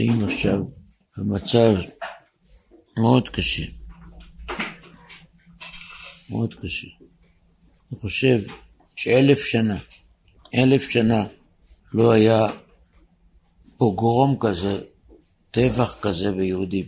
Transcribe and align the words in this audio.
נמצאים 0.00 0.24
עכשיו 0.24 0.64
במצב 1.16 1.74
מאוד 2.98 3.28
קשה. 3.28 3.64
מאוד 6.30 6.54
קשה. 6.54 6.88
אני 7.92 8.00
חושב 8.00 8.40
שאלף 8.96 9.44
שנה, 9.44 9.78
אלף 10.54 10.88
שנה 10.88 11.26
לא 11.94 12.12
היה 12.12 12.46
פוגרום 13.76 14.36
כזה, 14.40 14.80
טבח 15.50 15.98
כזה 16.00 16.32
ביהודים. 16.32 16.86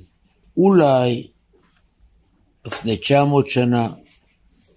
אולי 0.57 1.31
לפני 2.67 2.97
900 2.97 3.47
שנה, 3.47 3.89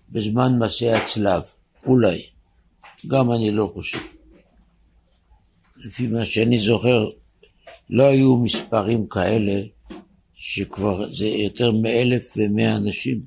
בזמן 0.10 0.60
מעשה 0.60 1.04
הצלב, 1.04 1.42
אולי. 1.86 2.26
גם 3.08 3.32
אני 3.32 3.52
לא 3.52 3.72
חושב. 3.74 4.00
לפי 5.78 6.08
מה 6.08 6.26
שאני 6.26 6.58
זוכר, 6.58 7.06
לא 7.94 8.04
היו 8.04 8.38
מספרים 8.38 9.08
כאלה 9.08 9.62
שכבר 10.34 11.12
זה 11.12 11.28
יותר 11.28 11.72
מאלף 11.72 12.34
ומאה 12.38 12.76
אנשים 12.76 13.26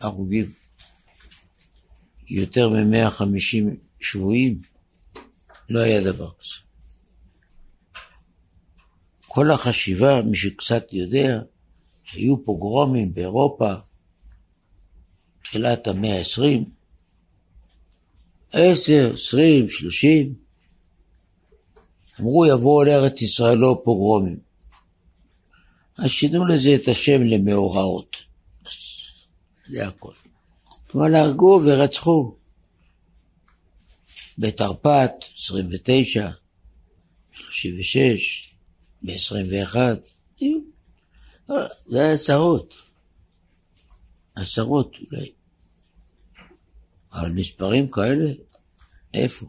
הרוגים. 0.00 0.52
יותר 2.28 2.68
ממאה 2.68 3.10
חמישים 3.10 3.76
שבויים, 4.00 4.60
לא 5.68 5.80
היה 5.80 6.00
דבר 6.00 6.30
כזה. 6.30 6.60
כל 9.26 9.50
החשיבה, 9.50 10.22
מי 10.22 10.36
שקצת 10.36 10.92
יודע, 10.92 11.40
שהיו 12.02 12.44
פוגרומים 12.44 13.14
באירופה, 13.14 13.72
תחילת 15.42 15.86
המאה 15.86 16.16
העשרים, 16.16 16.64
עשר, 18.52 19.10
עשרים, 19.12 19.68
שלושים, 19.68 20.43
אמרו 22.20 22.46
יבואו 22.46 22.84
לארץ 22.84 23.22
ישראל 23.22 23.58
לא 23.58 23.80
פוגרומים. 23.84 24.38
אז 25.98 26.10
שינו 26.10 26.46
לזה 26.46 26.74
את 26.74 26.88
השם 26.88 27.22
למאורעות. 27.22 28.16
זה 29.66 29.86
הכל. 29.86 30.12
אבל 30.94 31.14
הרגו 31.14 31.60
ורצחו. 31.64 32.34
בתרפ"ט, 34.38 35.24
29, 35.36 36.30
36, 37.32 38.54
ב-21, 39.02 39.76
זה 41.86 42.00
היה 42.00 42.12
עשרות. 42.12 42.74
עשרות 44.34 44.96
אולי. 45.10 45.32
אבל 47.12 47.32
מספרים 47.32 47.90
כאלה, 47.90 48.30
איפה? 49.14 49.46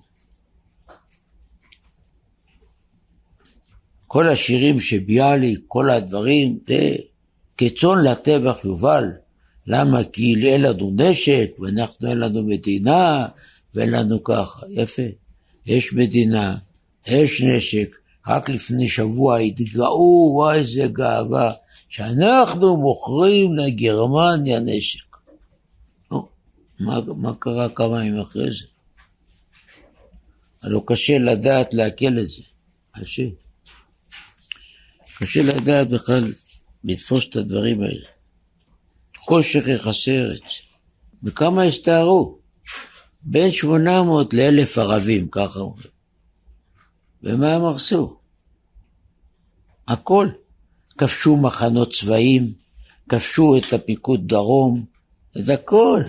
כל 4.16 4.30
השירים 4.30 4.80
שביאליק, 4.80 5.60
כל 5.68 5.90
הדברים, 5.90 6.60
זה 6.68 6.96
כצאן 7.58 8.04
לטבח 8.04 8.66
יובל. 8.66 9.04
למה? 9.68 10.04
כי 10.04 10.36
אין 10.48 10.62
לנו 10.62 10.92
נשק, 10.96 11.52
ואנחנו 11.60 12.10
אין 12.10 12.18
לנו 12.18 12.44
מדינה, 12.44 13.28
ואין 13.74 13.90
לנו 13.90 14.24
ככה. 14.24 14.66
יפה. 14.70 15.02
יש 15.66 15.94
מדינה, 15.94 16.58
יש 17.08 17.42
נשק. 17.42 17.96
רק 18.28 18.50
לפני 18.50 18.90
שבוע 18.90 19.38
התגאו, 19.38 20.32
וואי 20.36 20.58
איזה 20.58 20.88
גאווה, 20.88 21.52
שאנחנו 21.90 22.78
מוכרים 22.78 23.56
לגרמניה 23.56 24.60
נשק. 24.60 25.18
לא, 26.12 26.28
מה, 26.80 27.00
מה 27.18 27.34
קרה 27.40 27.70
כמה 27.70 28.06
ימים 28.06 28.22
אחרי 28.22 28.52
זה? 28.52 28.66
הלוא 30.64 30.82
קשה 30.86 31.18
לדעת 31.18 31.74
לעכל 31.74 32.20
את 32.20 32.28
זה. 32.28 32.44
קשה. 32.92 33.45
קשה 35.18 35.44
לדעת 35.44 35.90
בכלל 35.90 36.34
לתפוס 36.84 37.26
את 37.30 37.36
הדברים 37.36 37.82
האלה. 37.82 38.08
חושך 39.18 39.64
יכסה 39.68 40.12
ארץ. 40.12 40.42
וכמה 41.24 41.64
הסתערו? 41.64 42.40
בין 43.22 43.52
800 43.52 44.34
לאלף 44.34 44.78
ערבים, 44.78 45.28
ככה 45.32 45.60
אומרים. 45.60 45.88
ומה 47.24 47.54
הם 47.54 47.64
הרסו? 47.64 48.20
הכל. 49.88 50.28
כבשו 50.98 51.38
מחנות 51.38 51.94
צבאיים, 51.94 52.54
כבשו 53.10 53.58
את 53.58 53.74
הפיקוד 53.74 54.28
דרום, 54.28 54.86
את 55.38 55.50
הכל. 55.50 56.02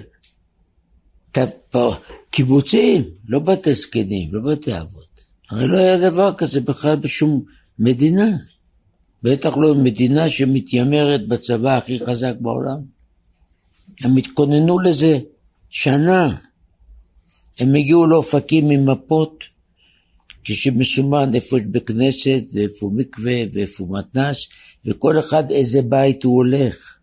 קיבוצים, 2.30 3.04
לא 3.28 3.38
בתי 3.38 3.74
זקנים, 3.74 4.34
לא 4.34 4.52
בתי 4.52 4.80
אבות. 4.80 5.24
הרי 5.50 5.66
לא 5.66 5.78
היה 5.78 6.10
דבר 6.10 6.34
כזה 6.34 6.60
בכלל 6.60 6.96
בשום 6.96 7.44
מדינה. 7.78 8.36
בטח 9.22 9.56
לא 9.56 9.74
מדינה 9.74 10.28
שמתיימרת 10.28 11.28
בצבא 11.28 11.76
הכי 11.76 12.06
חזק 12.06 12.34
בעולם. 12.40 12.78
הם 14.04 14.16
התכוננו 14.16 14.78
לזה 14.78 15.18
שנה. 15.70 16.36
הם 17.60 17.74
הגיעו 17.74 18.06
לאופקים 18.06 18.70
עם 18.70 18.90
מפות, 18.90 19.44
כשמסומן 20.44 21.34
איפה 21.34 21.58
יש 21.58 21.64
בית 21.64 21.86
כנסת, 21.86 22.44
ואיפה 22.52 22.90
מקווה, 22.94 23.36
ואיפה 23.52 23.86
מתנ"ס, 23.90 24.48
וכל 24.84 25.18
אחד 25.18 25.50
איזה 25.50 25.82
בית 25.82 26.24
הוא 26.24 26.36
הולך. 26.36 26.96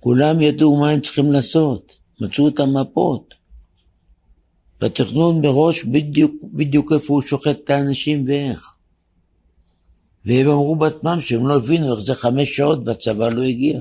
כולם 0.00 0.40
ידעו 0.40 0.76
מה 0.76 0.90
הם 0.90 1.00
צריכים 1.00 1.32
לעשות, 1.32 1.92
מצאו 2.20 2.48
את 2.48 2.60
המפות. 2.60 3.34
בתכנון 4.80 5.40
מראש 5.40 5.84
בדיוק, 5.84 6.32
בדיוק 6.52 6.92
איפה 6.92 7.14
הוא 7.14 7.22
שוחט 7.22 7.56
את 7.64 7.70
האנשים 7.70 8.24
ואיך. 8.26 8.72
והם 10.24 10.48
אמרו 10.48 10.76
בעצמם 10.76 11.20
שהם 11.20 11.46
לא 11.46 11.56
הבינו 11.56 11.94
איך 11.94 12.04
זה 12.04 12.14
חמש 12.14 12.56
שעות 12.56 12.78
והצבא 12.86 13.28
לא 13.28 13.42
הגיע. 13.42 13.80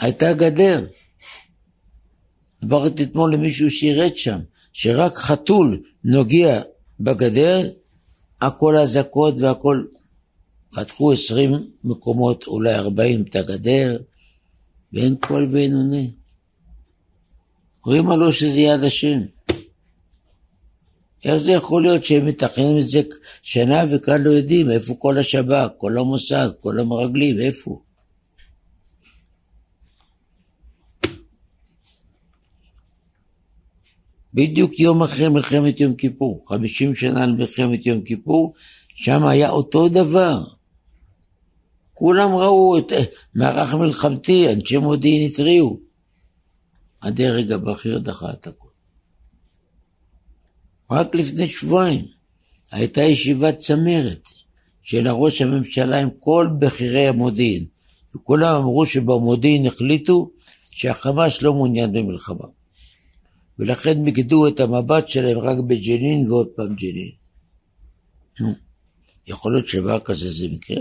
הייתה 0.00 0.32
גדר. 0.32 0.86
דיברתי 2.60 3.02
אתמול 3.02 3.34
למישהו 3.34 3.70
שירת 3.70 4.16
שם, 4.16 4.40
שרק 4.72 5.16
חתול 5.16 5.82
נוגע 6.04 6.60
בגדר, 7.00 7.70
הכל 8.40 8.76
אזעקות 8.76 9.34
והכל... 9.38 9.84
חתכו 10.74 11.12
עשרים 11.12 11.52
מקומות, 11.84 12.46
אולי 12.46 12.74
ארבעים 12.74 13.22
את 13.22 13.36
הגדר, 13.36 13.98
ואין 14.92 15.16
קול 15.20 15.48
ואין 15.52 15.74
עונה. 15.74 16.02
רואים 17.84 18.10
עלו 18.10 18.32
שזה 18.32 18.60
יד 18.60 18.84
השם. 18.84 19.20
איך 21.24 21.36
זה 21.36 21.52
יכול 21.52 21.82
להיות 21.82 22.04
שהם 22.04 22.26
מתכננים 22.26 22.78
את 22.78 22.88
זה 22.88 23.00
שנה 23.42 23.84
וכאן 23.90 24.22
לא 24.22 24.30
יודעים 24.30 24.70
איפה 24.70 24.94
כל 24.98 25.18
השב"כ, 25.18 25.70
כל 25.76 25.98
המוסד, 25.98 26.48
כל 26.60 26.78
המרגלים, 26.78 27.40
איפה? 27.40 27.82
בדיוק 34.34 34.80
יום 34.80 35.02
אחרי 35.02 35.28
מלחמת 35.28 35.80
יום 35.80 35.94
כיפור, 35.94 36.42
50 36.46 36.94
שנה 36.94 37.26
למלחמת 37.26 37.86
יום 37.86 38.02
כיפור, 38.02 38.54
שם 38.94 39.24
היה 39.24 39.50
אותו 39.50 39.88
דבר. 39.88 40.44
כולם 41.94 42.30
ראו 42.30 42.78
את 42.78 42.92
מערך 43.34 43.74
מלחמתי, 43.74 44.52
אנשי 44.52 44.78
מודיעין 44.78 45.30
התריעו. 45.30 45.80
הדרג 47.02 47.52
הבכיר 47.52 47.98
דחה 47.98 48.30
את 48.30 48.46
הכול. 48.46 48.71
רק 50.92 51.14
לפני 51.14 51.48
שבועיים 51.48 52.04
הייתה 52.72 53.02
ישיבת 53.02 53.58
צמרת 53.58 54.28
של 54.82 55.08
ראש 55.08 55.42
הממשלה 55.42 56.00
עם 56.00 56.08
כל 56.20 56.48
בכירי 56.58 57.06
המודיעין, 57.06 57.64
וכולם 58.16 58.56
אמרו 58.56 58.86
שבמודיעין 58.86 59.66
החליטו 59.66 60.30
שהחמאס 60.70 61.42
לא 61.42 61.54
מעוניין 61.54 61.92
במלחמה. 61.92 62.44
ולכן 63.58 64.02
מיקדו 64.02 64.48
את 64.48 64.60
המבט 64.60 65.08
שלהם 65.08 65.38
רק 65.38 65.58
בג'נין 65.66 66.30
ועוד 66.30 66.46
פעם 66.56 66.74
ג'נין. 66.74 67.10
נו, 68.40 68.54
יכול 69.26 69.52
להיות 69.52 69.68
שדבר 69.68 70.00
כזה 70.00 70.30
זה 70.30 70.48
מקרה? 70.48 70.76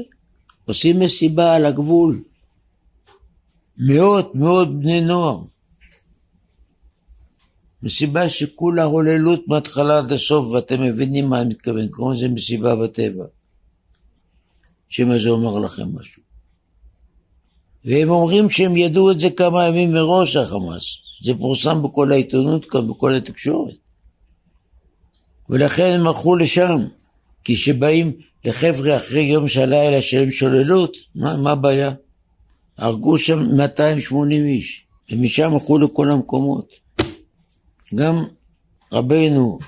עושים 0.66 1.00
מסיבה 1.00 1.56
על 1.56 1.66
הגבול. 1.66 2.24
מאות 3.78 4.36
מאות 4.36 4.80
בני 4.80 5.02
נוער. 5.02 5.42
מסיבה 7.84 8.30
שכולה 8.30 8.84
הוללות 8.84 9.48
מההתחלה 9.48 9.98
עד 9.98 10.12
הסוף, 10.12 10.48
ואתם 10.54 10.82
מבינים 10.82 11.30
מה 11.30 11.42
אני 11.42 11.50
מתכוון, 11.50 11.88
קוראים 11.88 12.18
לזה 12.18 12.30
מסיבה 12.30 12.76
בטבע. 12.76 13.26
שמא 14.90 15.18
זה 15.18 15.30
אומר 15.30 15.60
לכם 15.60 15.96
משהו. 15.96 16.24
והם 17.86 18.10
אומרים 18.10 18.50
שהם 18.50 18.78
ידעו 18.78 19.12
את 19.12 19.20
זה 19.20 19.30
כמה 19.30 19.68
ימים 19.68 19.94
מראש, 19.94 20.36
החמאס. 20.36 20.98
זה 21.26 21.34
פורסם 21.40 21.84
בכל 21.84 22.12
העיתונות 22.12 22.66
כאן, 22.66 22.88
בכל 22.88 23.14
התקשורת. 23.14 23.76
ולכן 25.50 26.00
הם 26.00 26.08
הלכו 26.08 26.36
לשם, 26.36 26.86
כי 27.44 27.56
כשבאים 27.56 28.12
לחבר'ה 28.46 28.98
אחרי 28.98 29.22
יום 29.22 29.48
של 29.48 29.62
הלילה 29.62 30.02
שהם 30.02 30.32
שוללות, 30.32 30.98
מה, 31.16 31.38
מה 31.38 31.52
הבעיה? 31.52 31.92
הרגו 32.78 33.18
שם 33.18 33.56
280 33.56 34.46
איש, 34.46 34.86
ומשם 35.12 35.54
הלכו 35.54 35.78
לכל 35.78 36.10
המקומות. 36.10 36.74
גם 37.96 38.24
רבנו, 38.94 39.60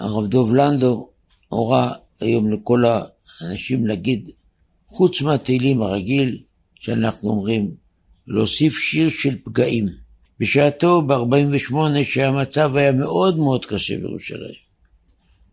הרב 0.00 0.26
דוב 0.26 0.54
לנדו, 0.54 1.08
הורה 1.48 1.92
היום 2.20 2.50
לכל 2.52 2.84
האנשים 3.40 3.86
להגיד, 3.86 4.30
חוץ 4.88 5.22
מהתהילים 5.22 5.82
הרגיל 5.82 6.42
שאנחנו 6.74 7.30
אומרים, 7.30 7.74
להוסיף 8.26 8.78
שיר 8.78 9.10
של 9.10 9.36
פגעים. 9.44 9.88
בשעתו, 10.40 11.02
ב-48, 11.02 11.74
שהמצב 12.02 12.76
היה 12.76 12.92
מאוד 12.92 13.38
מאוד 13.38 13.64
קשה 13.64 13.98
בירושלים. 13.98 14.54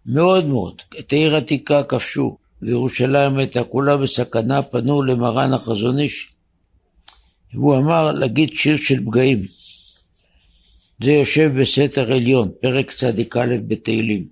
מאוד 0.05 0.45
מאוד. 0.45 0.81
את 0.99 1.13
העיר 1.13 1.35
עתיקה 1.35 1.83
כבשו, 1.83 2.37
וירושלים 2.61 3.37
הייתה 3.37 3.63
כולה 3.63 3.97
בסכנה, 3.97 4.61
פנו 4.61 5.03
למרן 5.03 5.53
החזון 5.53 5.99
איש. 5.99 6.33
והוא 7.53 7.77
אמר 7.77 8.11
להגיד 8.11 8.49
שיר 8.53 8.77
של 8.77 9.05
פגעים. 9.05 9.43
זה 11.03 11.11
יושב 11.11 11.51
בסתר 11.61 12.13
עליון, 12.13 12.51
פרק 12.61 12.91
צ"א 12.91 13.57
בתהילים, 13.67 14.27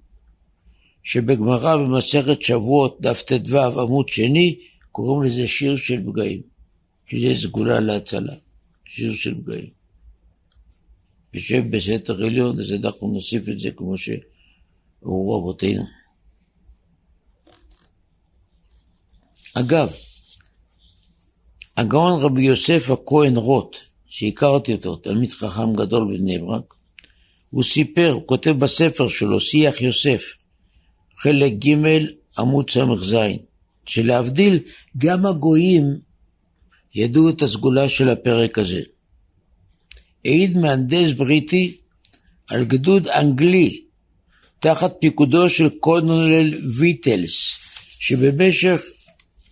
שבגמרא 1.04 1.76
במסכת 1.78 2.42
שבועות, 2.42 2.98
דף 3.02 3.22
ט"ו, 3.22 3.82
עמוד 3.82 4.08
שני, 4.08 4.60
קוראים 4.92 5.24
לזה 5.24 5.48
שיר 5.48 5.78
של 5.78 6.04
פגעים, 6.06 6.42
שזה 7.06 7.36
סגולה 7.36 7.80
להצלה, 7.80 8.34
שיר 8.86 9.14
של 9.14 9.42
פגעים. 9.42 9.70
יושב 11.34 11.64
בסתר 11.70 12.26
עליון, 12.26 12.60
אז 12.60 12.74
אנחנו 12.74 13.08
נוסיף 13.08 13.50
את 13.50 13.60
זה 13.60 13.72
כמו 13.72 13.96
שאמרו 13.98 15.38
רבותינו. 15.38 15.84
אגב, 19.54 19.94
הגאון 21.78 22.22
רבי 22.22 22.42
יוסף 22.42 22.90
הכהן 22.90 23.38
רוט, 23.38 23.78
שהכרתי 24.08 24.74
אותו, 24.74 24.96
תלמיד 24.96 25.32
חכם 25.32 25.74
גדול 25.74 26.14
בבני 26.14 26.40
ברק, 26.40 26.74
הוא 27.50 27.64
סיפר, 27.64 28.12
הוא 28.12 28.28
כותב 28.28 28.52
בספר 28.52 29.08
שלו, 29.08 29.40
שיח 29.40 29.82
יוסף, 29.82 30.24
חלק 31.18 31.54
ג' 31.54 31.76
עמוד 32.38 32.70
ס"ז, 32.70 33.16
שלהבדיל, 33.86 34.60
גם 34.98 35.26
הגויים 35.26 35.84
ידעו 36.96 37.30
את 37.30 37.42
הסגולה 37.42 37.90
של 37.90 38.10
הפרק 38.10 38.60
הזה. 38.60 38.82
העיד 40.26 40.58
מהנדס 40.58 41.12
בריטי 41.12 41.78
על 42.50 42.66
גדוד 42.66 43.08
אנגלי 43.08 43.82
תחת 44.60 44.96
פיקודו 45.00 45.50
של 45.50 45.70
קונולל 45.70 46.54
ויטלס, 46.78 47.52
שבמשך 48.00 48.82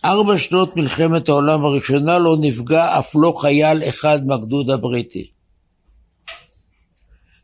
ארבע 0.04 0.38
שנות 0.38 0.76
מלחמת 0.76 1.28
העולם 1.28 1.64
הראשונה 1.64 2.18
לא 2.18 2.36
נפגע 2.40 2.98
אף 2.98 3.12
לא 3.14 3.34
חייל 3.40 3.82
אחד 3.88 4.26
מהגדוד 4.26 4.70
הבריטי. 4.70 5.30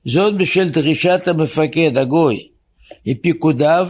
זאת 0.04 0.36
בשל 0.36 0.68
דרישת 0.68 1.20
המפקד, 1.26 1.98
הגוי, 1.98 2.48
מפיקודיו, 3.06 3.88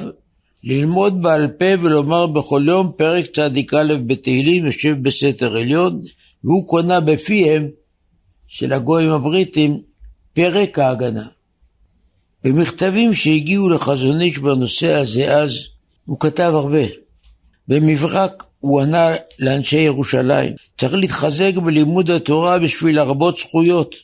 ללמוד 0.65 1.23
בעל 1.23 1.49
פה 1.49 1.65
ולומר 1.81 2.27
בכל 2.27 2.65
יום 2.67 2.93
פרק 2.97 3.27
צ"א 3.27 3.49
בתהילים 4.07 4.67
יושב 4.67 5.03
בסתר 5.03 5.57
עליון, 5.57 6.03
והוא 6.45 6.69
קונה 6.69 7.01
בפיהם 7.01 7.69
של 8.49 8.73
הגויים 8.73 9.11
הבריטים 9.11 9.81
פרק 10.33 10.79
ההגנה. 10.79 11.27
במכתבים 12.45 13.15
שהגיעו 13.15 13.69
לחזון 13.69 14.21
איש 14.21 14.39
בנושא 14.39 14.93
הזה 14.93 15.37
אז, 15.37 15.53
הוא 16.07 16.21
כתב 16.21 16.53
הרבה. 16.55 16.85
במברק 17.69 18.45
הוא 18.63 18.81
ענה 18.81 19.15
לאנשי 19.39 19.77
ירושלים, 19.77 20.53
צריך 20.79 20.95
להתחזק 20.95 21.53
בלימוד 21.65 22.11
התורה 22.11 22.59
בשביל 22.59 22.97
להרבות 22.97 23.39
זכויות. 23.39 23.95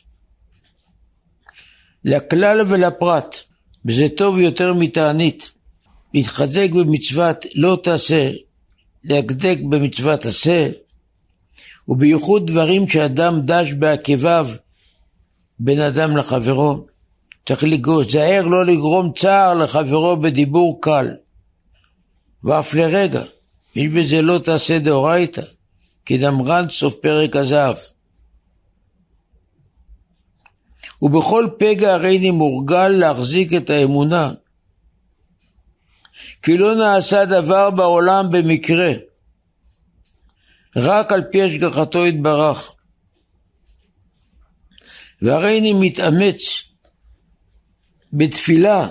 לכלל 2.05 2.61
ולפרט, 2.67 3.39
וזה 3.85 4.09
טוב 4.17 4.39
יותר 4.39 4.73
מתענית. 4.73 5.51
להתחזק 6.13 6.67
במצוות 6.71 7.45
לא 7.55 7.79
תעשה, 7.83 8.31
להקדק 9.03 9.57
במצוות 9.69 10.25
עשה, 10.25 10.69
ובייחוד 11.87 12.47
דברים 12.47 12.87
שאדם 12.87 13.41
דש 13.41 13.73
בעקביו 13.73 14.49
בין 15.59 15.79
אדם 15.81 16.17
לחברו. 16.17 16.85
צריך 17.45 17.63
להיזהר 17.63 18.47
לא 18.47 18.65
לגרום 18.65 19.11
צער 19.13 19.53
לחברו 19.53 20.17
בדיבור 20.17 20.81
קל, 20.81 21.07
ואף 22.43 22.73
לרגע. 22.73 23.23
יש 23.75 23.87
בזה 23.87 24.21
לא 24.21 24.39
תעשה 24.45 24.79
דאורייתא, 24.79 25.41
כי 26.05 26.17
דמרן 26.17 26.69
סוף 26.69 26.95
פרק 27.01 27.35
הזהב. 27.35 27.77
ובכל 31.01 31.47
פגע 31.59 31.93
הריני 31.93 32.31
מורגל 32.31 32.87
להחזיק 32.87 33.53
את 33.53 33.69
האמונה, 33.69 34.31
כי 36.41 36.57
לא 36.57 36.75
נעשה 36.75 37.25
דבר 37.25 37.69
בעולם 37.69 38.31
במקרה, 38.31 38.91
רק 40.75 41.11
על 41.11 41.23
פי 41.31 41.43
השגחתו 41.43 42.05
יתברך. 42.05 42.71
והריני 45.21 45.73
מתאמץ 45.73 46.63
בתפילה 48.13 48.89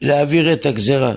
להעביר 0.00 0.52
את 0.52 0.66
הגזרה. 0.66 1.14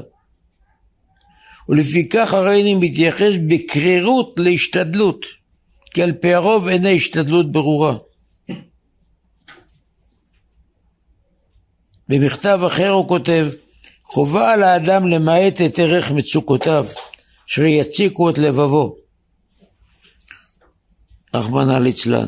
ולפיכך 1.69 2.33
הריני 2.33 2.75
מתייחס 2.75 3.33
בקרירות 3.47 4.33
להשתדלות, 4.37 5.25
כי 5.93 6.03
על 6.03 6.11
פי 6.11 6.33
הרוב 6.33 6.67
אינה 6.67 6.89
השתדלות 6.89 7.51
ברורה. 7.51 7.95
במכתב 12.09 12.59
אחר 12.67 12.89
הוא 12.89 13.07
כותב, 13.07 13.47
חובה 14.03 14.53
על 14.53 14.63
האדם 14.63 15.07
למעט 15.07 15.61
את 15.61 15.79
ערך 15.79 16.11
מצוקותיו, 16.11 16.85
אשר 17.49 17.65
יציקו 17.65 18.29
את 18.29 18.37
לבבו. 18.37 18.95
רחמנא 21.33 21.79
ליצלן. 21.79 22.27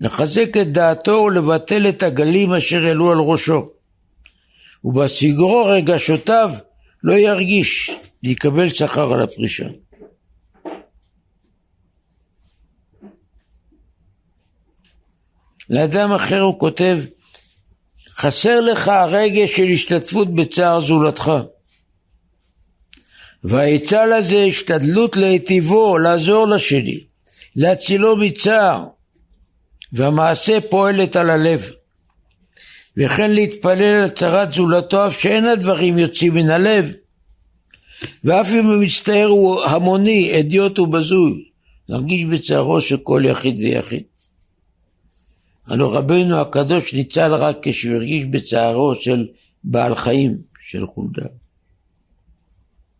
לחזק 0.00 0.56
את 0.60 0.72
דעתו 0.72 1.12
ולבטל 1.12 1.88
את 1.88 2.02
הגלים 2.02 2.52
אשר 2.52 2.84
העלו 2.84 3.12
על 3.12 3.18
ראשו. 3.18 3.68
ובסגרו 4.84 5.64
רגשותיו 5.64 6.50
לא 7.02 7.14
ירגיש 7.14 7.90
להיקבל 8.26 8.68
שכר 8.68 9.12
על 9.14 9.22
הפרישה. 9.22 9.66
לאדם 15.70 16.12
אחר 16.12 16.40
הוא 16.40 16.58
כותב, 16.58 16.98
חסר 18.10 18.60
לך 18.60 18.88
הרגש 18.88 19.56
של 19.56 19.66
השתתפות 19.72 20.34
בצער 20.34 20.80
זולתך. 20.80 21.32
והעצה 23.44 24.06
לזה 24.06 24.44
השתדלות 24.48 25.16
להיטיבו, 25.16 25.98
לעזור 25.98 26.46
לשני, 26.46 27.00
להצילו 27.56 28.16
מצער, 28.16 28.84
והמעשה 29.92 30.58
פועלת 30.70 31.16
על 31.16 31.30
הלב. 31.30 31.70
וכן 32.96 33.30
להתפלל 33.30 34.02
על 34.02 34.08
צרת 34.08 34.52
זולתו 34.52 35.06
אף 35.06 35.20
שאין 35.20 35.44
הדברים 35.44 35.98
יוצאים 35.98 36.34
מן 36.34 36.50
הלב, 36.50 36.92
ואף 38.24 38.48
אם 38.52 38.70
המצטער 38.70 39.26
הוא 39.26 39.62
המוני, 39.62 40.40
אדיוט 40.40 40.78
ובזוי, 40.78 41.48
נרגיש 41.88 42.24
בצערו 42.24 42.80
של 42.80 42.96
כל 42.96 43.22
יחיד 43.24 43.58
ויחיד. 43.58 44.02
הלא 45.66 45.96
רבנו 45.96 46.36
הקדוש 46.36 46.94
ניצל 46.94 47.34
רק 47.34 47.56
כשהוא 47.62 47.94
הרגיש 47.94 48.24
בצערו 48.24 48.94
של 48.94 49.28
בעל 49.64 49.94
חיים, 49.94 50.36
של 50.60 50.86
חולדה. 50.86 51.26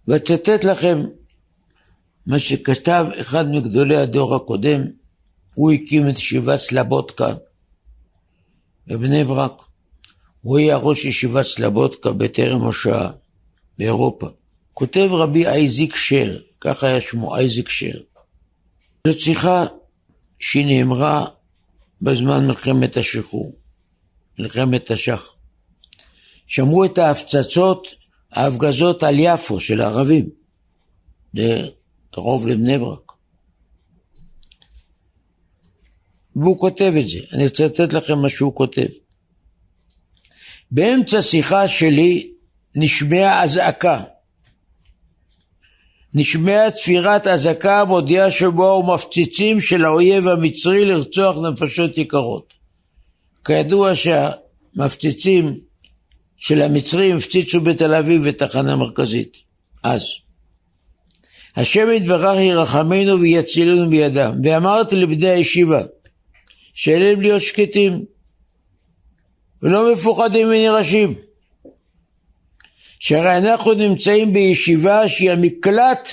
ואצטט 0.09 0.65
לכם 0.65 1.03
מה 2.27 2.39
שכתב 2.39 3.07
אחד 3.21 3.51
מגדולי 3.51 3.97
הדור 3.97 4.35
הקודם, 4.35 4.83
הוא 5.55 5.73
הקים 5.73 6.09
את 6.09 6.19
ישיבת 6.19 6.59
סלבודקה 6.59 7.35
בבני 8.87 9.25
ברק. 9.25 9.63
הוא 10.41 10.59
היה 10.59 10.77
ראש 10.77 11.05
ישיבת 11.05 11.47
סלבודקה 11.47 12.13
בטרם 12.13 12.69
השואה 12.69 13.11
באירופה. 13.79 14.29
כותב 14.79 15.09
רבי 15.13 15.47
אייזיק 15.47 15.97
שר, 15.97 16.39
כך 16.61 16.85
היה 16.85 17.01
שמו 17.01 17.37
אייזיק 17.37 17.69
שר. 17.69 18.01
זאת 19.07 19.21
שיחה 19.21 19.65
שנאמרה 20.39 21.25
בזמן 22.03 22.47
מלחמת 22.47 22.97
השחרור, 22.97 23.57
מלחמת 24.39 24.93
תש"ח. 24.93 25.33
שמעו 26.47 26.85
את 26.85 26.99
ההפצצות, 26.99 27.89
ההפגזות 28.33 29.03
על 29.03 29.15
יפו 29.19 29.61
של 29.61 29.81
הערבים, 29.81 30.29
קרוב 32.11 32.47
לבני 32.47 32.79
ברק. 32.79 33.13
והוא 36.37 36.59
כותב 36.59 36.93
את 37.01 37.09
זה, 37.09 37.19
אני 37.33 37.45
רוצה 37.45 37.67
לתת 37.67 37.93
לכם 37.93 38.19
מה 38.19 38.29
שהוא 38.29 38.55
כותב. 38.55 38.89
באמצע 40.71 41.23
שיחה 41.23 41.69
שלי 41.69 42.33
נשמעה 42.75 43.43
אזעקה. 43.43 44.16
נשמעה 46.19 46.71
צפירת 46.71 47.27
אזעקה 47.27 47.81
המודיעה 47.81 48.31
שבאו 48.31 48.95
מפציצים 48.95 49.61
של 49.61 49.85
האויב 49.85 50.29
המצרי 50.29 50.85
לרצוח 50.85 51.37
נפשות 51.39 51.99
יקרות. 51.99 52.55
כידוע 53.45 53.93
שהמפציצים 53.95 55.59
של 56.37 56.63
המצרים 56.63 57.17
הפציצו 57.17 57.61
בתל 57.61 57.95
אביב 57.95 58.27
את 58.27 58.39
תחנה 58.39 58.77
מרכזית, 58.77 59.37
אז. 59.83 60.03
השם 61.57 61.89
יתברך 61.97 62.39
ירחמנו 62.39 63.21
ויצילנו 63.21 63.91
בידם. 63.91 64.41
ואמרתי 64.45 64.97
לבני 64.97 65.29
הישיבה, 65.29 65.83
שעליהם 66.75 67.21
להיות 67.21 67.43
שקטים, 67.43 68.05
ולא 69.63 69.93
מפוחדים 69.93 70.49
ונרעשים. 70.49 71.15
שהרי 72.99 73.39
אנחנו 73.39 73.75
נמצאים 73.75 74.33
בישיבה 74.33 75.09
שהיא 75.09 75.31
המקלט 75.31 76.09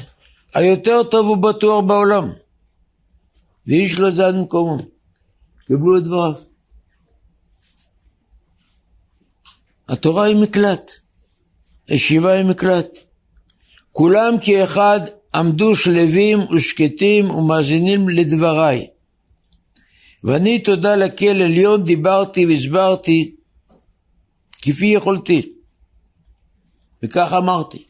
היותר 0.54 1.04
טוב 1.04 1.30
ובטוח 1.30 1.84
בעולם. 1.84 2.32
ואיש 3.68 4.00
לא 4.00 4.10
זז 4.10 4.20
ממקומו. 4.20 4.78
קיבלו 5.68 5.98
את 5.98 6.04
דבריו. 6.04 6.34
התורה 9.90 10.26
היא 10.26 10.36
מקלט, 10.36 10.92
הישיבה 11.88 12.34
היא 12.34 12.46
מקלט. 12.46 13.00
כולם 13.92 14.36
כאחד 14.42 15.00
עמדו 15.36 15.76
שלווים 15.76 16.40
ושקטים 16.40 17.32
ומאזינים 17.32 18.10
לדבריי. 18.10 18.88
ואני 20.24 20.60
תודה 20.60 20.96
לקהל 20.96 21.42
עליון 21.42 21.84
דיברתי 21.84 22.46
והסברתי 22.46 23.36
כפי 24.62 24.86
יכולתי. 24.86 25.54
וכך 27.04 27.34
אמרתי. 27.38 27.86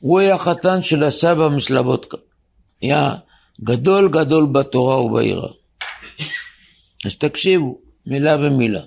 הוא 0.00 0.20
היה 0.20 0.38
חתן 0.38 0.82
של 0.82 1.04
הסבא 1.04 1.48
מסלבודקה. 1.48 2.16
היה 2.82 3.14
גדול 3.64 4.08
גדול 4.08 4.46
בתורה 4.46 5.00
וביראה. 5.00 5.52
אז 7.06 7.14
תקשיבו, 7.14 7.78
מילה 8.06 8.36
במילה. 8.36 8.82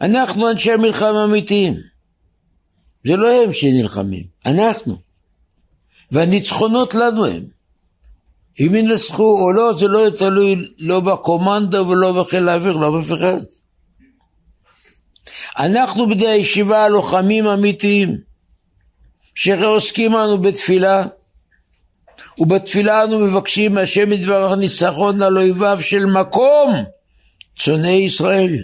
אנחנו 0.00 0.50
אנשי 0.50 0.76
מלחמה 0.76 1.24
אמיתיים. 1.24 1.74
זה 3.04 3.16
לא 3.16 3.42
הם 3.42 3.52
שנלחמים, 3.52 4.24
אנחנו. 4.46 4.96
והניצחונות 6.10 6.94
לנו 6.94 7.26
הם. 7.26 7.44
אם 8.60 8.74
ינצחו 8.74 9.42
או 9.42 9.52
לא, 9.52 9.72
זה 9.78 9.88
לא 9.88 10.10
תלוי 10.18 10.72
לא 10.78 11.00
בקומנדו 11.00 11.88
ולא 11.88 12.12
בחיל 12.12 12.48
האוויר, 12.48 12.76
לא 12.76 12.90
באף 12.90 13.12
אחד. 13.12 13.40
אנחנו 15.58 16.08
בני 16.08 16.26
הישיבה 16.26 16.88
לוחמים 16.88 17.46
אמיתיים, 17.46 18.18
שעוסקים 19.34 20.16
אנו 20.16 20.38
בתפילה, 20.38 21.04
ובתפילה 22.38 23.04
אנו 23.04 23.18
מבקשים 23.18 23.74
מהשם 23.74 24.12
יתברך 24.12 24.58
ניצחון 24.58 25.22
על 25.22 25.38
אויביו 25.38 25.78
של 25.80 26.06
מקום, 26.06 26.84
צונאי 27.58 27.90
ישראל. 27.90 28.58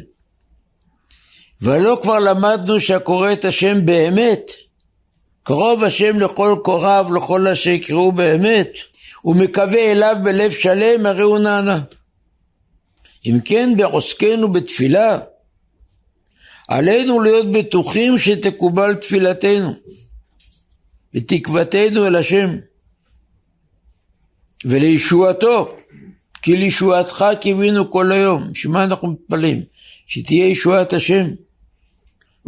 ולא 1.63 1.99
כבר 2.03 2.19
למדנו 2.19 2.81
שהקורא 2.81 3.33
את 3.33 3.45
השם 3.45 3.87
באמת, 3.87 4.51
קרוב 5.43 5.85
השם 5.85 6.19
לכל 6.19 6.57
קוריו, 6.65 7.07
לכל 7.17 7.49
אשר 7.49 7.71
יקראו 7.71 8.13
באמת, 8.13 8.71
ומקווה 9.25 9.93
אליו 9.93 10.17
בלב 10.23 10.51
שלם, 10.51 11.07
הרי 11.07 11.23
הוא 11.23 11.39
נענה. 11.39 11.81
אם 13.27 13.39
כן, 13.45 13.77
בעוסקנו 13.77 14.53
בתפילה, 14.53 15.19
עלינו 16.71 17.21
להיות 17.21 17.53
בטוחים 17.53 18.19
שתקובל 18.19 18.95
תפילתנו 18.95 19.73
ותקוותנו 21.15 22.07
אל 22.07 22.17
השם 22.17 22.57
ולישועתו 24.65 25.77
כי 26.43 26.57
לישועתך 26.57 27.25
קיווינו 27.41 27.91
כל 27.91 28.13
היום, 28.13 28.55
שמה 28.55 28.85
אנחנו 28.85 29.09
מתפללים? 29.09 29.63
שתהיה 30.07 30.47
ישועת 30.47 30.93
השם 30.93 31.27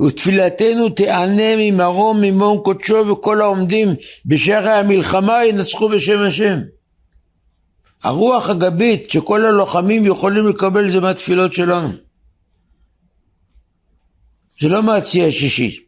ותפילתנו 0.06 0.88
תענה 0.88 1.56
ממרום 1.58 2.20
ממום 2.20 2.58
קודשו 2.58 3.06
וכל 3.08 3.40
העומדים 3.40 3.88
בשערי 4.26 4.72
המלחמה 4.72 5.44
ינצחו 5.44 5.88
בשם 5.88 6.20
השם. 6.20 6.58
הרוח 8.02 8.50
הגבית 8.50 9.10
שכל 9.10 9.44
הלוחמים 9.44 10.06
יכולים 10.06 10.48
לקבל 10.48 10.88
זה 10.88 11.00
מהתפילות 11.00 11.52
שלנו. 11.52 12.11
זה 14.62 14.68
לא 14.68 14.82
מהצי 14.82 15.24
השישי, 15.24 15.84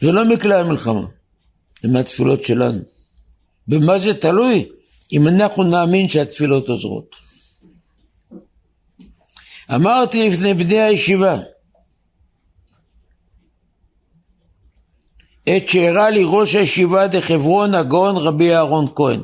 זה 0.00 0.12
לא 0.12 0.24
מכלי 0.24 0.54
המלחמה, 0.54 1.06
זה 1.82 1.88
מהתפילות 1.88 2.44
שלנו. 2.44 2.78
במה 3.68 3.98
זה 3.98 4.14
תלוי? 4.14 4.68
אם 5.12 5.28
אנחנו 5.28 5.64
נאמין 5.64 6.08
שהתפילות 6.08 6.68
עוזרות. 6.68 7.16
אמרתי 9.74 10.28
לפני 10.28 10.54
בני 10.54 10.80
הישיבה, 10.80 11.38
עת 15.46 15.68
שהראה 15.68 16.10
לי 16.10 16.22
ראש 16.26 16.54
הישיבה 16.54 17.06
דחברון 17.06 17.74
הגאון 17.74 18.16
רבי 18.16 18.54
אהרון 18.54 18.86
כהן. 18.96 19.20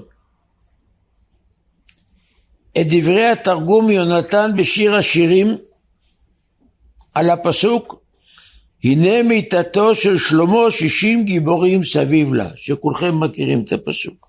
את 2.80 2.86
דברי 2.86 3.26
התרגום 3.26 3.90
יונתן 3.90 4.50
בשיר 4.56 4.94
השירים 4.94 5.58
על 7.14 7.30
הפסוק 7.30 8.05
הנה 8.86 9.22
מיתתו 9.22 9.94
של 9.94 10.18
שלמה 10.18 10.70
שישים 10.70 11.24
גיבורים 11.24 11.84
סביב 11.84 12.32
לה, 12.32 12.48
שכולכם 12.56 13.20
מכירים 13.20 13.64
את 13.64 13.72
הפסוק. 13.72 14.28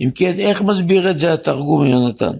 אם 0.00 0.10
כן, 0.14 0.34
איך 0.38 0.62
מסביר 0.62 1.10
את 1.10 1.18
זה 1.18 1.32
התרגום 1.32 1.86
יונתן? 1.86 2.36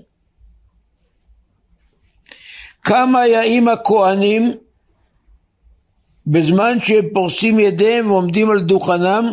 כמה 2.83 3.27
יאים 3.27 3.69
הכהנים 3.69 4.53
בזמן 6.27 6.79
שהם 6.81 7.05
פורסים 7.13 7.59
ידיהם 7.59 8.11
ועומדים 8.11 8.51
על 8.51 8.61
דוכנם 8.61 9.33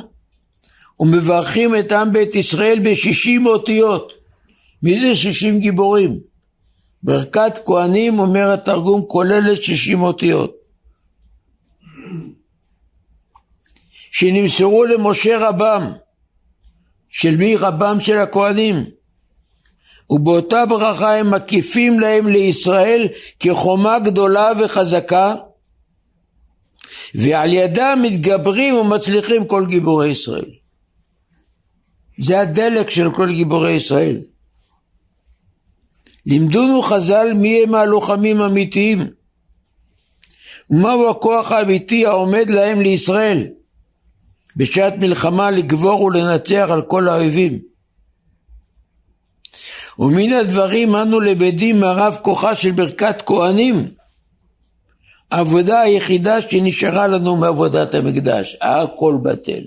ומברכים 1.00 1.76
את 1.76 1.92
עם 1.92 2.14
בית 2.14 2.36
ישראל 2.36 2.80
בשישים 2.80 3.46
אותיות. 3.46 4.14
מי 4.84 5.00
זה 5.00 5.16
שישים 5.16 5.60
גיבורים? 5.60 6.20
ברכת 7.04 7.60
כהנים, 7.66 8.20
אומר 8.20 8.52
התרגום, 8.52 9.02
כוללת 9.08 9.64
שישים 9.64 10.04
אותיות. 10.04 10.65
שנמסרו 14.18 14.86
למשה 14.86 15.50
רבם, 15.50 15.92
של 17.10 17.36
מי 17.36 17.56
רבם 17.56 18.00
של 18.00 18.18
הכהנים? 18.18 18.86
ובאותה 20.10 20.66
ברכה 20.66 21.16
הם 21.16 21.32
מקיפים 21.32 22.00
להם 22.00 22.28
לישראל 22.28 23.08
כחומה 23.40 24.00
גדולה 24.00 24.52
וחזקה 24.60 25.36
ועל 27.16 27.54
ידם 27.54 28.00
מתגברים 28.02 28.76
ומצליחים 28.76 29.46
כל 29.46 29.66
גיבורי 29.66 30.08
ישראל. 30.08 30.52
זה 32.20 32.40
הדלק 32.40 32.90
של 32.90 33.12
כל 33.12 33.32
גיבורי 33.32 33.72
ישראל. 33.72 34.22
לימדונו 36.26 36.82
חז"ל 36.82 37.34
מי 37.34 37.64
הם 37.64 37.76
הלוחמים 37.76 38.42
האמיתיים 38.42 39.08
ומהו 40.70 41.10
הכוח 41.10 41.52
האמיתי 41.52 42.06
העומד 42.06 42.50
להם 42.50 42.82
לישראל 42.82 43.48
בשעת 44.56 44.94
מלחמה 44.98 45.52
לגבור 45.52 46.02
ולנצח 46.02 46.68
על 46.70 46.82
כל 46.82 47.08
האויבים. 47.08 47.60
ומן 50.00 50.34
הדברים 50.34 50.96
אנו 50.96 51.20
לבדים 51.20 51.80
מהרב 51.80 52.18
כוחה 52.22 52.56
של 52.56 52.72
ברכת 52.72 53.22
כהנים 53.26 53.88
העבודה 55.32 55.80
היחידה 55.80 56.42
שנשארה 56.42 57.08
לנו 57.08 57.36
מעבודת 57.36 57.94
המקדש, 57.94 58.58
הכל 58.62 59.18
בטל. 59.24 59.62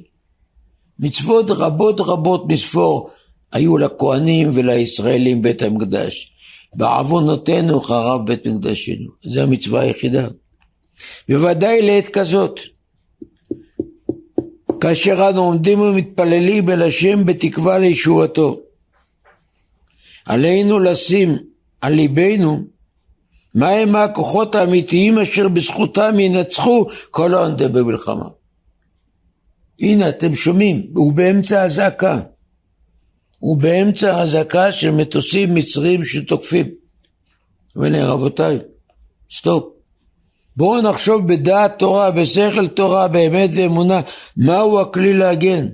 מצוות 0.99 1.50
רבות 1.50 2.00
רבות 2.00 2.45
מספור 2.49 3.11
היו 3.52 3.78
לכהנים 3.78 4.50
ולישראלים 4.52 5.42
בית 5.42 5.62
המקדש. 5.62 6.33
בעוונותינו 6.75 7.80
חרב 7.80 8.26
בית 8.26 8.47
מקדשנו. 8.47 9.11
זו 9.23 9.40
המצווה 9.40 9.80
היחידה. 9.80 10.28
בוודאי 11.28 11.83
לעת 11.83 12.09
כזאת. 12.09 12.61
כאשר 14.80 15.28
אנו 15.30 15.42
עומדים 15.42 15.80
ומתפללים 15.80 16.70
אל 16.70 16.82
השם 16.82 17.25
בתקווה 17.25 17.78
לישועתו. 17.78 18.61
עלינו 20.26 20.78
לשים 20.78 21.37
על 21.80 21.92
ליבנו 21.92 22.64
מהם 23.54 23.97
הכוחות 23.97 24.54
האמיתיים 24.54 25.18
אשר 25.18 25.49
בזכותם 25.49 26.20
ינצחו 26.20 26.87
כל 27.11 27.35
העונדה 27.35 27.68
במלחמה. 27.68 28.28
הנה 29.80 30.08
אתם 30.08 30.35
שומעים, 30.35 30.87
הוא 30.94 31.12
באמצע 31.12 31.64
אזעקה. 31.64 32.20
הוא 33.38 33.56
באמצע 33.56 34.23
אזעקה 34.23 34.73
של 34.73 34.90
מטוסים 34.90 35.54
מצריים 35.54 36.04
שתוקפים. 36.04 36.70
והנה 37.76 38.06
רבותיי, 38.06 38.58
סטופ. 39.30 39.77
בואו 40.58 40.82
נחשוב 40.82 41.28
בדעת 41.32 41.78
תורה, 41.78 42.10
בשכל 42.10 42.68
תורה, 42.68 43.08
באמת 43.08 43.50
ואמונה, 43.54 44.00
מהו 44.36 44.80
הכלי 44.80 45.14
להגן. 45.14 45.68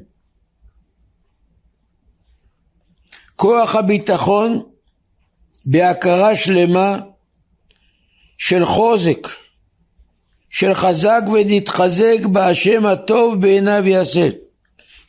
כוח 3.36 3.74
הביטחון 3.74 4.62
בהכרה 5.66 6.36
שלמה 6.36 6.98
של 8.38 8.64
חוזק, 8.64 9.28
של 10.50 10.74
חזק 10.74 11.22
ונתחזק 11.32 12.18
בהשם 12.32 12.86
הטוב 12.86 13.40
בעיניו 13.40 13.82
יעשה. 13.86 14.28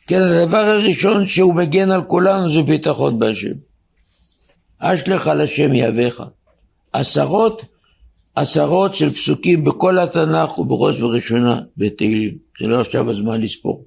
כן, 0.06 0.20
הדבר 0.20 0.64
הראשון 0.64 1.26
שהוא 1.26 1.54
מגן 1.54 1.90
על 1.90 2.02
כולנו 2.02 2.50
זה 2.50 2.62
ביטחון 2.62 3.18
בהשם. 3.18 3.56
אשלך 4.78 5.26
על 5.26 5.40
השם 5.40 5.74
יהבך. 5.74 6.22
עשרות 6.92 7.64
עשרות 8.36 8.94
של 8.94 9.12
פסוקים 9.12 9.64
בכל 9.64 9.98
התנ"ך 9.98 10.58
ובראש 10.58 11.00
ובראשונה 11.00 11.60
בתהילים. 11.76 12.38
זה 12.60 12.66
לא 12.66 12.80
עכשיו 12.80 13.10
הזמן 13.10 13.40
לספור. 13.40 13.84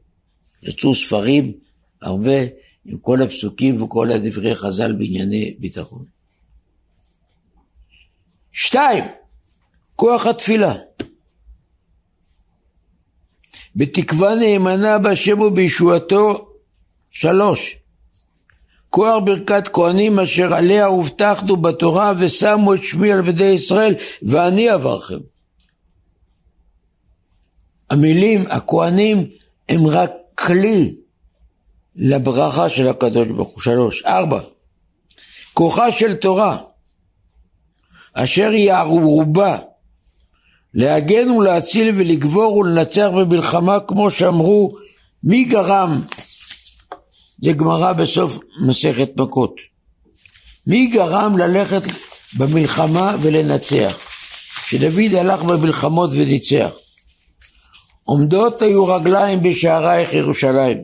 יצאו 0.64 0.96
ספרים 0.96 1.54
הרבה 2.02 2.40
עם 2.86 2.98
כל 2.98 3.22
הפסוקים 3.22 3.82
וכל 3.82 4.12
הדברי 4.12 4.56
חז"ל 4.56 4.94
בענייני 4.94 5.56
ביטחון. 5.60 6.06
שתיים, 8.52 9.04
כוח 9.96 10.26
התפילה. 10.28 10.76
בתקווה 13.76 14.36
נאמנה 14.36 14.98
בהשם 14.98 15.40
ובישועתו. 15.40 16.46
שלוש, 17.12 17.79
כוח 18.90 19.24
ברכת 19.26 19.68
כהנים 19.74 20.20
אשר 20.20 20.54
עליה 20.54 20.86
הובטחנו 20.86 21.58
בתורה 21.58 22.14
ושמו 22.20 22.74
את 22.74 22.84
שמי 22.84 23.12
על 23.12 23.22
בני 23.22 23.46
ישראל 23.46 23.96
ואני 24.22 24.74
אברכם. 24.74 25.20
המילים, 27.90 28.46
הכהנים, 28.50 29.30
הם 29.70 29.88
רק 29.88 30.12
כלי 30.36 30.96
לברכה 31.96 32.70
של 32.70 32.88
הקדוש 32.88 33.28
ברוך 33.28 33.50
הוא. 33.50 33.62
שלוש. 33.62 34.04
ארבע. 34.06 34.40
כוחה 35.54 35.92
של 35.92 36.16
תורה 36.16 36.58
אשר 38.14 38.50
היא 38.50 38.74
ערובה 38.74 39.58
להגן 40.74 41.30
ולהציל 41.32 41.96
ולגבור 41.96 42.58
ולנצח 42.58 43.10
במלחמה 43.18 43.80
כמו 43.88 44.10
שאמרו 44.10 44.76
מי 45.24 45.44
גרם 45.44 46.02
זה 47.42 47.54
גמרא 47.54 47.94
בסוף 47.94 48.40
מסכת 48.66 49.10
מכות. 49.18 49.56
מי 50.68 50.88
גרם 50.88 51.38
ללכת 51.38 51.82
במלחמה 52.38 53.16
ולנצח? 53.22 54.00
שדוד 54.68 55.14
הלך 55.18 55.44
במלחמות 55.44 56.10
וניצח. 56.14 56.72
עומדות 58.04 58.62
היו 58.62 58.86
רגליים 58.86 59.44
בשערייך 59.44 60.14
ירושלים. 60.14 60.78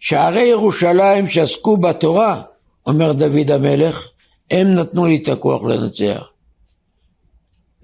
שערי 0.00 0.42
ירושלים 0.42 1.30
שעסקו 1.30 1.76
בתורה, 1.76 2.42
אומר 2.86 3.12
דוד 3.12 3.50
המלך, 3.50 4.08
הם 4.50 4.74
נתנו 4.74 5.06
לי 5.06 5.16
את 5.22 5.28
הכוח 5.28 5.64
לנצח. 5.64 6.24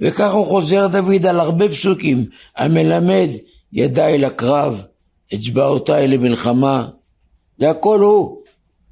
וכך 0.01 0.33
הוא 0.33 0.47
חוזר 0.47 0.87
דוד 0.87 1.27
על 1.27 1.41
הרבה 1.41 1.69
פסוקים, 1.69 2.27
המלמד 2.57 3.29
ידיי 3.73 4.19
לקרב, 4.19 4.85
אצבעותיי 5.35 6.09
למלחמה, 6.09 6.89
זה 7.59 7.71
הכל 7.71 8.01
הוא 8.01 8.43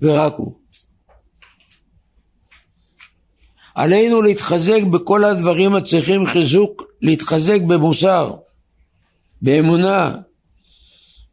ורק 0.03 0.35
הוא. 0.37 0.55
עלינו 3.75 4.23
להתחזק 4.23 4.83
בכל 4.91 5.25
הדברים 5.25 5.75
הצריכים 5.75 6.27
חיזוק, 6.27 6.83
להתחזק 7.03 7.61
במוסר, 7.61 8.35
באמונה, 9.43 10.15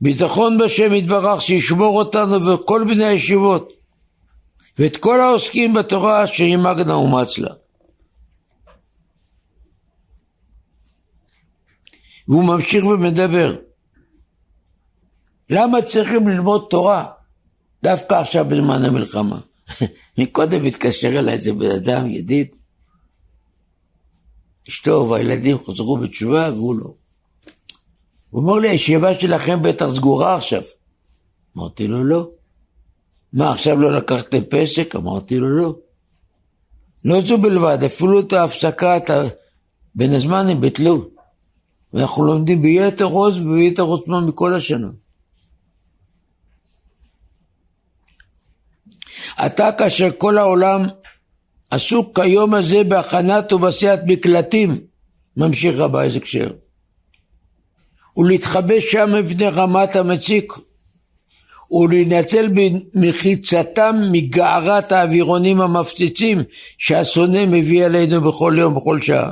ביטחון 0.01 0.57
בשם 0.57 0.93
יתברך 0.93 1.41
שישמור 1.41 1.97
אותנו 1.97 2.45
וכל 2.45 2.83
בני 2.87 3.05
הישיבות 3.05 3.73
ואת 4.79 4.97
כל 4.97 5.21
העוסקים 5.21 5.73
בתורה 5.73 6.23
אשר 6.23 6.43
ימגנה 6.43 6.97
ומצלה. 6.97 7.53
והוא 12.27 12.43
ממשיך 12.43 12.85
ומדבר 12.85 13.55
למה 15.49 15.81
צריכים 15.81 16.27
ללמוד 16.27 16.67
תורה 16.69 17.05
דווקא 17.83 18.13
עכשיו 18.13 18.45
בזמן 18.45 18.83
המלחמה? 18.83 19.39
מקודם 20.17 20.65
התקשר 20.65 21.07
אליי 21.07 21.33
איזה 21.33 21.53
בן 21.53 21.71
אדם, 21.71 22.09
ידיד, 22.09 22.55
אשתו 24.69 25.07
והילדים 25.09 25.57
חזרו 25.57 25.97
בתשובה 25.97 26.49
והוא 26.53 26.75
לא. 26.75 26.93
הוא 28.29 28.41
אומר 28.41 28.59
לי, 28.59 28.69
הישיבה 28.69 29.13
שלכם 29.19 29.61
בטח 29.61 29.89
סגורה 29.89 30.35
עכשיו. 30.35 30.61
אמרתי 31.57 31.87
לו, 31.87 32.03
לא. 32.03 32.29
מה, 33.33 33.51
עכשיו 33.51 33.75
לא 33.75 33.97
לקחתם 33.97 34.39
פסק? 34.49 34.95
אמרתי 34.95 35.37
לו, 35.37 35.49
לא. 35.49 35.75
לא 37.05 37.21
זו 37.21 37.37
בלבד, 37.37 37.83
אפילו 37.83 38.19
את 38.19 38.33
ההפסקה, 38.33 38.97
את 38.97 39.09
ה... 39.09 39.21
בין 39.95 40.13
הזמן 40.13 40.49
הם 40.49 40.61
ביטלו. 40.61 41.09
ואנחנו 41.93 42.23
לומדים 42.23 42.61
ביתר 42.61 43.05
עוז 43.05 43.39
וביתר 43.39 43.83
עוצמה 43.83 44.21
מכל 44.21 44.53
השנה. 44.53 44.89
עתה 49.37 49.71
כאשר 49.71 50.09
כל 50.17 50.37
העולם 50.37 50.85
עסוק 51.71 52.19
כיום 52.19 52.53
הזה 52.53 52.83
בהכנת 52.83 53.53
ובעשיית 53.53 53.99
מקלטים, 54.05 54.79
ממשיך 55.37 55.75
רבי 55.77 55.99
איזק 55.99 56.25
שר, 56.25 56.47
ולהתחבא 58.17 58.79
שם 58.79 59.13
מפני 59.19 59.47
רמת 59.47 59.95
המציק, 59.95 60.53
ולהינצל 61.71 62.49
במחיצתם 62.53 63.95
מגערת 64.11 64.91
האווירונים 64.91 65.61
המפציצים 65.61 66.43
שהשונא 66.77 67.45
מביא 67.45 67.85
עלינו 67.85 68.21
בכל 68.21 68.55
יום 68.57 68.73
ובכל 68.73 69.01
שעה. 69.01 69.31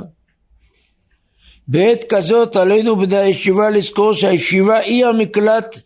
בעת 1.68 2.04
כזאת 2.08 2.56
עלינו 2.56 2.96
בני 2.96 3.16
הישיבה 3.16 3.70
לזכור 3.70 4.12
שהישיבה 4.12 4.78
היא 4.78 5.06
המקלט 5.06 5.78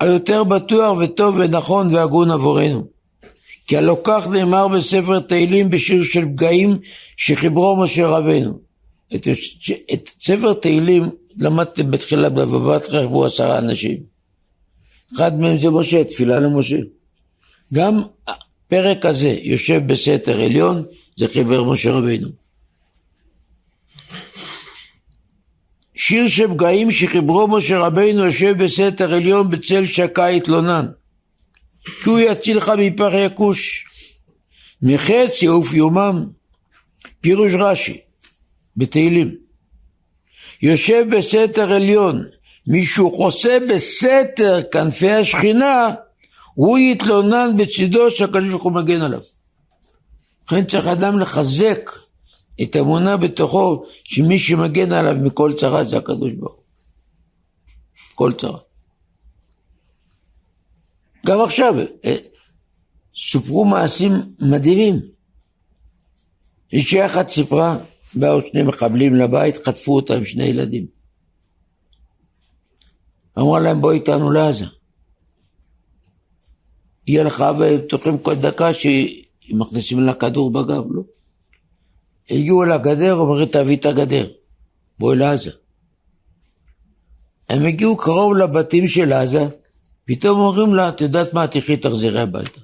היותר 0.00 0.44
בטוח 0.44 0.98
וטוב 0.98 1.36
ונכון 1.38 1.94
והגון 1.94 2.30
עבורנו. 2.30 2.91
כי 3.72 3.76
הלא 3.76 4.00
כך 4.04 4.28
נאמר 4.28 4.68
בספר 4.68 5.20
תהילים 5.20 5.70
בשיר 5.70 6.02
של 6.02 6.24
פגעים 6.24 6.78
שחיברו 7.16 7.76
משה 7.76 8.06
רבנו. 8.06 8.58
את, 9.14 9.28
את 9.92 10.10
ספר 10.20 10.52
תהילים 10.52 11.10
למדתם 11.36 11.90
בתחילה 11.90 12.28
בבבת 12.28 12.88
רכבו 12.88 13.24
עשרה 13.24 13.58
אנשים. 13.58 14.02
אחד 15.14 15.40
מהם 15.40 15.58
זה 15.58 15.70
משה, 15.70 16.04
תפילה 16.04 16.40
למשה. 16.40 16.76
גם 17.74 18.02
הפרק 18.26 19.06
הזה 19.06 19.36
יושב 19.42 19.82
בסתר 19.86 20.40
עליון, 20.40 20.84
זה 21.16 21.28
חיבר 21.28 21.64
משה 21.64 21.92
רבנו. 21.92 22.28
שיר 25.94 26.28
של 26.28 26.48
פגעים 26.48 26.90
שחיברו 26.90 27.48
משה 27.48 27.78
רבנו 27.78 28.24
יושב 28.24 28.64
בסתר 28.64 29.14
עליון 29.14 29.50
בצל 29.50 29.86
שקה 29.86 30.26
התלונן. 30.26 30.86
כי 31.84 32.10
הוא 32.10 32.20
יצילך 32.20 32.72
מפח 32.78 33.10
יכוש. 33.26 33.84
מחץ 34.82 35.42
יעוף 35.42 35.74
יומם. 35.74 36.26
פירוש 37.20 37.52
רש"י 37.58 38.00
בתהילים. 38.76 39.36
יושב 40.62 41.04
בסתר 41.16 41.72
עליון, 41.72 42.24
מישהו 42.66 43.16
חוסה 43.16 43.58
בסתר 43.70 44.62
כנפי 44.72 45.10
השכינה, 45.10 45.88
הוא 46.54 46.78
יתלונן 46.78 47.56
בצידו 47.56 48.10
שהקדוש 48.10 48.48
ברוך 48.48 48.62
הוא 48.62 48.72
מגן 48.72 49.02
עליו. 49.02 49.20
לכן 50.46 50.64
צריך 50.64 50.86
אדם 50.86 51.18
לחזק 51.18 51.90
את 52.62 52.76
האמונה 52.76 53.16
בתוכו 53.16 53.84
שמי 54.04 54.38
שמגן 54.38 54.92
עליו 54.92 55.14
מכל 55.22 55.52
צרה 55.56 55.84
זה 55.84 55.96
הקדוש 55.96 56.32
ברוך 56.32 56.54
הוא. 56.54 56.62
כל 58.14 58.32
צרה. 58.32 58.58
גם 61.26 61.40
עכשיו 61.40 61.74
אה, 62.04 62.16
סופרו 63.16 63.64
מעשים 63.64 64.12
מדהימים. 64.40 65.00
אישה 66.72 67.06
אחת 67.06 67.28
סיפרה, 67.28 67.76
באו 68.14 68.40
שני 68.40 68.62
מחבלים 68.62 69.14
לבית, 69.14 69.56
חטפו 69.56 69.96
אותה 69.96 70.14
עם 70.14 70.24
שני 70.24 70.44
ילדים. 70.44 70.86
אמרה 73.38 73.60
להם 73.60 73.80
בואי 73.80 73.96
איתנו 73.96 74.30
לעזה. 74.30 74.64
היא 77.06 77.20
הלכה 77.20 77.52
ובטוחים 77.58 78.18
כל 78.18 78.34
דקה 78.34 78.70
שמכניסים 78.72 80.00
לה 80.00 80.14
כדור 80.14 80.52
בגב, 80.52 80.84
לא? 80.90 81.02
הגיעו 82.30 82.64
לגדר, 82.64 83.14
אומרת 83.14 83.52
תביא 83.52 83.76
את 83.76 83.86
הגדר, 83.86 84.30
בואי 84.98 85.18
לעזה. 85.18 85.50
הם 87.48 87.66
הגיעו 87.66 87.96
קרוב 87.96 88.36
לבתים 88.36 88.88
של 88.88 89.12
עזה, 89.12 89.48
פתאום 90.14 90.40
אומרים 90.40 90.74
לה, 90.74 90.88
את 90.88 91.00
יודעת 91.00 91.34
מה, 91.34 91.46
תחי 91.46 91.76
תחזרי 91.76 92.20
הביתה. 92.20 92.60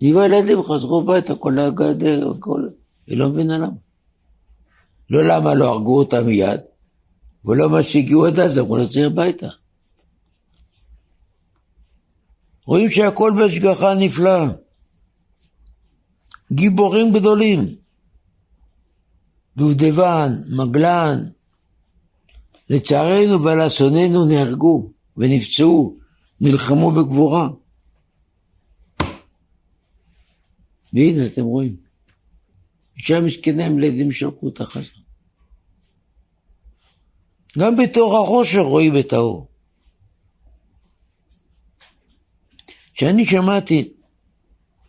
היא 0.00 0.14
והילדים 0.14 0.62
חזרו 0.62 1.00
הביתה, 1.00 1.34
כל 1.34 1.58
הגדר, 1.58 2.32
כל... 2.38 2.68
היא 3.06 3.18
לא 3.18 3.28
מבינה 3.28 3.58
למה. 3.58 3.76
לא 5.10 5.24
למה 5.24 5.54
לא 5.54 5.72
הרגו 5.72 5.98
אותה 5.98 6.22
מיד, 6.22 6.60
ולא 7.44 7.70
מה 7.70 7.82
שהגיעו 7.82 8.26
עד 8.26 8.38
אז, 8.38 8.58
אמרו 8.58 8.76
להחזיר 8.76 9.06
הביתה. 9.06 9.48
רואים 12.66 12.90
שהכל 12.90 13.32
בהשגחה 13.36 13.94
נפלאה. 13.94 14.48
גיבורים 16.52 17.12
גדולים. 17.12 17.74
דובדבן, 19.56 20.42
מגלן, 20.48 21.28
לצערנו 22.70 23.42
ולאסוננו 23.42 24.24
נהרגו 24.24 24.92
ונפצעו, 25.22 25.98
נלחמו 26.40 26.90
בגבורה. 26.90 27.48
והנה 30.92 31.26
אתם 31.26 31.42
רואים, 31.42 31.76
אישה 32.96 33.20
מסכנה 33.20 33.66
עם 33.66 33.78
לידים 33.78 34.12
שלחו 34.12 34.46
אותה 34.46 34.64
חזרה. 34.64 35.02
גם 37.58 37.76
בתור 37.76 38.18
החושר 38.18 38.60
רואים 38.60 38.98
את 38.98 39.12
האור. 39.12 39.48
כשאני 42.94 43.26
שמעתי 43.26 43.92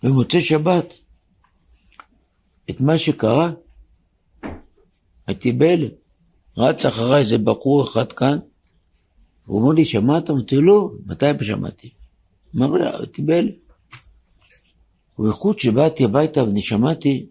במוצאי 0.04 0.42
שבת 0.42 0.94
את 2.70 2.82
מה 2.82 2.98
שקרה, 2.98 3.52
הייתי 5.28 5.52
בהלם. 5.52 5.90
רץ 6.58 6.86
אחריי 6.86 7.20
איזה 7.20 7.38
בחור 7.38 7.84
אחד 7.84 8.12
כאן, 8.14 8.40
הוא 9.46 9.62
אומר 9.62 9.74
לי, 9.74 9.86
שמעת? 9.86 10.30
אמרתי, 10.30 10.56
לא, 10.56 10.92
מתי 11.06 11.26
שמעתי? 11.42 11.90
אמר 12.56 12.72
לי, 12.72 12.86
הייתי 12.86 13.22
בהלם. 13.22 13.52
ובייחוד 15.20 15.60
שבאתי 15.60 16.04
הביתה 16.04 16.44
ואני 16.44 16.62
שמעתי 16.62 17.26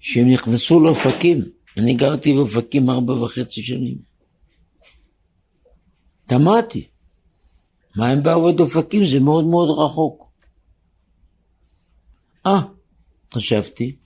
שהם 0.00 0.28
נכנסו 0.28 0.80
לאופקים. 0.80 1.44
אני 1.78 1.94
גרתי 1.94 2.32
באופקים 2.32 2.90
ארבע 2.90 3.12
וחצי 3.12 3.62
שנים. 3.62 3.98
תמהתי. 6.26 6.88
מה 7.96 8.08
הם 8.08 8.22
באו 8.22 8.48
עד 8.48 8.60
אופקים? 8.60 9.06
זה 9.06 9.20
מאוד 9.20 9.44
מאוד 9.44 9.78
רחוק. 9.78 10.30
אה, 12.46 12.60
חשבתי, 13.34 13.96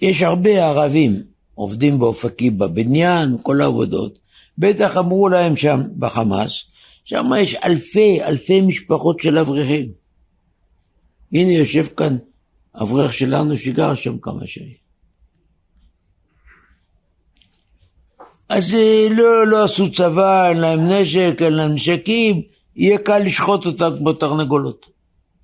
יש 0.00 0.22
הרבה 0.22 0.66
ערבים 0.66 1.29
עובדים 1.60 1.98
באופקים 1.98 2.58
בבניין, 2.58 3.36
כל 3.42 3.60
העבודות, 3.60 4.18
בטח 4.58 4.96
אמרו 4.96 5.28
להם 5.28 5.56
שם 5.56 5.80
בחמאס, 5.98 6.64
שם 7.04 7.30
יש 7.38 7.54
אלפי 7.54 8.22
אלפי 8.22 8.60
משפחות 8.60 9.20
של 9.20 9.38
אברכים. 9.38 9.88
הנה 11.32 11.52
יושב 11.52 11.86
כאן 11.96 12.16
אברך 12.74 13.12
שלנו 13.12 13.56
שגר 13.56 13.94
שם 13.94 14.18
כמה 14.18 14.46
שנים. 14.46 14.80
אז 18.48 18.74
אה, 18.74 19.08
לא, 19.10 19.46
לא 19.46 19.64
עשו 19.64 19.92
צבא, 19.92 20.48
אין 20.48 20.58
להם 20.58 20.86
נשק, 20.86 21.36
אין 21.40 21.52
להם 21.52 21.74
נשקים, 21.74 22.42
יהיה 22.76 22.98
קל 22.98 23.18
לשחוט 23.18 23.66
אותם 23.66 23.90
כמו 23.98 24.12
תרנגולות. 24.12 24.86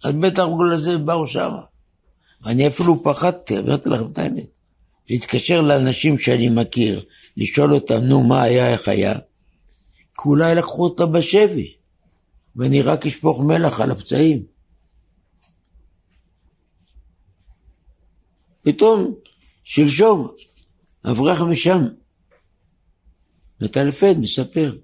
אז 0.05 0.13
בטח 0.13 0.45
בגלל 0.45 0.77
זה 0.77 0.99
באו 0.99 1.27
שמה. 1.27 1.61
אני 2.47 2.67
אפילו 2.67 3.03
פחדתי, 3.03 3.59
אמרתי 3.59 3.89
לכם 3.89 4.07
את 4.07 4.19
האמת. 4.19 4.56
להתקשר 5.09 5.61
לאנשים 5.61 6.19
שאני 6.19 6.49
מכיר, 6.49 7.05
לשאול 7.37 7.75
אותם, 7.75 8.05
נו, 8.05 8.23
מה 8.23 8.43
היה, 8.43 8.73
איך 8.73 8.89
היה? 8.89 9.15
כי 9.95 10.29
אולי 10.29 10.55
לקחו 10.55 10.85
אותה 10.85 11.07
בשבי, 11.07 11.75
ואני 12.57 12.83
רק 12.83 13.07
אשפוך 13.07 13.41
מלח 13.41 13.81
על 13.81 13.91
הפצעים. 13.91 14.43
פתאום, 18.63 19.15
שלשום, 19.65 20.29
אברך 21.05 21.41
משם, 21.41 21.87
מטלפד, 23.61 24.15
מספר. 24.19 24.77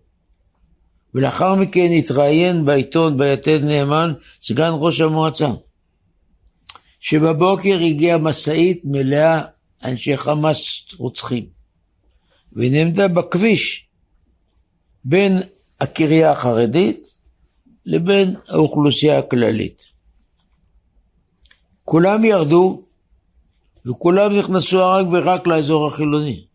ולאחר 1.15 1.55
מכן 1.55 1.91
התראיין 1.99 2.65
בעיתון 2.65 3.17
ביתד 3.17 3.65
נאמן, 3.65 4.13
סגן 4.43 4.71
ראש 4.73 5.01
המועצה, 5.01 5.49
שבבוקר 7.01 7.79
הגיעה 7.87 8.19
משאית 8.19 8.81
מלאה 8.85 9.43
אנשי 9.85 10.17
חמאס 10.17 10.85
רוצחים, 10.97 11.47
ונעמדה 12.53 13.09
בכביש 13.09 13.87
בין 15.05 15.39
הקריה 15.81 16.31
החרדית 16.31 17.19
לבין 17.87 18.37
האוכלוסייה 18.49 19.19
הכללית. 19.19 19.83
כולם 21.85 22.25
ירדו 22.25 22.83
וכולם 23.87 24.39
נכנסו 24.39 24.79
רק 24.79 25.07
ורק 25.13 25.47
לאזור 25.47 25.87
החילוני. 25.87 26.47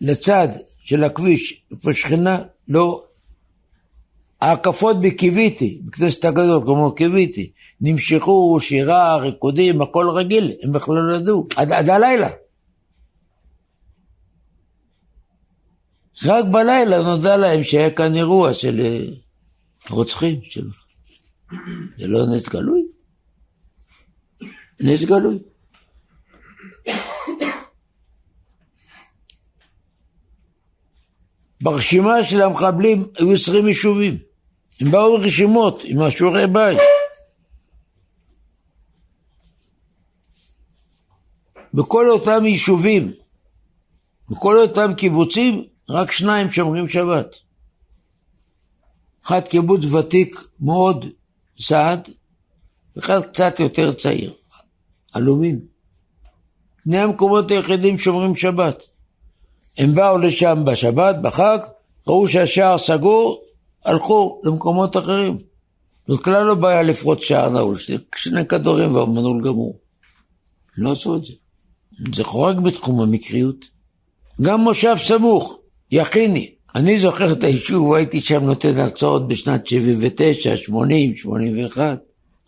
לצד 0.00 0.48
של 0.84 1.04
הכביש, 1.04 1.62
איפה 1.70 1.92
שכנה, 1.92 2.38
לא... 2.68 3.04
ההקפות 4.42 5.00
בקיוויתי, 5.00 5.80
בכנסת 5.84 6.24
הגדול, 6.24 6.62
כמו 6.64 6.94
קיוויתי, 6.94 7.52
נמשכו 7.80 8.58
שירה, 8.60 9.16
ריקודים, 9.16 9.82
הכל 9.82 10.08
רגיל, 10.08 10.52
הם 10.62 10.72
בכלל 10.72 10.94
לא 10.94 11.16
ידעו, 11.16 11.46
עד, 11.56 11.72
עד 11.72 11.88
הלילה. 11.88 12.28
רק 16.24 16.44
בלילה 16.44 17.02
נודע 17.02 17.36
להם 17.36 17.62
שהיה 17.62 17.90
כאן 17.90 18.16
אירוע 18.16 18.52
של 18.52 18.80
אה, 18.80 19.04
רוצחים. 19.90 20.40
של... 20.42 20.68
זה 21.98 22.08
לא 22.08 22.26
נס 22.36 22.48
גלוי? 22.48 22.82
נס 24.80 25.04
גלוי. 25.04 25.38
ברשימה 31.60 32.22
של 32.22 32.42
המחבלים 32.42 33.08
היו 33.18 33.32
עשרים 33.32 33.66
יישובים. 33.66 34.31
הם 34.82 34.90
באו 34.90 35.18
ברשימות 35.18 35.82
עם 35.84 36.02
השיעורי 36.02 36.46
בית. 36.46 36.78
בכל 41.74 42.10
אותם 42.10 42.46
יישובים, 42.46 43.12
בכל 44.30 44.58
אותם 44.58 44.94
קיבוצים, 44.96 45.64
רק 45.88 46.10
שניים 46.10 46.52
שומרים 46.52 46.88
שבת. 46.88 47.36
אחד 49.24 49.40
קיבוץ 49.40 49.84
ותיק 49.84 50.40
מאוד, 50.60 51.06
סעד, 51.58 52.10
ואחד 52.96 53.22
קצת 53.22 53.60
יותר 53.60 53.92
צעיר, 53.92 54.34
עלומים. 55.12 55.60
שני 56.84 56.98
המקומות 56.98 57.50
היחידים 57.50 57.98
שומרים 57.98 58.34
שבת. 58.34 58.82
הם 59.78 59.94
באו 59.94 60.18
לשם 60.18 60.62
בשבת, 60.66 61.16
בחג, 61.22 61.58
ראו 62.06 62.28
שהשער 62.28 62.78
סגור, 62.78 63.42
הלכו 63.84 64.40
למקומות 64.44 64.96
אחרים. 64.96 65.36
זאת 66.08 66.24
כלל 66.24 66.42
לא 66.42 66.54
בעיה 66.54 66.82
לפרוץ 66.82 67.20
שער 67.22 67.48
נעול, 67.48 67.76
שני 68.16 68.46
כדורים 68.46 68.94
והמנעול 68.94 69.42
גמור. 69.42 69.78
הם 70.76 70.84
לא 70.84 70.90
עשו 70.90 71.16
את 71.16 71.24
זה. 71.24 71.32
זה 72.14 72.24
חורג 72.24 72.60
בתחום 72.60 73.00
המקריות. 73.00 73.64
גם 74.42 74.60
מושב 74.60 74.94
סמוך, 74.98 75.58
יכיני. 75.90 76.54
אני 76.74 76.98
זוכר 76.98 77.32
את 77.32 77.44
היישוב, 77.44 77.94
הייתי 77.94 78.20
שם 78.20 78.44
נותן 78.44 78.78
הרצאות 78.78 79.28
בשנת 79.28 79.66
79, 79.66 80.56
80, 80.56 81.16
81. 81.16 81.98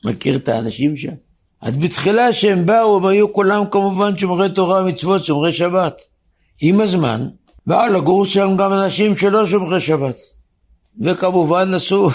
מכיר 0.05 0.37
את 0.37 0.49
האנשים 0.49 0.97
שם? 0.97 1.13
אז 1.61 1.77
בתחילה 1.77 2.33
שהם 2.33 2.67
באו, 2.67 2.97
הם 2.97 3.07
היו 3.07 3.33
כולם 3.33 3.65
כמובן 3.71 4.19
שומרי 4.19 4.49
תורה 4.51 4.83
ומצוות, 4.83 5.25
שומרי 5.25 5.53
שבת. 5.53 6.01
עם 6.61 6.81
הזמן, 6.81 7.27
באו 7.67 7.93
לגור 7.93 8.25
שם 8.25 8.57
גם 8.59 8.73
אנשים 8.73 9.17
שלא 9.17 9.47
שומרי 9.47 9.81
שבת. 9.81 10.17
וכמובן 11.01 11.75
עשו, 11.75 12.09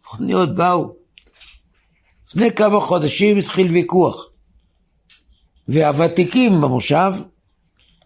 מכוניות 0.00 0.54
באו. 0.54 0.94
לפני 2.28 2.52
כמה 2.52 2.80
חודשים 2.80 3.38
התחיל 3.38 3.66
ויכוח. 3.72 4.26
והוותיקים 5.68 6.60
במושב, 6.60 7.12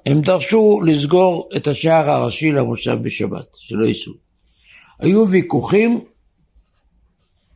הם 0.07 0.21
דרשו 0.21 0.81
לסגור 0.85 1.49
את 1.57 1.67
השער 1.67 2.11
הראשי 2.11 2.53
למושב 2.53 2.99
בשבת, 3.03 3.47
שלא 3.57 3.85
ייסעו. 3.85 4.13
היו 5.01 5.29
ויכוחים, 5.29 6.01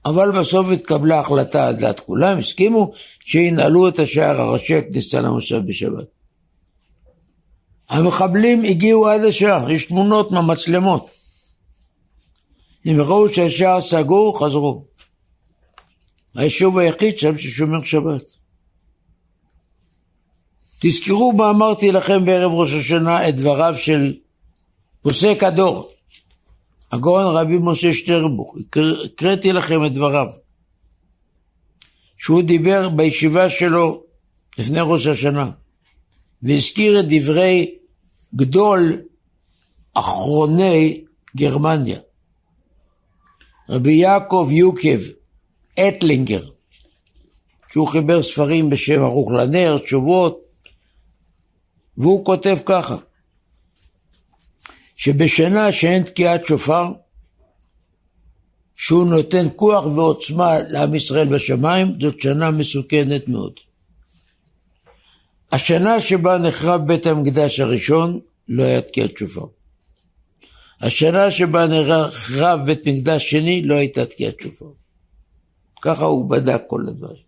אבל 0.07 0.31
בסוף 0.31 0.67
התקבלה 0.73 1.21
החלטה 1.21 1.69
על 1.69 1.77
דעת 1.77 2.01
כולם, 2.01 2.39
הסכימו 2.39 2.93
שינעלו 3.21 3.89
את 3.89 3.99
השער 3.99 4.41
הראשי 4.41 4.77
הכניסה 4.77 5.21
למושב 5.21 5.61
בשבת. 5.67 6.07
המחבלים 7.89 8.63
הגיעו 8.63 9.09
עד 9.09 9.25
השער, 9.25 9.71
יש 9.71 9.85
תמונות 9.85 10.31
מהמצלמות. 10.31 11.16
הם 12.87 13.01
ראו 13.01 13.29
שהשער 13.35 13.81
סגור, 13.81 14.45
חזרו. 14.45 14.85
היישוב 16.35 16.79
היחיד 16.79 17.19
שם 17.19 17.39
ששומר 17.39 17.83
שבת. 17.85 18.23
תזכרו 20.81 21.33
מה 21.33 21.51
אמרתי 21.51 21.93
לכם 21.93 22.25
בערב 22.25 22.53
ראש 22.53 22.73
השנה 22.73 23.29
את 23.29 23.37
דבריו 23.37 23.75
של 23.77 24.15
פוסק 25.03 25.43
הדור, 25.43 25.91
הגאון 26.93 27.37
רבי 27.37 27.59
משה 27.61 27.93
שטרנבוך, 27.93 28.57
הקראתי 29.05 29.53
לכם 29.53 29.85
את 29.85 29.93
דבריו, 29.93 30.27
שהוא 32.19 32.43
דיבר 32.43 32.89
בישיבה 32.89 33.51
שלו 33.51 34.03
לפני 34.59 34.79
ראש 34.83 35.07
השנה, 35.07 35.51
והזכיר 36.43 37.01
את 37.01 37.05
דברי 37.09 37.75
גדול 38.35 39.01
אחרוני 39.95 41.05
גרמניה, 41.37 41.99
רבי 43.69 43.93
יעקב 43.93 44.49
יוקב 44.53 44.99
אטלינגר, 45.75 46.43
שהוא 47.73 47.89
חיבר 47.89 48.23
ספרים 48.23 48.71
בשם 48.71 49.03
ערוך 49.03 49.31
לנר, 49.31 49.79
תשובות, 49.79 50.45
והוא 51.99 52.25
כותב 52.25 52.59
ככה, 52.67 52.97
שבשנה 54.97 55.73
שאין 55.73 56.03
תקיעת 56.03 56.47
שופר, 56.47 56.93
שהוא 58.77 59.07
נותן 59.07 59.47
כוח 59.57 59.85
ועוצמה 59.87 60.59
לעם 60.69 60.95
ישראל 60.95 61.29
בשמיים, 61.35 62.01
זאת 62.01 62.21
שנה 62.21 62.51
מסוכנת 62.51 63.29
מאוד. 63.29 63.53
השנה 65.53 66.01
שבה 66.01 66.39
נחרב 66.39 66.87
בית 66.87 67.07
המקדש 67.07 67.61
הראשון, 67.61 68.21
לא 68.49 68.63
היה 68.63 68.81
תקיעת 68.81 69.19
שופר. 69.19 69.56
השנה 70.81 71.31
שבה 71.31 71.67
נחרב 71.67 72.61
בית 72.67 72.81
מקדש 72.87 73.31
שני, 73.31 73.63
לא 73.63 73.75
הייתה 73.75 74.07
תקיעת 74.07 74.41
שופר. 74.41 74.67
ככה 75.83 76.05
הוא 76.05 76.31
בדק 76.31 76.63
כל 76.67 76.89
הדברים. 76.89 77.23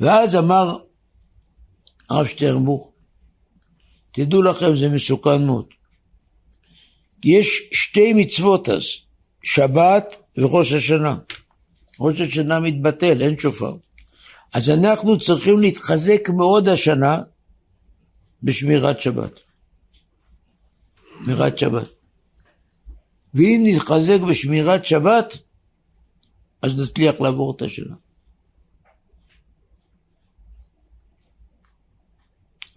ואז 0.00 0.36
אמר 0.36 0.78
הרב 2.10 2.26
שטרנבוך, 2.26 2.92
תדעו 4.12 4.42
לכם, 4.42 4.76
זה 4.76 4.88
מסוכן 4.88 5.46
מאוד. 5.46 5.66
כי 7.22 7.28
יש 7.28 7.62
שתי 7.72 8.12
מצוות 8.12 8.68
אז, 8.68 8.82
שבת 9.42 10.16
וראש 10.36 10.72
השנה. 10.72 11.16
ראש 12.00 12.20
השנה 12.20 12.60
מתבטל, 12.60 13.22
אין 13.22 13.38
שופר. 13.38 13.76
אז 14.52 14.70
אנחנו 14.70 15.18
צריכים 15.18 15.60
להתחזק 15.60 16.28
מאוד 16.28 16.68
השנה 16.68 17.18
בשמירת 18.42 19.00
שבת. 19.00 19.40
שמירת 21.24 21.58
שבת. 21.58 21.95
ואם 23.36 23.62
נתחזק 23.64 24.20
בשמירת 24.28 24.86
שבת, 24.86 25.38
אז 26.62 26.78
נצליח 26.78 27.20
לעבור 27.20 27.56
את 27.56 27.62
השנה. 27.62 27.94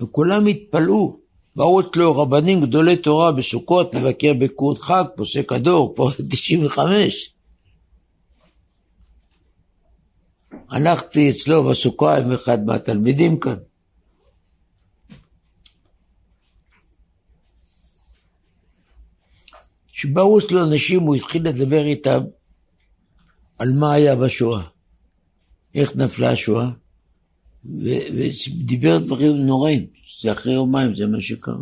וכולם 0.02 0.46
התפלאו, 0.46 1.20
באו 1.56 1.80
אצלו 1.80 2.18
רבנים 2.18 2.62
גדולי 2.62 2.98
תורה 2.98 3.32
בסוכות 3.32 3.96
לבקר 3.96 4.34
בקוד 4.40 4.78
חג, 4.78 5.04
פוסק 5.16 5.52
הדור, 5.52 5.94
פה 5.96 6.10
95. 6.30 7.34
הלכתי 10.70 11.30
אצלו 11.30 11.64
בסוכה 11.64 12.18
עם 12.18 12.32
אחד 12.32 12.66
מהתלמידים 12.66 13.40
כאן. 13.40 13.56
כשבאו 20.00 20.40
אצלו 20.40 20.64
אנשים, 20.64 21.02
הוא 21.02 21.16
התחיל 21.16 21.48
לדבר 21.48 21.86
איתם 21.86 22.20
על 23.60 23.72
מה 23.74 23.94
היה 23.94 24.16
בשואה, 24.16 24.64
איך 25.76 25.96
נפלה 25.96 26.32
השואה, 26.32 26.70
ודיבר 27.66 28.98
דברים 28.98 29.36
נוראים, 29.36 29.88
שזה 30.04 30.32
אחרי 30.32 30.54
יומיים, 30.54 30.96
זה 30.96 31.08
מה 31.08 31.22
שקרה. 31.22 31.56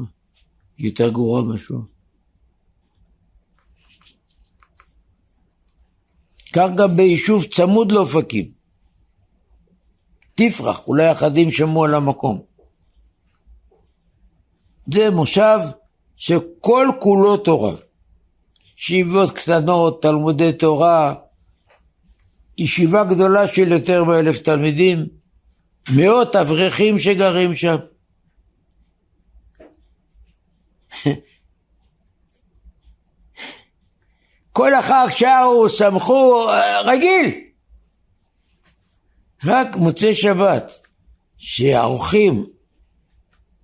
יותר 0.78 1.10
גרוע 1.10 1.44
מהשואה. 1.44 1.82
כך 6.54 6.70
גם 6.78 6.98
ביישוב 6.98 7.44
צמוד 7.44 7.92
לאופקים. 7.92 8.52
תפרח, 10.36 10.88
אולי 10.88 11.12
אחדים 11.12 11.52
שמעו 11.52 11.86
על 11.86 11.96
המקום. 11.96 12.42
זה 14.94 15.10
מושב 15.12 15.60
שכל 16.16 16.88
כולו 17.00 17.38
תורה. 17.38 17.87
ישיבות 18.78 19.32
קטנות, 19.32 20.02
תלמודי 20.02 20.54
תורה, 20.54 21.14
ישיבה 22.58 23.04
גדולה 23.04 23.48
של 23.48 23.72
יותר 23.72 24.04
מאלף 24.04 24.38
תלמידים, 24.38 25.06
מאות 25.90 26.36
אברכים 26.36 27.00
שגרים 27.00 27.56
שם. 27.56 27.76
כל 34.52 34.74
החג 34.74 35.08
שרו, 35.10 35.70
שמחו, 35.70 36.46
רגיל. 36.86 37.42
רק 39.46 39.76
מוצאי 39.76 40.16
שבת, 40.16 40.88
שהאורחים 41.38 42.46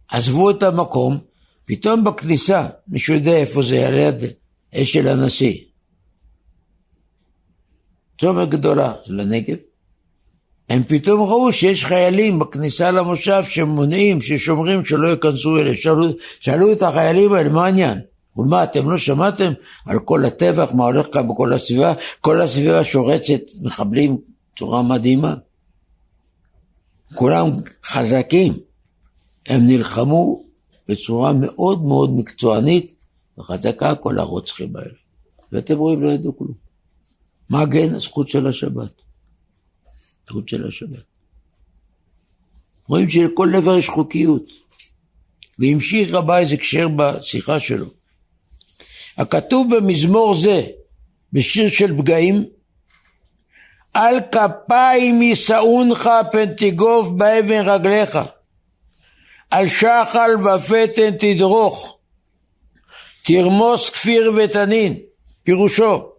עזבו 0.07 0.49
את 0.51 0.63
המקום, 0.63 1.17
פתאום 1.65 2.03
בכניסה, 2.03 2.67
מישהו 2.87 3.13
יודע 3.13 3.31
איפה 3.31 3.61
זה, 3.61 3.87
על 3.87 3.93
יד 3.93 4.23
אשל 4.73 5.07
הנשיא. 5.07 5.57
צומת 8.19 8.49
גדולה 8.49 8.93
של 9.05 9.19
הנגב. 9.19 9.55
הם 10.69 10.83
פתאום 10.83 11.21
ראו 11.21 11.51
שיש 11.51 11.85
חיילים 11.85 12.39
בכניסה 12.39 12.91
למושב 12.91 13.43
שמונעים, 13.49 14.21
ששומרים 14.21 14.85
שלא 14.85 15.07
ייכנסו 15.07 15.57
אליהם. 15.57 15.75
שאלו, 15.75 16.05
שאלו 16.39 16.71
את 16.71 16.81
החיילים 16.81 17.33
האלה, 17.33 17.49
מה 17.49 17.65
העניין? 17.65 17.99
ומה, 18.37 18.63
אתם 18.63 18.89
לא 18.89 18.97
שמעתם 18.97 19.53
על 19.85 19.99
כל 19.99 20.25
הטבח, 20.25 20.71
מה 20.73 20.83
הולך 20.83 21.05
כאן 21.13 21.27
בכל 21.27 21.53
הסביבה? 21.53 21.93
כל 22.21 22.41
הסביבה 22.41 22.83
שורצת 22.83 23.41
מחבלים 23.61 24.17
בצורה 24.53 24.81
מדהימה. 24.81 25.33
כולם 27.13 27.49
חזקים. 27.85 28.53
הם 29.45 29.67
נלחמו 29.67 30.43
בצורה 30.87 31.33
מאוד 31.33 31.85
מאוד 31.85 32.15
מקצוענית 32.15 32.93
וחזקה 33.37 33.95
כל 33.95 34.19
הרוצחים 34.19 34.75
האלה. 34.75 34.93
ואתם 35.51 35.77
רואים, 35.77 36.03
לא 36.03 36.09
ידעו 36.09 36.37
כלום. 36.37 36.53
מה 37.49 37.63
כן? 37.71 37.93
הזכות 37.93 38.29
של 38.29 38.47
השבת. 38.47 39.01
הזכות 40.27 40.49
של 40.49 40.67
השבת. 40.67 41.03
רואים 42.87 43.09
שלכל 43.09 43.49
דבר 43.53 43.77
יש 43.77 43.89
חוקיות. 43.89 44.43
והמשיך 45.59 46.13
רבה 46.13 46.39
איזה 46.39 46.57
קשר 46.57 46.87
בשיחה 46.87 47.59
שלו. 47.59 47.87
הכתוב 49.17 49.75
במזמור 49.75 50.37
זה, 50.37 50.67
בשיר 51.33 51.69
של 51.69 51.97
פגעים, 51.97 52.45
על 53.93 54.15
כפיים 54.31 55.21
יישאונך 55.21 56.09
פן 56.31 56.53
תגוף 56.53 57.09
באבן 57.09 57.69
רגליך, 57.69 58.19
על 59.51 59.67
שחל 59.67 60.31
ופתן 60.39 61.17
תדרוך, 61.19 61.97
תרמוס 63.23 63.89
כפיר 63.89 64.31
ותנין, 64.35 64.99
פירושו, 65.43 66.09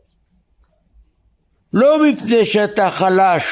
לא 1.72 2.08
מפני 2.08 2.44
שאתה 2.44 2.90
חלש, 2.90 3.44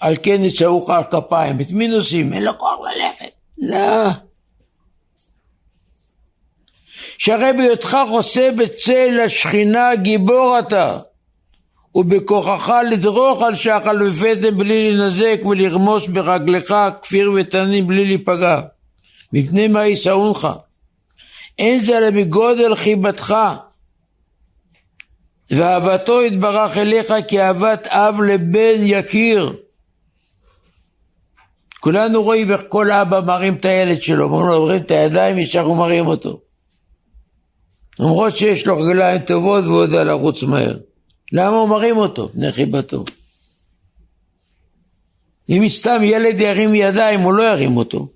על 0.00 0.16
כן 0.22 0.44
יצאוך 0.44 0.90
על 0.90 1.04
כפיים, 1.04 1.60
את 1.60 1.70
מי 1.70 1.88
נוסעים? 1.88 2.32
אין 2.32 2.44
לו 2.44 2.58
כוח 2.58 2.78
ללכת. 2.80 3.30
לא. 3.58 4.10
שהרי 7.18 7.52
בהיותך 7.52 7.96
חוסה 8.08 8.50
בצל 8.58 9.20
השכינה 9.24 9.94
גיבור 9.94 10.58
אתה, 10.58 10.98
ובכוחך 11.94 12.72
לדרוך 12.90 13.42
על 13.42 13.54
שחל 13.54 14.02
ופטם 14.02 14.58
בלי 14.58 14.92
לנזק 14.92 15.40
ולרמוס 15.44 16.06
ברגלך 16.06 16.74
כפיר 17.02 17.32
ותנים 17.34 17.86
בלי 17.86 18.04
להיפגע. 18.04 18.60
מפני 19.32 19.68
מה 19.68 19.86
יישאונך? 19.86 20.48
אין 21.58 21.80
זה 21.80 21.98
אלא 21.98 22.10
מגודל 22.10 22.74
חיבתך 22.74 23.34
ואהבתו 25.50 26.22
יתברך 26.22 26.76
אליך 26.76 27.14
כאהבת 27.28 27.86
אב 27.86 28.20
לבן 28.20 28.78
יקיר. 28.82 29.56
כולנו 31.80 32.22
רואים 32.22 32.50
איך 32.50 32.62
כל 32.68 32.90
אבא 32.90 33.20
מרים 33.20 33.54
את 33.54 33.64
הילד 33.64 34.02
שלו, 34.02 34.24
אומרים 34.24 34.46
לו, 34.46 34.66
מרים 34.66 34.82
את 34.82 34.90
הידיים, 34.90 35.38
ישר 35.38 35.60
הוא 35.60 35.76
מרים 35.76 36.06
אותו. 36.06 36.40
למרות 37.98 38.36
שיש 38.36 38.66
לו 38.66 38.78
רגליים 38.78 39.20
טובות 39.20 39.64
והוא 39.64 39.82
יודע 39.82 40.04
לרוץ 40.04 40.42
מהר. 40.42 40.76
למה 41.32 41.56
הוא 41.56 41.68
מרים 41.68 41.96
אותו? 41.96 42.28
בני 42.34 42.52
חיבתו. 42.52 43.04
אם 45.48 45.68
סתם 45.68 46.00
ילד 46.02 46.40
ירים 46.40 46.74
ידיים, 46.74 47.20
הוא 47.20 47.34
לא 47.34 47.42
ירים 47.42 47.76
אותו. 47.76 48.08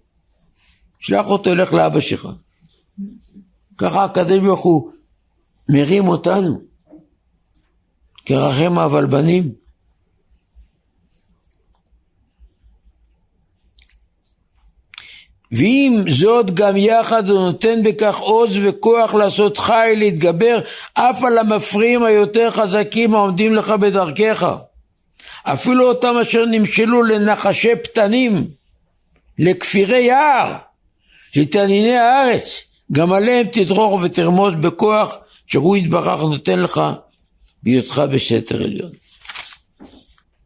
שלח 1.01 1.27
אותו, 1.27 1.51
ילך 1.51 1.73
לאבא 1.73 2.01
שלך. 2.01 2.29
ככה 3.81 4.05
הקדוש 4.05 4.39
ברוך 4.39 4.61
הוא 4.61 4.91
מרים 5.69 6.09
אותנו. 6.09 6.61
כרחם 8.27 8.79
אבל 8.79 9.07
בנים. 9.07 9.53
ועם 15.53 16.11
זאת 16.11 16.55
גם 16.55 16.77
יחד 16.77 17.29
הוא 17.29 17.41
נותן 17.41 17.83
בכך 17.83 18.19
עוז 18.19 18.57
וכוח 18.63 19.15
לעשות 19.15 19.59
חי 19.59 19.93
להתגבר 19.97 20.59
אף 20.95 21.25
על 21.25 21.39
המפריעים 21.39 22.03
היותר 22.03 22.51
חזקים 22.51 23.15
העומדים 23.15 23.55
לך 23.55 23.71
בדרכך. 23.71 24.57
אפילו 25.43 25.89
אותם 25.89 26.15
אשר 26.23 26.45
נמשלו 26.45 27.03
לנחשי 27.03 27.77
פתנים, 27.77 28.51
לכפירי 29.39 30.01
יער, 30.01 30.57
לתניני 31.37 31.97
הארץ, 31.97 32.70
גם 32.93 33.13
עליהם 33.13 33.47
תדרוך 33.53 34.03
ותרמוס 34.03 34.55
בכוח 34.63 35.17
שהוא 35.47 35.77
יתברך 35.77 36.21
נותן 36.21 36.59
לך 36.61 36.81
בהיותך 37.63 38.03
בסתר 38.13 38.63
עליון. 38.63 38.93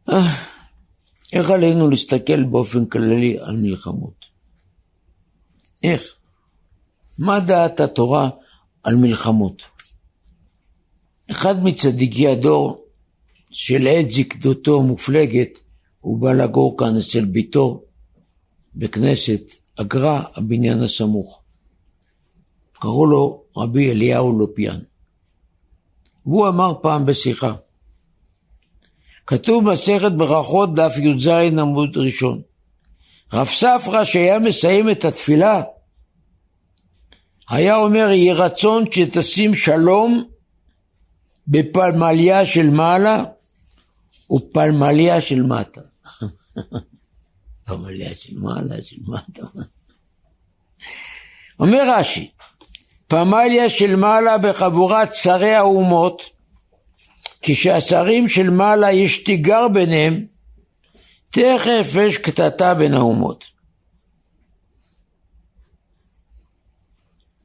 אה, 0.09 0.35
איך 1.33 1.49
עלינו 1.49 1.89
להסתכל 1.89 2.43
באופן 2.43 2.85
כללי 2.85 3.37
על 3.39 3.57
מלחמות? 3.57 4.25
איך? 5.83 6.15
מה 7.19 7.39
דעת 7.39 7.79
התורה 7.79 8.29
על 8.83 8.95
מלחמות? 8.95 9.61
אחד 11.31 11.63
מצדיקי 11.63 12.27
הדור 12.27 12.85
שלעת 13.51 14.09
זקדותו 14.09 14.83
מופלגת 14.83 15.59
הוא 15.99 16.19
בא 16.19 16.33
לגור 16.33 16.77
כאן 16.77 16.97
אצל 16.97 17.25
ביתו 17.25 17.83
בכנסת 18.75 19.41
אגרה 19.81 20.23
הבניין 20.35 20.83
הסמוך. 20.83 21.44
קראו 22.79 23.05
לו 23.05 23.43
רבי 23.57 23.91
אליהו 23.91 24.39
לופיאן. 24.39 24.79
והוא 26.25 26.47
אמר 26.47 26.73
פעם 26.81 27.05
בשיחה, 27.05 27.53
כתוב 29.27 29.63
מסכת 29.63 30.11
ברכות 30.17 30.73
דף 30.73 30.93
י"ז 30.97 31.27
עמוד 31.59 31.97
ראשון. 31.97 32.41
רב 33.33 33.47
ספרא 33.47 34.03
שהיה 34.03 34.39
מסיים 34.39 34.89
את 34.89 35.05
התפילה 35.05 35.61
היה 37.49 37.75
אומר 37.75 38.09
יהי 38.11 38.33
רצון 38.33 38.83
שתשים 38.91 39.55
שלום 39.55 40.23
בפלמליה 41.47 42.45
של 42.45 42.69
מעלה 42.69 43.23
ופלמליה 44.31 45.21
של 45.21 45.43
מטה. 45.43 45.81
פלמליה 47.65 48.15
של 48.15 48.39
מעלה, 48.39 48.81
של 48.81 48.97
מטה. 49.07 49.41
אומר 51.59 51.83
רש"י, 51.97 52.31
פמליה 53.07 53.69
של 53.69 53.95
מעלה 53.95 54.37
בחבורת 54.37 55.13
שרי 55.13 55.53
האומות, 55.53 56.21
כשהשרים 57.41 58.29
של 58.29 58.49
מעלה 58.49 58.91
יש 58.91 59.23
תיגר 59.23 59.67
ביניהם, 59.67 60.25
תכף 61.29 61.95
יש 62.01 62.17
קטטה 62.17 62.73
בין 62.73 62.93
האומות. 62.93 63.45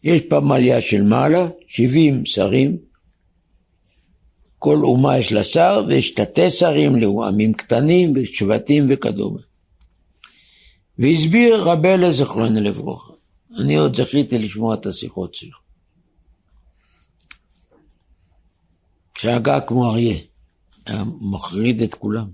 יש 0.03 0.23
פמליה 0.29 0.81
של 0.81 1.03
מעלה, 1.03 1.49
70 1.67 2.27
שרים, 2.27 2.77
כל 4.59 4.77
אומה 4.77 5.19
יש 5.19 5.33
לה 5.33 5.45
שר, 5.45 5.85
ויש 5.89 6.11
תתי 6.11 6.51
שרים 6.51 6.97
לעמים 6.97 7.53
קטנים 7.53 8.13
ושבטים 8.17 8.87
וכדומה. 8.89 9.41
והסביר 10.99 11.63
רבי 11.63 11.89
אלה 11.89 12.13
זכרנו 12.13 12.61
לברכה. 12.61 13.10
אני 13.59 13.77
עוד 13.77 13.97
זכיתי 13.97 14.39
לשמוע 14.39 14.75
את 14.75 14.87
השיחות 14.87 15.35
שלו. 15.35 15.59
שהגה 19.19 19.61
כמו 19.61 19.91
אריה, 19.91 20.17
היה 20.87 21.05
מחריד 21.21 21.83
את 21.83 21.95
כולם. 21.95 22.27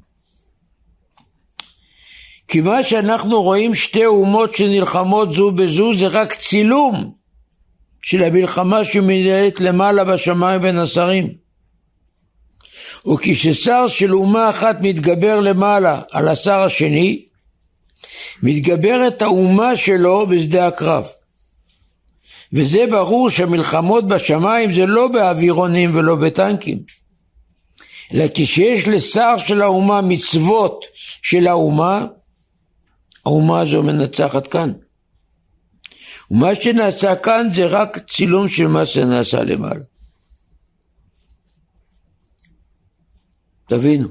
כי 2.48 2.60
מה 2.60 2.82
שאנחנו 2.82 3.42
רואים 3.42 3.74
שתי 3.74 4.06
אומות 4.06 4.54
שנלחמות 4.54 5.32
זו 5.32 5.52
בזו 5.52 5.94
זה 5.94 6.06
רק 6.06 6.34
צילום 6.34 7.14
של 8.02 8.22
המלחמה 8.22 8.84
שמנהלת 8.84 9.60
למעלה 9.60 10.04
בשמיים 10.04 10.62
בין 10.62 10.78
השרים. 10.78 11.34
וכששר 13.12 13.86
של 13.88 14.14
אומה 14.14 14.50
אחת 14.50 14.76
מתגבר 14.80 15.40
למעלה 15.40 16.02
על 16.10 16.28
השר 16.28 16.60
השני, 16.60 17.25
מתגברת 18.42 19.22
האומה 19.22 19.76
שלו 19.76 20.26
בשדה 20.26 20.66
הקרב. 20.66 21.06
וזה 22.52 22.84
ברור 22.90 23.30
שהמלחמות 23.30 24.08
בשמיים 24.08 24.72
זה 24.72 24.86
לא 24.86 25.08
באווירונים 25.08 25.90
ולא 25.94 26.16
בטנקים, 26.16 26.78
אלא 28.14 28.24
כשיש 28.34 28.88
לשר 28.88 29.38
של 29.38 29.62
האומה 29.62 30.00
מצוות 30.00 30.84
של 31.22 31.46
האומה, 31.46 32.06
האומה 33.26 33.60
הזו 33.60 33.82
מנצחת 33.82 34.46
כאן. 34.46 34.72
ומה 36.30 36.54
שנעשה 36.54 37.16
כאן 37.16 37.48
זה 37.52 37.66
רק 37.66 37.98
צילום 37.98 38.48
של 38.48 38.66
מה 38.66 38.84
שנעשה 38.84 39.42
למעלה. 39.44 39.80
תבינו. 43.68 44.08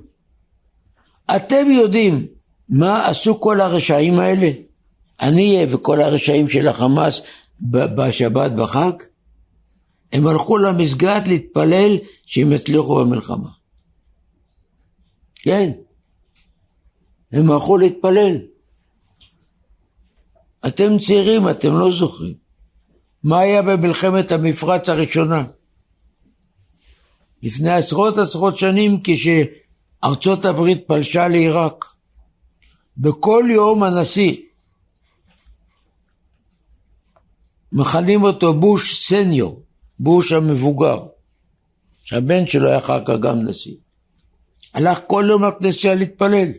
אתם 1.35 1.71
יודעים 1.71 2.27
מה 2.69 3.07
עשו 3.07 3.39
כל 3.39 3.61
הרשעים 3.61 4.19
האלה? 4.19 4.51
אני 5.21 5.65
וכל 5.69 6.01
הרשעים 6.01 6.49
של 6.49 6.67
החמאס 6.67 7.21
בשבת 7.61 8.51
בחג? 8.51 8.91
הם 10.13 10.27
הלכו 10.27 10.57
למסגד 10.57 11.21
להתפלל 11.25 11.95
שהם 12.25 12.51
יצליחו 12.51 12.95
במלחמה. 12.95 13.49
כן, 15.35 15.71
הם 17.31 17.51
הלכו 17.51 17.77
להתפלל. 17.77 18.37
אתם 20.67 20.97
צעירים, 20.97 21.49
אתם 21.49 21.79
לא 21.79 21.91
זוכרים. 21.91 22.33
מה 23.23 23.39
היה 23.39 23.61
במלחמת 23.61 24.31
המפרץ 24.31 24.89
הראשונה? 24.89 25.43
לפני 27.43 27.69
עשרות 27.69 28.17
עשרות 28.17 28.57
שנים 28.57 28.99
כשארצות 29.03 30.45
הברית 30.45 30.87
פלשה 30.87 31.27
לעיראק. 31.27 31.94
בכל 32.97 33.43
יום 33.49 33.83
הנשיא, 33.83 34.37
מכנים 37.71 38.23
אותו 38.23 38.53
בוש 38.53 39.07
סניור, 39.07 39.61
בוש 39.99 40.31
המבוגר, 40.31 41.05
שהבן 42.03 42.47
שלו 42.47 42.67
היה 42.67 42.77
אחר 42.77 43.05
כך 43.05 43.13
גם 43.21 43.39
נשיא. 43.47 43.75
הלך 44.73 44.99
כל 45.07 45.25
יום 45.29 45.43
לכנסייה 45.43 45.95
להתפלל. 45.95 46.49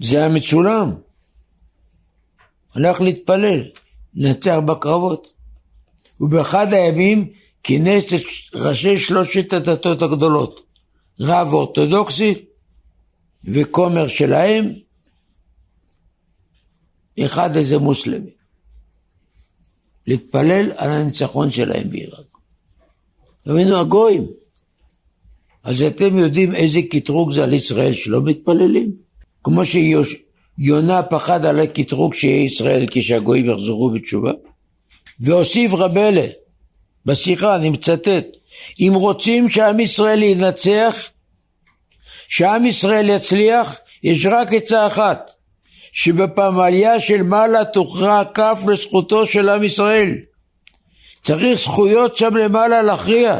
זה 0.00 0.16
היה 0.16 0.28
מצולם. 0.28 0.94
הלך 2.74 3.00
להתפלל, 3.00 3.62
לנצח 4.14 4.56
בקרבות. 4.66 5.32
ובאחד 6.20 6.72
הימים 6.72 7.32
כינס 7.62 8.04
את 8.04 8.20
ראשי 8.54 8.98
שלושת 8.98 9.52
הדתות 9.52 10.02
הגדולות, 10.02 10.60
רב 11.20 11.52
אורתודוקסי 11.52 12.44
וכומר 13.44 14.06
שלהם, 14.06 14.72
אחד 17.20 17.56
איזה 17.56 17.78
מוסלמי. 17.78 18.30
להתפלל 20.06 20.72
על 20.76 20.90
הניצחון 20.90 21.50
שלהם 21.50 21.90
בעיראק. 21.90 22.26
תבינו, 23.44 23.76
הגויים. 23.80 24.26
אז 25.62 25.82
אתם 25.82 26.18
יודעים 26.18 26.54
איזה 26.54 26.80
קטרוג 26.90 27.32
זה 27.32 27.44
על 27.44 27.52
ישראל 27.52 27.92
שלא 27.92 28.22
מתפללים? 28.22 28.92
כמו 29.44 29.62
שיונה 29.64 31.02
פחד 31.02 31.44
על 31.44 31.60
הקטרוג 31.60 32.14
שיהיה 32.14 32.44
ישראל 32.44 32.86
כשהגויים 32.90 33.50
יחזרו 33.50 33.90
בתשובה. 33.90 34.32
והוסיף 35.20 35.72
רבלה, 35.74 36.26
בשיחה, 37.06 37.56
אני 37.56 37.70
מצטט, 37.70 38.26
אם 38.80 38.92
רוצים 38.94 39.48
שעם 39.48 39.80
ישראל 39.80 40.22
ינצח, 40.22 40.96
שעם 42.30 42.66
ישראל 42.66 43.08
יצליח, 43.08 43.78
יש 44.02 44.26
רק 44.26 44.52
עצה 44.52 44.86
אחת, 44.86 45.30
שבפמליה 45.92 47.00
של 47.00 47.22
מעלה 47.22 47.64
תוכרע 47.64 48.22
כף 48.34 48.62
לזכותו 48.68 49.26
של 49.26 49.48
עם 49.48 49.64
ישראל. 49.64 50.14
צריך 51.22 51.58
זכויות 51.58 52.16
שם 52.16 52.36
למעלה 52.36 52.82
להכריע. 52.82 53.38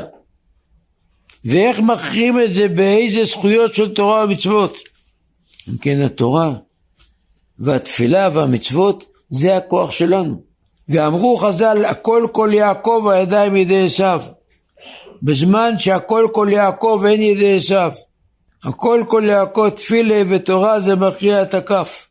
ואיך 1.45 1.81
מכריעים 1.81 2.41
את 2.41 2.55
זה 2.55 2.69
באיזה 2.69 3.25
זכויות 3.25 3.75
של 3.75 3.95
תורה 3.95 4.25
ומצוות? 4.25 4.77
אם 5.69 5.77
כן 5.77 6.01
התורה 6.01 6.53
והתפילה 7.59 8.29
והמצוות 8.33 9.07
זה 9.31 9.57
הכוח 9.57 9.91
שלנו. 9.91 10.43
ואמרו 10.89 11.37
חז"ל 11.37 11.85
הכל 11.85 12.27
כל 12.33 12.51
יעקב 12.53 13.07
הידיים 13.11 13.57
ידי 13.57 13.87
עשיו. 13.87 14.23
בזמן 15.23 15.79
שהכל 15.79 16.29
כל 16.33 16.49
יעקב 16.51 17.03
אין 17.09 17.23
ידי 17.23 17.57
עשיו. 17.57 17.93
הכל 18.65 19.05
כל 19.09 19.23
יעקב 19.27 19.69
תפילה 19.69 20.23
ותורה 20.29 20.81
זה 20.81 20.97
מכריע 20.97 21.43
את 21.43 21.55
הכף. 21.55 22.09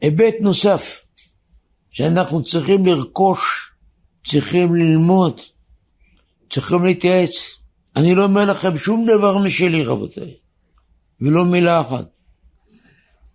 היבט 0.00 0.34
נוסף 0.40 1.04
שאנחנו 1.90 2.42
צריכים 2.42 2.86
לרכוש, 2.86 3.72
צריכים 4.26 4.74
ללמוד, 4.74 5.40
צריכים 6.50 6.84
להתייעץ. 6.84 7.30
אני 7.96 8.14
לא 8.14 8.24
אומר 8.24 8.44
לכם 8.50 8.76
שום 8.76 9.06
דבר 9.06 9.38
משלי 9.38 9.84
רבותיי, 9.84 10.34
ולא 11.20 11.44
מילה 11.44 11.80
אחת. 11.80 12.08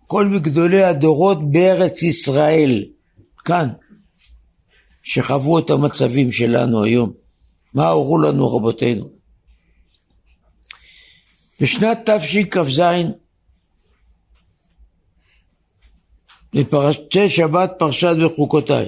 כל 0.06 0.26
מגדולי 0.26 0.82
הדורות 0.82 1.50
בארץ 1.52 2.02
ישראל, 2.02 2.84
כאן, 3.44 3.68
שחוו 5.02 5.58
את 5.58 5.70
המצבים 5.70 6.32
שלנו 6.32 6.82
היום, 6.82 7.12
מה 7.74 7.88
הורו 7.88 8.18
לנו 8.18 8.56
רבותינו? 8.56 9.19
בשנת 11.60 12.10
תשכ"ז 12.10 12.82
בפרשי 16.54 17.28
שבת 17.28 17.72
פרשת 17.78 18.14
בחוקותיי. 18.24 18.86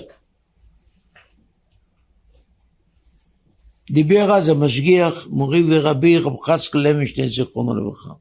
דיבר 3.90 4.34
אז 4.36 4.48
המשגיח, 4.48 5.26
מורי 5.30 5.62
ורבי 5.68 6.18
רב 6.18 6.36
חסק 6.44 6.74
לוינשטיין 6.74 7.28
זיכרונו 7.28 7.74
לברכה. 7.74 8.12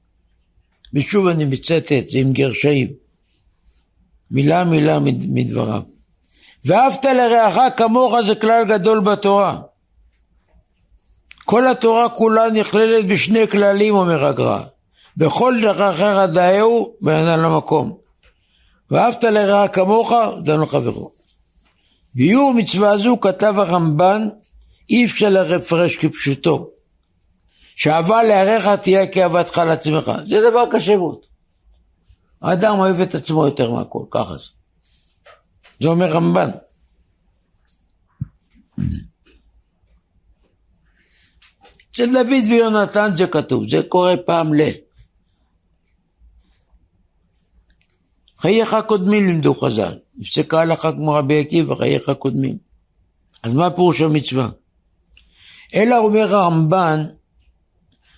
ושוב 0.93 1.27
אני 1.27 1.45
מצטט, 1.45 2.09
זה 2.09 2.19
עם 2.19 2.33
גרשיים, 2.33 2.93
מילה 4.31 4.63
מילה 4.63 4.99
מדבריו. 4.99 5.81
ואהבת 6.65 7.05
לרעך 7.05 7.77
כמוך 7.77 8.13
זה 8.27 8.35
כלל 8.35 8.63
גדול 8.67 8.99
בתורה. 8.99 9.61
כל 11.51 11.67
התורה 11.67 12.09
כולה 12.09 12.49
נכללת 12.49 13.07
בשני 13.07 13.47
כללים, 13.47 13.95
אומר 13.95 14.25
הגר"א. 14.25 14.63
בכל 15.17 15.57
דרכיך 15.61 16.03
דאהו 16.33 16.95
וענה 17.01 17.37
למקום. 17.37 17.97
ואהבת 18.91 19.23
לרעה 19.23 19.67
כמוך, 19.67 20.13
דנו 20.43 20.65
חברו. 20.65 21.11
ביור 22.15 22.53
מצווה 22.53 22.97
זו 22.97 23.19
כתב 23.21 23.55
הרמב"ן, 23.57 24.27
אי 24.89 25.05
אפשר 25.05 25.29
לפרש 25.29 25.97
כפשוטו. 25.97 26.69
שאהבה 27.75 28.23
לעריך 28.23 28.67
תהיה 28.67 29.07
כאהבתך 29.07 29.57
לעצמך. 29.57 30.11
זה 30.27 30.49
דבר 30.49 30.63
קשה 30.71 30.97
מאוד. 30.97 31.19
האדם 32.41 32.79
אוהב 32.79 33.01
את 33.01 33.15
עצמו 33.15 33.45
יותר 33.45 33.71
מהכל, 33.71 34.03
ככה 34.11 34.37
זה. 34.37 34.49
זה 35.79 35.89
אומר 35.89 36.11
רמב"ן. 36.11 36.49
אצל 41.91 42.13
דוד 42.13 42.43
ויונתן 42.49 43.15
זה 43.15 43.27
כתוב, 43.27 43.69
זה 43.69 43.83
קורה 43.83 44.17
פעם 44.17 44.53
ל... 44.53 44.61
חייך 48.37 48.75
קודמים 48.87 49.27
לימדו 49.27 49.55
חז"ל, 49.55 49.93
נפסקה 50.17 50.61
הלכה 50.61 50.91
כמו 50.91 51.13
רבי 51.13 51.39
עקיבא, 51.39 51.75
חייך 51.75 52.09
קודמים. 52.19 52.57
אז 53.43 53.53
מה 53.53 53.69
פירוש 53.69 54.01
המצווה? 54.01 54.49
אלא 55.75 55.97
אומר 55.97 56.35
הרמב"ן, 56.35 57.05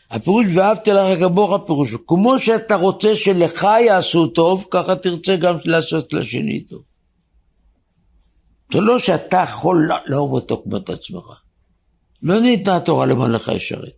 הפירוש 0.09 0.45
ואהבת 0.53 0.87
לך 0.87 1.19
כמוך 1.19 1.53
פירוש, 1.67 1.95
כמו 2.07 2.39
שאתה 2.39 2.75
רוצה 2.75 3.15
שלך 3.15 3.67
יעשו 3.85 4.27
טוב, 4.27 4.65
ככה 4.71 4.95
תרצה 4.95 5.35
גם 5.35 5.57
לעשות 5.65 6.13
לשני 6.13 6.63
טוב. 6.63 6.81
זה 8.73 8.81
לא 8.81 8.99
שאתה 8.99 9.37
יכול 9.37 9.89
לאהוב 10.07 10.31
אותו 10.31 10.61
כמו 10.63 10.77
את 10.77 10.89
עצמך. 10.89 11.42
לא 12.23 12.39
ניתנה 12.39 12.75
התורה 12.75 13.05
למלאכה 13.05 13.53
ישרת. 13.53 13.93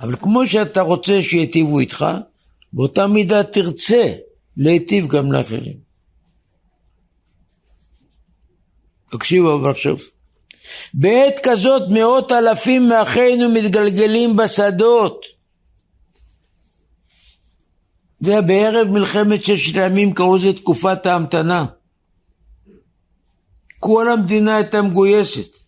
אבל 0.00 0.16
כמו 0.16 0.46
שאתה 0.46 0.80
רוצה 0.80 1.22
שיטיבו 1.22 1.80
איתך, 1.80 2.06
באותה 2.72 3.06
מידה 3.06 3.42
תרצה 3.42 4.12
להיטיב 4.56 5.06
גם 5.06 5.32
לאחרים. 5.32 5.76
תקשיבו 9.10 9.54
אבל 9.54 9.70
עכשיו. 9.70 9.96
בעת 10.94 11.40
כזאת 11.42 11.82
מאות 11.90 12.32
אלפים 12.32 12.88
מאחינו 12.88 13.48
מתגלגלים 13.48 14.36
בשדות. 14.36 15.26
זה 18.20 18.40
בערב 18.40 18.88
מלחמת 18.88 19.44
ששת 19.44 19.76
הימים 19.76 20.14
קראו 20.14 20.36
לזה 20.36 20.52
תקופת 20.52 21.06
ההמתנה. 21.06 21.66
כל 23.78 24.10
המדינה 24.10 24.56
הייתה 24.56 24.82
מגויסת. 24.82 25.67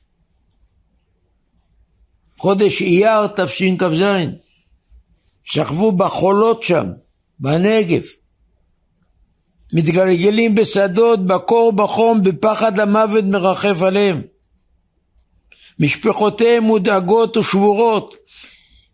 חודש 2.40 2.82
אייר 2.82 3.26
תשכ"ז, 3.26 4.04
שכבו 5.44 5.92
בחולות 5.92 6.62
שם, 6.62 6.86
בנגב. 7.38 8.02
מתגלגלים 9.72 10.54
בשדות, 10.54 11.26
בקור, 11.26 11.72
בחום, 11.72 12.22
בפחד 12.22 12.80
המוות 12.80 13.24
מרחף 13.24 13.82
עליהם. 13.82 14.22
משפחותיהם 15.78 16.62
מודאגות 16.62 17.36
ושבורות. 17.36 18.14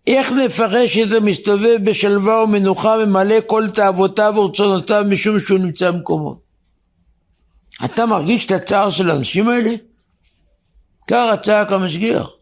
איך 0.07 0.33
נפרש 0.33 0.99
את 0.99 1.13
המסתובב 1.17 1.79
בשלווה 1.85 2.43
ומנוחה 2.43 2.97
ממלא 3.07 3.37
כל 3.47 3.71
תאוותיו 3.75 4.35
ורצונותיו 4.37 5.05
משום 5.09 5.39
שהוא 5.39 5.59
נמצא 5.59 5.91
במקומו? 5.91 6.41
אתה 7.85 8.07
מרגיש 8.07 8.47
את 8.47 8.51
הצער 8.51 8.91
של 8.91 9.11
האנשים 9.11 9.49
האלה? 9.49 9.75
ככה 11.09 11.37
צעק 11.37 11.73
המשגיח. 11.73 12.36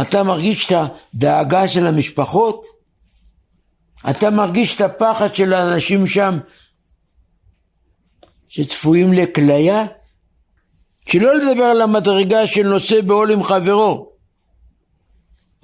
אתה 0.00 0.22
מרגיש 0.22 0.66
את 0.66 0.72
הדאגה 0.72 1.68
של 1.68 1.86
המשפחות? 1.86 2.66
אתה 4.10 4.30
מרגיש 4.30 4.74
את 4.74 4.80
הפחד 4.80 5.34
של 5.34 5.52
האנשים 5.52 6.06
שם 6.06 6.38
שצפויים 8.48 9.12
לכליה? 9.12 9.86
שלא 11.08 11.34
לדבר 11.34 11.64
על 11.64 11.82
המדרגה 11.82 12.46
של 12.46 12.62
נושא 12.62 13.00
בעול 13.00 13.30
עם 13.30 13.42
חברו, 13.42 14.12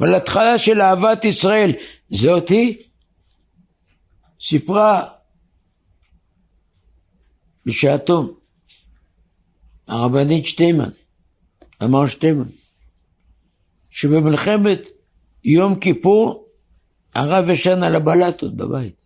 ועל 0.01 0.15
התחלה 0.15 0.59
של 0.59 0.81
אהבת 0.81 1.25
ישראל. 1.25 1.73
זאתי 2.11 2.79
סיפרה 4.41 5.05
בשעתו 7.67 8.37
הרבנית 9.89 10.47
שטיימן, 10.47 10.91
אמר 11.83 12.07
שטיימן, 12.07 12.49
שבמלחמת 13.95 14.89
יום 15.45 15.75
כיפור 15.75 16.49
הרב 17.15 17.51
ישן 17.51 17.83
על 17.83 17.95
הבלטות 17.95 18.57
בבית. 18.57 19.05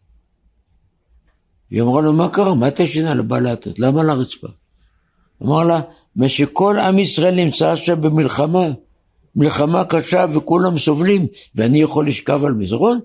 היא 1.71 1.83
אמרה 1.83 2.03
לו, 2.03 2.13
מה 2.13 2.29
קרה? 2.29 2.55
מה 2.55 2.69
אתה 2.69 2.83
ישן 2.83 3.07
על 3.07 3.21
הבלטות? 3.21 3.79
למה 3.79 4.01
על 4.01 4.11
הרצפה? 4.11 4.47
אמר 5.43 5.65
לה, 5.65 5.81
מה 6.17 6.29
שכל 6.29 6.77
עם 6.79 6.99
ישראל 6.99 7.35
נמצא 7.35 7.69
עכשיו 7.69 7.97
במלחמה, 7.97 8.65
מלחמה 9.37 9.85
קשה 9.85 10.27
וכולם 10.35 10.79
סובלים, 10.79 11.27
ואני 11.55 11.83
יכול 11.83 12.09
לשכב 12.09 12.45
על 12.45 12.55
מזרון? 12.55 13.01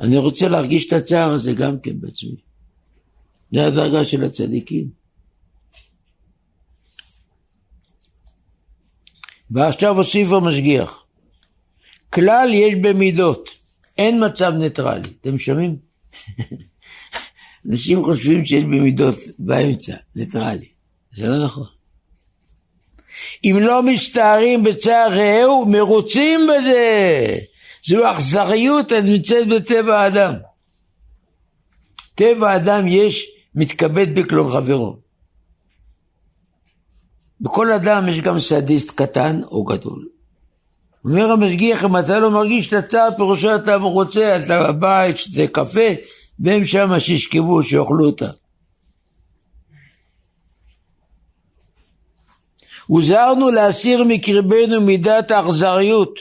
אני 0.00 0.16
רוצה 0.16 0.48
להרגיש 0.48 0.86
את 0.86 0.92
הצער 0.92 1.30
הזה 1.30 1.52
גם 1.52 1.78
כן 1.78 2.00
בעצמי. 2.00 2.36
זה 3.52 3.66
הדרגה 3.66 4.04
של 4.04 4.24
הצדיקים. 4.24 5.03
ועכשיו 9.54 9.96
הוסיף 9.96 10.32
המשגיח. 10.32 11.04
כלל 12.10 12.50
יש 12.52 12.74
במידות, 12.74 13.50
אין 13.98 14.24
מצב 14.26 14.52
ניטרלי. 14.52 15.08
אתם 15.20 15.38
שומעים? 15.38 15.76
אנשים 17.70 18.04
חושבים 18.04 18.44
שיש 18.44 18.64
במידות 18.64 19.14
באמצע, 19.38 19.94
ניטרלי. 20.16 20.68
זה 21.14 21.26
לא 21.26 21.44
נכון. 21.44 21.66
אם 23.44 23.56
לא 23.60 23.82
מסתערים 23.82 24.62
בצער 24.62 25.12
רעהו, 25.12 25.66
מרוצים 25.66 26.40
בזה. 26.46 27.36
זו 27.84 28.12
אכזריות 28.12 28.92
הנמצאת 28.92 29.48
בטבע 29.48 30.00
האדם. 30.00 30.34
טבע 32.14 32.50
האדם 32.50 32.88
יש 32.88 33.30
מתכבד 33.54 34.14
בקלון 34.14 34.52
חברו. 34.52 35.03
בכל 37.44 37.72
אדם 37.72 38.08
יש 38.08 38.20
גם 38.20 38.38
סדיסט 38.38 38.90
קטן 38.90 39.40
או 39.50 39.64
גדול. 39.64 40.08
אומר 41.04 41.32
המשגיח, 41.32 41.84
אם 41.84 41.96
אתה 41.96 42.18
לא 42.18 42.30
מרגיש 42.30 42.68
את 42.68 42.72
הצער, 42.72 43.08
פירושו 43.16 43.54
אתה 43.54 43.76
רוצה, 43.76 44.36
אתה 44.36 44.72
בבית, 44.72 45.18
שתה 45.18 45.46
קפה, 45.46 45.88
והם 46.38 46.64
שמה 46.64 47.00
שישכבו, 47.00 47.62
שיאכלו 47.62 48.06
אותה. 48.06 48.30
הוזהרנו 52.86 53.50
להסיר 53.50 54.04
מקרבנו 54.04 54.80
מידת 54.80 55.30
האכזריות 55.30 56.18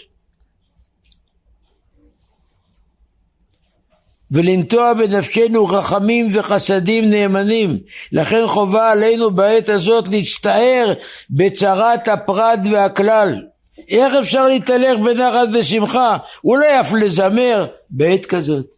ולנטוע 4.33 4.93
בנפשנו 4.93 5.65
רחמים 5.65 6.29
וחסדים 6.33 7.09
נאמנים. 7.09 7.77
לכן 8.11 8.43
חובה 8.47 8.91
עלינו 8.91 9.31
בעת 9.31 9.69
הזאת 9.69 10.07
להצטער 10.07 10.93
בצרת 11.29 12.07
הפרט 12.07 12.59
והכלל. 12.71 13.41
איך 13.89 14.13
אפשר 14.13 14.47
להתהלך 14.47 14.99
בנחת 14.99 15.47
ושמחה, 15.53 16.17
אולי 16.43 16.79
אף 16.79 16.93
לזמר 16.93 17.65
בעת 17.89 18.25
כזאת. 18.25 18.75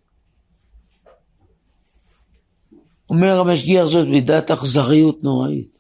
אומר 3.10 3.40
המשגיח 3.40 3.86
זאת 3.86 4.08
מידת 4.08 4.52
אכזריות 4.52 5.24
נוראית. 5.24 5.80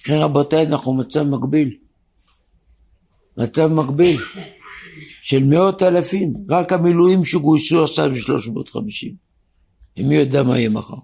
לכן 0.00 0.14
רבותיי, 0.14 0.66
אנחנו 0.66 0.94
מצב 0.94 1.22
מקביל. 1.22 1.76
מצב 3.36 3.66
מקביל 3.66 4.20
של 5.28 5.44
מאות 5.44 5.82
אלפים, 5.82 6.32
רק 6.50 6.72
המילואים 6.72 7.24
שגויסו 7.24 7.82
עכשיו 7.82 8.10
ב-350. 8.10 9.12
ומי 9.98 10.16
יודע 10.16 10.42
מה 10.42 10.58
יהיה 10.58 10.68
מחר. 10.68 10.94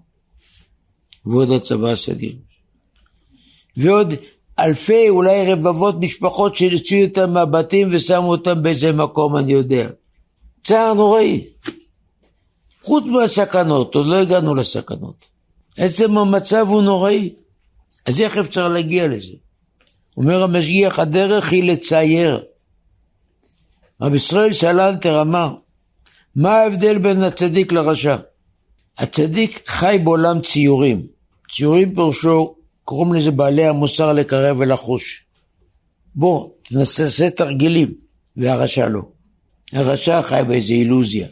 ועוד 1.25 1.51
הצבא 1.51 1.87
הסדיר. 1.87 2.35
ועוד 3.77 4.13
אלפי, 4.59 5.09
אולי 5.09 5.53
רבבות 5.53 5.95
משפחות 5.99 6.55
שהוציאו 6.55 7.07
אותם 7.07 7.33
מהבתים 7.33 7.89
ושמו 7.91 8.31
אותם 8.31 8.63
באיזה 8.63 8.91
מקום, 8.91 9.37
אני 9.37 9.53
יודע. 9.53 9.89
צער 10.63 10.93
נוראי. 10.93 11.47
חוץ 12.83 13.03
מהסכנות, 13.05 13.95
עוד 13.95 14.07
לא 14.07 14.15
הגענו 14.15 14.55
לסכנות. 14.55 15.25
עצם 15.77 16.17
המצב 16.17 16.67
הוא 16.69 16.81
נוראי. 16.81 17.33
אז 18.05 18.21
איך 18.21 18.37
אפשר 18.37 18.67
להגיע 18.67 19.07
לזה? 19.07 19.33
אומר 20.17 20.43
המשגיח, 20.43 20.99
הדרך 20.99 21.51
היא 21.51 21.63
לצייר. 21.63 22.43
רב 24.01 24.15
ישראל 24.15 24.53
סלנטר 24.53 25.21
אמר, 25.21 25.55
מה 26.35 26.51
ההבדל 26.51 26.97
בין 26.97 27.23
הצדיק 27.23 27.71
לרשע? 27.71 28.15
הצדיק 28.97 29.61
חי 29.65 29.97
בעולם 30.03 30.41
ציורים. 30.41 31.07
ציורים 31.51 31.95
פירושו 31.95 32.55
קוראים 32.83 33.13
לזה 33.13 33.31
בעלי 33.31 33.65
המוסר 33.65 34.13
לקרב 34.13 34.57
ולחוש. 34.59 35.23
בוא, 36.15 36.49
תנסה 36.63 37.29
תרגילים, 37.29 37.93
והרשע 38.37 38.89
לא. 38.89 39.01
הרשע 39.73 40.21
חי 40.21 40.41
באיזה 40.47 40.73
אילוזיה. 40.73 41.27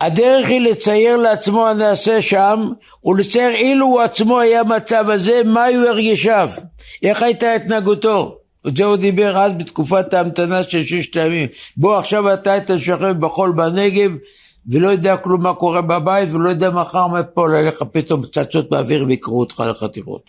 הדרך 0.00 0.48
היא 0.48 0.60
לצייר 0.60 1.16
לעצמו 1.16 1.66
הנעשה 1.66 2.22
שם, 2.22 2.70
ולצייר 3.04 3.50
אילו 3.50 3.86
הוא 3.86 4.00
עצמו 4.00 4.40
היה 4.40 4.64
מצב 4.64 5.10
הזה, 5.10 5.42
מה 5.44 5.64
היו 5.64 5.88
הרגישיו, 5.88 6.50
איך 7.02 7.22
הייתה 7.22 7.54
התנהגותו. 7.54 8.37
את 8.66 8.76
זה 8.76 8.84
הוא 8.84 8.96
דיבר 8.96 9.38
אז 9.38 9.52
בתקופת 9.58 10.14
ההמתנה 10.14 10.62
של 10.62 10.82
ששת 10.82 11.16
הימים. 11.16 11.48
בוא 11.76 11.96
עכשיו 11.96 12.34
אתה 12.34 12.52
היית 12.52 12.70
שוכב 12.78 13.14
בחול 13.20 13.52
בנגב, 13.52 14.10
ולא 14.68 14.88
יודע 14.88 15.16
כלום 15.16 15.42
מה 15.42 15.54
קורה 15.54 15.82
בבית, 15.82 16.32
ולא 16.32 16.48
יודע 16.48 16.70
מחר 16.70 17.06
מה 17.06 17.20
יפול 17.20 17.54
עליך 17.54 17.82
פתאום 17.92 18.22
פצצות 18.22 18.70
באוויר 18.70 19.04
ויקראו 19.08 19.40
אותך 19.40 19.62
לחתיכות. 19.70 20.22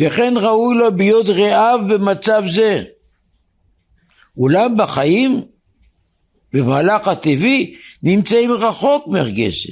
וכן 0.00 0.34
ראוי 0.36 0.78
לו 0.78 0.86
להיות 0.96 1.26
רעב 1.28 1.80
במצב 1.94 2.42
זה. 2.50 2.84
אולם 4.36 4.76
בחיים 4.76 5.42
במהלך 6.52 7.08
הטבעי 7.08 7.74
נמצאים 8.02 8.52
רחוק 8.52 9.08
מהרגש 9.08 9.70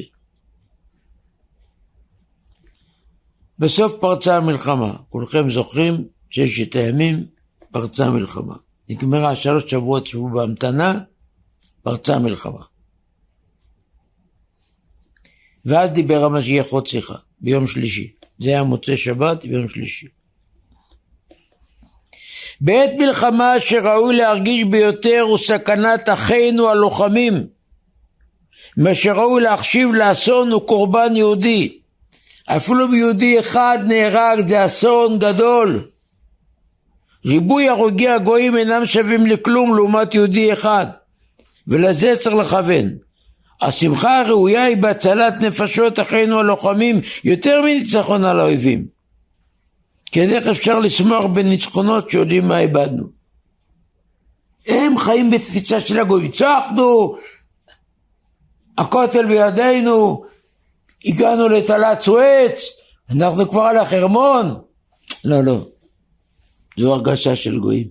בסוף 3.58 3.92
פרצה 4.00 4.36
המלחמה, 4.36 4.92
כולכם 5.08 5.50
זוכרים, 5.50 6.04
ששת 6.30 6.76
הימים 6.76 7.26
פרצה 7.70 8.06
המלחמה. 8.06 8.54
נגמרה 8.88 9.36
שלוש 9.36 9.64
שבועות 9.70 10.06
שבו 10.06 10.28
בהמתנה, 10.28 10.98
פרצה 11.82 12.14
המלחמה. 12.14 12.62
ואז 15.64 15.90
דיבר 15.90 16.24
המשיח 16.24 16.66
עוד 16.66 16.86
שיחה, 16.86 17.14
ביום 17.40 17.66
שלישי. 17.66 18.12
זה 18.38 18.50
היה 18.50 18.62
מוצאי 18.62 18.96
שבת 18.96 19.46
ביום 19.46 19.68
שלישי. 19.68 20.06
בעת 22.60 22.90
מלחמה 22.98 23.60
שראוי 23.60 24.16
להרגיש 24.16 24.64
ביותר 24.64 25.20
הוא 25.20 25.38
סכנת 25.38 26.08
אחינו 26.08 26.68
הלוחמים. 26.68 27.46
מה 28.76 28.94
שראוי 28.94 29.42
להחשיב 29.42 29.92
לאסון 29.92 30.52
הוא 30.52 30.66
קורבן 30.66 31.16
יהודי. 31.16 31.78
אפילו 32.46 32.88
ביהודי 32.88 33.40
אחד 33.40 33.78
נהרג 33.86 34.48
זה 34.48 34.66
אסון 34.66 35.18
גדול. 35.18 35.88
ריבוי 37.26 37.68
הרוגי 37.68 38.08
הגויים 38.08 38.56
אינם 38.56 38.86
שווים 38.86 39.26
לכלום 39.26 39.76
לעומת 39.76 40.14
יהודי 40.14 40.52
אחד. 40.52 40.86
ולזה 41.68 42.12
צריך 42.16 42.36
לכוון. 42.36 42.90
השמחה 43.60 44.20
הראויה 44.20 44.64
היא 44.64 44.76
בהצלת 44.76 45.34
נפשות 45.40 46.00
אחינו 46.00 46.40
הלוחמים 46.40 47.00
יותר 47.24 47.62
מניצחון 47.62 48.24
על 48.24 48.40
האויבים. 48.40 48.86
כן, 50.12 50.30
איך 50.30 50.46
אפשר 50.46 50.78
לשמוח 50.78 51.24
בניצחונות 51.24 52.10
שיודעים 52.10 52.48
מה 52.48 52.58
איבדנו? 52.58 53.04
הם 54.66 54.98
חיים 54.98 55.30
בתפיסה 55.30 55.80
של 55.80 56.00
הגוי, 56.00 56.22
ניצחנו, 56.22 57.16
הכותל 58.78 59.26
בידינו, 59.26 60.24
הגענו 61.04 61.48
לתעלת 61.48 62.02
סואץ, 62.02 62.62
אנחנו 63.10 63.50
כבר 63.50 63.62
על 63.62 63.76
החרמון. 63.76 64.60
לא, 65.24 65.44
לא, 65.44 65.68
זו 66.76 66.94
הרגשה 66.94 67.36
של 67.36 67.58
גויים. 67.58 67.88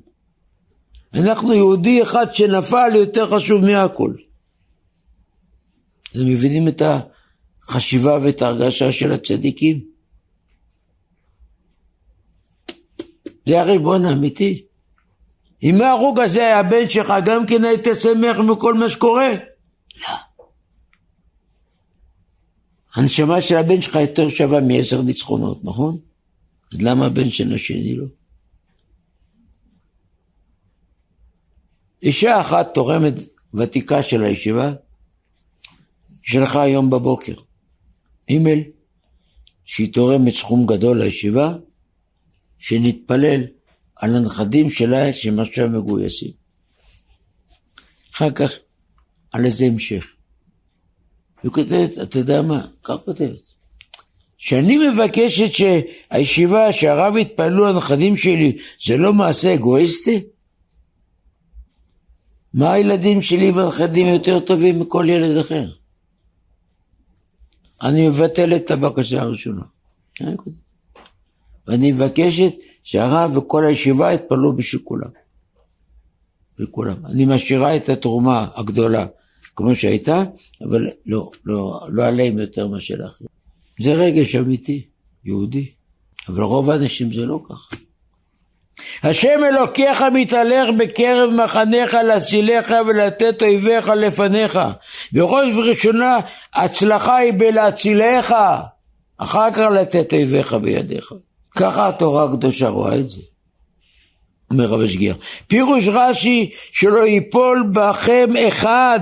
אנחנו 1.13 1.53
יהודי 1.53 2.01
אחד 2.03 2.35
שנפל 2.35 2.91
יותר 2.95 3.35
חשוב 3.35 3.61
מהכל. 3.61 4.13
אתם 6.11 6.25
מבינים 6.25 6.67
את 6.67 6.81
החשיבה 7.63 8.19
ואת 8.23 8.41
ההרגשה 8.41 8.91
של 8.91 9.11
הצדיקים? 9.11 9.85
זה 13.45 13.61
הריבון 13.61 14.05
האמיתי. 14.05 14.65
אם 15.63 15.81
ההרוג 15.81 16.19
הזה 16.19 16.39
היה 16.39 16.59
הבן 16.59 16.89
שלך, 16.89 17.13
גם 17.25 17.45
כן 17.45 17.63
היית 17.63 17.87
שמח 17.99 18.37
מכל 18.37 18.73
מה 18.73 18.89
שקורה? 18.89 19.29
לא. 20.01 20.24
הנשמה 22.95 23.41
של 23.41 23.55
הבן 23.55 23.81
שלך 23.81 23.95
יותר 23.95 24.29
שווה 24.29 24.61
מעשר 24.61 25.01
ניצחונות, 25.01 25.63
נכון? 25.63 25.97
אז 26.73 26.81
למה 26.81 27.05
הבן 27.05 27.29
של 27.29 27.53
השני 27.53 27.95
לא? 27.95 28.05
אישה 32.03 32.41
אחת 32.41 32.73
תורמת 32.73 33.13
ותיקה 33.53 34.03
של 34.03 34.23
הישיבה, 34.23 34.73
שלחה 36.23 36.61
היום 36.61 36.89
בבוקר 36.89 37.33
אימייל 38.29 38.63
שהיא 39.65 39.93
תורמת 39.93 40.33
סכום 40.33 40.65
גדול 40.65 41.03
לישיבה, 41.03 41.55
שנתפלל 42.59 43.41
על 43.99 44.15
הנכדים 44.15 44.69
שלה 44.69 45.13
שהם 45.13 45.39
עכשיו 45.39 45.69
מגויסים. 45.69 46.31
אחר 48.13 48.31
כך 48.31 48.51
על 49.31 49.45
איזה 49.45 49.65
המשך. 49.65 50.14
היא 51.43 51.51
כותבת, 51.51 51.99
אתה 52.01 52.19
יודע 52.19 52.41
מה? 52.41 52.65
כך 52.83 52.95
כותבת. 53.05 53.55
שאני 54.37 54.89
מבקשת 54.89 55.51
שהישיבה, 55.51 56.71
שהרב 56.71 57.17
יתפללו 57.17 57.69
הנכדים 57.69 58.17
שלי, 58.17 58.57
זה 58.85 58.97
לא 58.97 59.13
מעשה 59.13 59.53
אגואיסטי? 59.53 60.23
מה 62.53 62.73
הילדים 62.73 63.21
שלי 63.21 63.51
והנכדים 63.51 64.07
יותר 64.07 64.39
טובים 64.39 64.79
מכל 64.79 65.05
ילד 65.09 65.37
אחר? 65.37 65.71
אני 67.81 68.07
מבטל 68.07 68.55
את 68.55 68.71
הבקשה 68.71 69.21
הראשונה. 69.21 69.61
ואני 71.67 71.91
מבקשת 71.91 72.53
שהרב 72.83 73.37
וכל 73.37 73.65
הישיבה 73.65 74.13
יתפללו 74.13 74.55
בשביל 74.55 74.81
כולם. 74.85 75.09
לכולם. 76.59 77.05
אני 77.05 77.25
משאירה 77.25 77.75
את 77.75 77.89
התרומה 77.89 78.47
הגדולה 78.55 79.05
כמו 79.55 79.75
שהייתה, 79.75 80.23
אבל 80.61 80.87
לא, 81.05 81.31
לא, 81.45 81.79
לא 81.89 82.05
עליהם 82.05 82.39
יותר 82.39 82.67
מאשר 82.67 82.95
לאחרים. 82.97 83.27
זה 83.81 83.93
רגש 83.93 84.35
אמיתי, 84.35 84.85
יהודי. 85.25 85.69
אבל 86.29 86.43
רוב 86.43 86.69
האנשים 86.69 87.13
זה 87.13 87.25
לא 87.25 87.39
ככה. 87.49 87.75
השם 89.03 89.39
אלוקיך 89.45 90.03
מתהלך 90.13 90.69
בקרב 90.77 91.29
מחניך 91.29 91.93
להצילך 91.93 92.73
ולתת 92.87 93.41
אויביך 93.41 93.89
לפניך. 93.89 94.59
בראש 95.11 95.53
ובראשונה 95.53 96.17
הצלחה 96.53 97.15
היא 97.15 97.33
בלהצילך, 97.37 98.35
אחר 99.17 99.51
כך 99.53 99.67
לתת 99.79 100.13
אויביך 100.13 100.53
בידיך. 100.53 101.13
ככה 101.55 101.87
התורה 101.87 102.23
הקדושה 102.23 102.67
רואה 102.67 102.95
את 102.95 103.09
זה. 103.09 103.21
אומר 104.51 104.65
רבי 104.65 104.89
שגיר. 104.89 105.15
פירוש 105.47 105.87
רש"י 105.87 106.49
שלא 106.71 107.07
ייפול 107.07 107.69
בכם 107.71 108.29
אחד, 108.47 108.99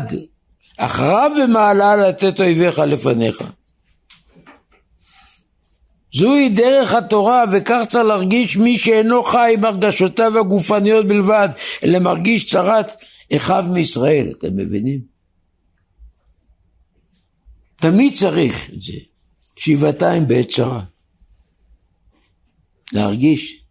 אחריו 0.78 1.32
במעלה 1.44 1.96
לתת 1.96 2.40
אויביך 2.40 2.80
לפניך. 2.80 3.44
זוהי 6.14 6.50
דרך 6.50 6.94
התורה 6.94 7.44
וכך 7.52 7.84
צריך 7.90 8.06
להרגיש 8.06 8.58
מי 8.58 8.78
שאינו 8.78 9.24
חי 9.24 9.52
עם 9.54 9.66
הרגשותיו 9.66 10.40
הגופניות 10.40 11.08
בלבד, 11.08 11.50
אלא 11.84 12.00
מרגיש 12.00 12.52
צרת 12.52 13.04
אחיו 13.36 13.66
מישראל, 13.72 14.34
אתם 14.38 14.58
מבינים? 14.58 15.00
תמיד 17.76 18.14
צריך 18.16 18.70
את 18.70 18.82
זה, 18.82 18.98
שבעתיים 19.56 20.28
בעת 20.28 20.50
צרה. 20.50 20.84
להרגיש, 22.94 23.64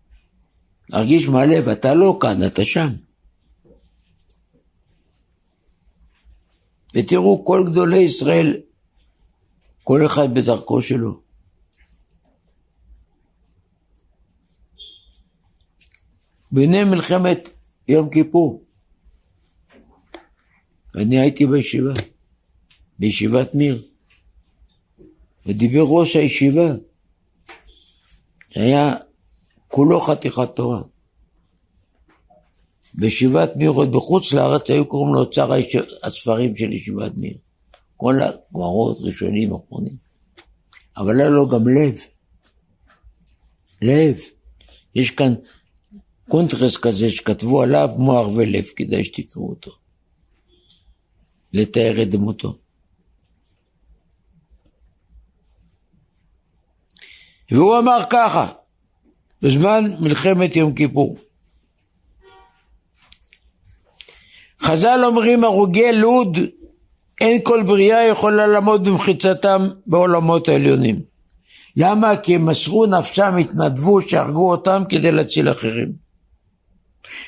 להרגיש 0.88 1.28
מהלב, 1.28 1.68
אתה 1.68 1.94
לא 1.94 2.18
כאן, 2.20 2.46
אתה 2.46 2.64
שם. 2.64 2.92
ותראו 6.94 7.44
כל 7.44 7.64
גדולי 7.70 7.98
ישראל, 7.98 8.60
כל 9.84 10.06
אחד 10.06 10.34
בדרכו 10.34 10.82
שלו. 10.82 11.20
ביני 16.52 16.84
מלחמת 16.84 17.48
יום 17.88 18.10
כיפור. 18.10 18.64
אני 20.96 21.20
הייתי 21.20 21.46
בישיבה, 21.46 21.92
בישיבת 22.98 23.54
מיר, 23.54 23.88
ודיבר 25.46 25.84
ראש 25.86 26.16
הישיבה, 26.16 26.68
שהיה 28.50 28.94
כולו 29.68 30.00
חתיכת 30.00 30.48
תורה. 30.56 30.82
בישיבת 32.94 33.56
מיר 33.56 33.70
עוד 33.70 33.92
בחוץ 33.92 34.32
לארץ 34.32 34.70
היו 34.70 34.86
קוראים 34.86 35.14
לו 35.14 35.20
אוצר 35.20 35.52
הספרים 36.02 36.56
של 36.56 36.72
ישיבת 36.72 37.12
מיר. 37.16 37.34
כל 37.96 38.14
הגמרות 38.22 38.98
ראשונים 39.00 39.54
אחרונים. 39.54 39.96
אבל 40.96 41.20
היה 41.20 41.28
לו 41.28 41.48
גם 41.48 41.68
לב. 41.68 41.98
לב. 43.82 44.20
יש 44.94 45.10
כאן 45.10 45.34
קונטרס 46.28 46.76
כזה 46.76 47.10
שכתבו 47.10 47.62
עליו 47.62 47.88
מוח 47.98 48.28
ולב, 48.36 48.64
כדאי 48.76 49.04
שתקראו 49.04 49.48
אותו. 49.48 49.70
לתאר 51.52 52.02
את 52.02 52.10
דמותו. 52.10 52.58
והוא 57.50 57.78
אמר 57.78 57.98
ככה, 58.10 58.52
בזמן 59.42 59.84
מלחמת 60.00 60.56
יום 60.56 60.74
כיפור. 60.74 61.16
חז"ל 64.62 65.00
אומרים 65.04 65.44
הרוגי 65.44 65.92
לוד 65.92 66.38
אין 67.20 67.40
כל 67.42 67.62
בריאה 67.62 68.06
יכולה 68.06 68.46
לעמוד 68.46 68.88
במחיצתם 68.88 69.68
בעולמות 69.86 70.48
העליונים. 70.48 71.00
למה? 71.76 72.16
כי 72.16 72.34
הם 72.34 72.46
מסרו 72.46 72.86
נפשם, 72.86 73.36
התנדבו, 73.40 74.00
שהרגו 74.00 74.50
אותם 74.50 74.82
כדי 74.88 75.12
להציל 75.12 75.50
אחרים. 75.50 75.92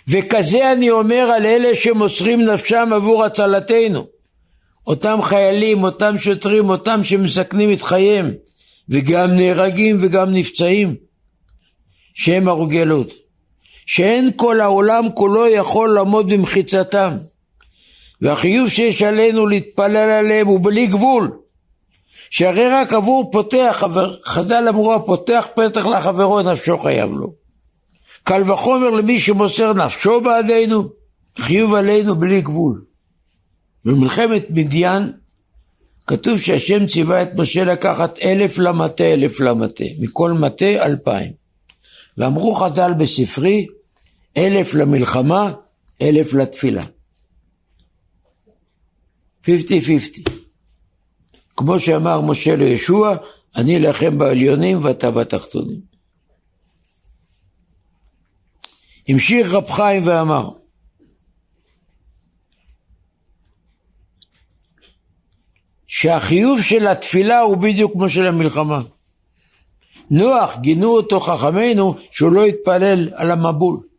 וכזה 0.08 0.72
אני 0.72 0.90
אומר 0.90 1.30
על 1.36 1.46
אלה 1.46 1.74
שמוסרים 1.74 2.40
נפשם 2.44 2.88
עבור 2.92 3.24
הצלתנו. 3.24 4.06
אותם 4.86 5.18
חיילים, 5.22 5.84
אותם 5.84 6.18
שוטרים, 6.18 6.68
אותם 6.68 7.04
שמסכנים 7.04 7.72
את 7.72 7.82
חייהם, 7.82 8.30
וגם 8.88 9.30
נהרגים 9.30 9.98
וגם 10.00 10.34
נפצעים, 10.34 10.94
שהם 12.14 12.48
הרוגי 12.48 12.84
לוד. 12.84 13.08
שאין 13.86 14.30
כל 14.36 14.60
העולם 14.60 15.08
כולו 15.14 15.46
יכול 15.46 15.94
לעמוד 15.94 16.32
במחיצתם. 16.32 17.16
והחיוב 18.20 18.68
שיש 18.68 19.02
עלינו 19.02 19.46
להתפלל 19.46 19.96
עליהם 19.96 20.46
הוא 20.46 20.60
בלי 20.62 20.86
גבול. 20.86 21.30
שהרי 22.30 22.68
רק 22.68 22.92
עבור 22.92 23.30
פותח, 23.32 23.82
חז"ל 24.26 24.68
אמרו 24.68 24.94
הפותח 24.94 25.46
פתח 25.54 25.86
לחברו 25.86 26.42
נפשו 26.42 26.78
חייב 26.78 27.12
לו. 27.12 27.32
קל 28.24 28.50
וחומר 28.50 28.90
למי 28.90 29.20
שמוסר 29.20 29.72
נפשו 29.72 30.20
בעדינו, 30.20 30.88
חיוב 31.38 31.74
עלינו 31.74 32.16
בלי 32.16 32.40
גבול. 32.40 32.84
במלחמת 33.84 34.46
מדיין 34.50 35.12
כתוב 36.06 36.38
שהשם 36.38 36.86
ציווה 36.86 37.22
את 37.22 37.28
משה 37.34 37.64
לקחת 37.64 38.18
אלף 38.18 38.58
למטה 38.58 39.04
אלף 39.04 39.40
למטה, 39.40 39.84
מכל 40.00 40.32
מטה 40.32 40.84
אלפיים. 40.86 41.32
ואמרו 42.18 42.54
חז"ל 42.54 42.94
בספרי, 42.98 43.66
אלף 44.36 44.74
למלחמה, 44.74 45.52
אלף 46.02 46.34
לתפילה. 46.34 46.82
50-50. 49.46 49.48
כמו 51.56 51.78
שאמר 51.78 52.20
משה 52.20 52.56
לישוע, 52.56 53.16
אני 53.56 53.78
לכם 53.78 54.18
בעליונים 54.18 54.78
ואתה 54.82 55.10
בתחתונים. 55.10 55.80
המשיך 59.08 59.52
רב 59.52 59.70
חיים 59.70 60.06
ואמר, 60.06 60.50
שהחיוב 65.86 66.62
של 66.62 66.86
התפילה 66.86 67.40
הוא 67.40 67.56
בדיוק 67.56 67.92
כמו 67.92 68.08
של 68.08 68.26
המלחמה. 68.26 68.80
נוח, 70.10 70.56
גינו 70.56 70.88
אותו 70.88 71.20
חכמינו 71.20 71.94
שהוא 72.10 72.32
לא 72.32 72.46
יתפלל 72.46 73.08
על 73.14 73.30
המבול. 73.30 73.93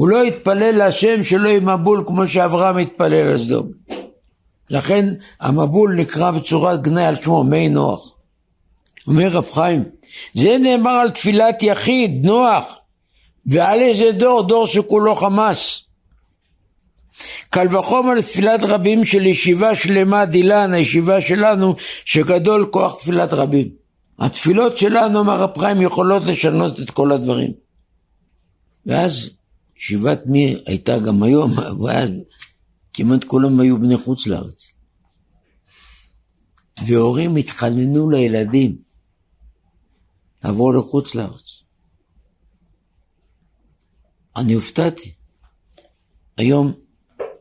הוא 0.00 0.08
לא 0.08 0.24
יתפלל 0.26 0.76
להשם 0.76 1.24
שלא 1.24 1.48
יהיה 1.48 1.60
מבול 1.60 2.04
כמו 2.06 2.26
שאברהם 2.26 2.76
התפלל 2.76 3.26
על 3.26 3.38
סדום. 3.38 3.70
לכן 4.70 5.14
המבול 5.40 5.94
נקרא 5.94 6.30
בצורת 6.30 6.82
גנאי 6.82 7.04
על 7.04 7.16
שמו 7.16 7.44
מי 7.44 7.68
נוח. 7.68 8.14
אומר 9.06 9.28
רב 9.28 9.50
חיים, 9.52 9.84
זה 10.34 10.56
נאמר 10.58 10.90
על 10.90 11.10
תפילת 11.10 11.62
יחיד, 11.62 12.26
נוח, 12.26 12.64
ועל 13.46 13.78
איזה 13.78 14.12
דור? 14.12 14.42
דור 14.42 14.66
שכולו 14.66 15.14
חמאס. 15.14 15.82
קל 17.50 17.76
וחומר 17.76 18.20
תפילת 18.20 18.60
רבים 18.62 19.04
של 19.04 19.26
ישיבה 19.26 19.74
שלמה 19.74 20.24
דילן, 20.24 20.74
הישיבה 20.74 21.20
שלנו, 21.20 21.74
שגדול 22.04 22.68
כוח 22.70 22.94
תפילת 22.94 23.32
רבים. 23.32 23.68
התפילות 24.18 24.76
שלנו, 24.76 25.20
אמר 25.20 25.40
רב 25.40 25.58
חיים, 25.58 25.80
יכולות 25.80 26.22
לשנות 26.22 26.80
את 26.80 26.90
כל 26.90 27.12
הדברים. 27.12 27.52
ואז 28.86 29.39
ישיבת 29.80 30.20
מי 30.26 30.56
הייתה 30.66 30.98
גם 30.98 31.22
היום, 31.22 31.52
ואז 31.84 32.10
כמעט 32.92 33.24
כולם 33.24 33.60
היו 33.60 33.78
בני 33.78 33.96
חוץ 33.96 34.26
לארץ. 34.26 34.72
והורים 36.86 37.36
התחננו 37.36 38.10
לילדים 38.10 38.78
לעבור 40.44 40.74
לחוץ 40.74 41.14
לארץ. 41.14 41.62
אני 44.36 44.52
הופתעתי. 44.52 45.12
היום 46.36 46.72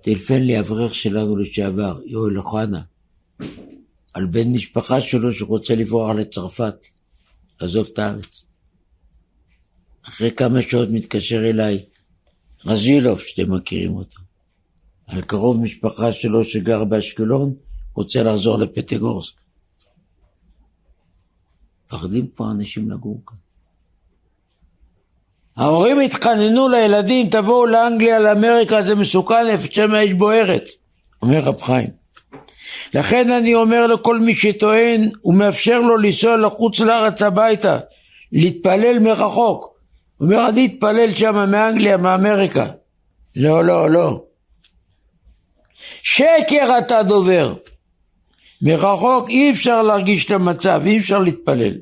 טלפן 0.01 0.41
לי 0.41 0.59
אברך 0.59 0.95
שלנו 0.95 1.37
לשעבר, 1.37 1.99
יואל 2.05 2.37
אוחנה, 2.37 2.81
על 4.13 4.25
בן 4.25 4.53
משפחה 4.53 5.01
שלו 5.01 5.33
שרוצה 5.33 5.75
לברוח 5.75 6.15
לצרפת, 6.15 6.75
לעזוב 7.61 7.87
את 7.93 7.99
הארץ. 7.99 8.43
אחרי 10.03 10.31
כמה 10.31 10.61
שעות 10.61 10.89
מתקשר 10.91 11.49
אליי 11.49 11.85
רז'ילוב, 12.65 13.19
שאתם 13.19 13.53
מכירים 13.53 13.95
אותו, 13.95 14.19
על 15.07 15.21
קרוב 15.21 15.61
משפחה 15.61 16.11
שלו 16.11 16.43
שגר 16.43 16.83
באשקלון, 16.83 17.53
רוצה 17.95 18.23
לחזור 18.23 18.57
לפטגורסק. 18.57 19.33
מפחדים 21.85 22.27
כבר 22.35 22.51
אנשים 22.51 22.91
לגור 22.91 23.21
כאן. 23.27 23.37
ההורים 25.57 25.99
התחננו 25.99 26.69
לילדים, 26.69 27.29
תבואו 27.29 27.65
לאנגליה, 27.65 28.19
לאמריקה, 28.19 28.81
זה 28.81 28.95
מסוכן, 28.95 29.47
איפה 29.47 29.67
שם 29.71 29.93
האש 29.93 30.13
בוערת, 30.13 30.63
אומר 31.21 31.39
רב 31.39 31.61
חיים. 31.61 31.89
לכן 32.93 33.31
אני 33.31 33.55
אומר 33.55 33.87
לכל 33.87 34.19
מי 34.19 34.35
שטוען, 34.35 35.09
הוא 35.21 35.35
מאפשר 35.35 35.81
לו 35.81 35.97
לנסוע 35.97 36.37
לחוץ 36.37 36.79
לארץ 36.79 37.21
הביתה, 37.21 37.79
להתפלל 38.31 38.99
מרחוק. 38.99 39.78
הוא 40.19 40.27
אומר, 40.27 40.49
אני 40.49 40.65
אתפלל 40.65 41.13
שם 41.13 41.49
מאנגליה, 41.51 41.97
מאמריקה. 41.97 42.65
לא, 43.35 43.63
לא, 43.65 43.89
לא. 43.89 44.23
שקר 46.03 46.77
אתה 46.77 47.03
דובר. 47.03 47.53
מרחוק 48.61 49.29
אי 49.29 49.51
אפשר 49.51 49.81
להרגיש 49.81 50.25
את 50.25 50.31
המצב, 50.31 50.81
אי 50.85 50.97
אפשר 50.97 51.19
להתפלל. 51.19 51.73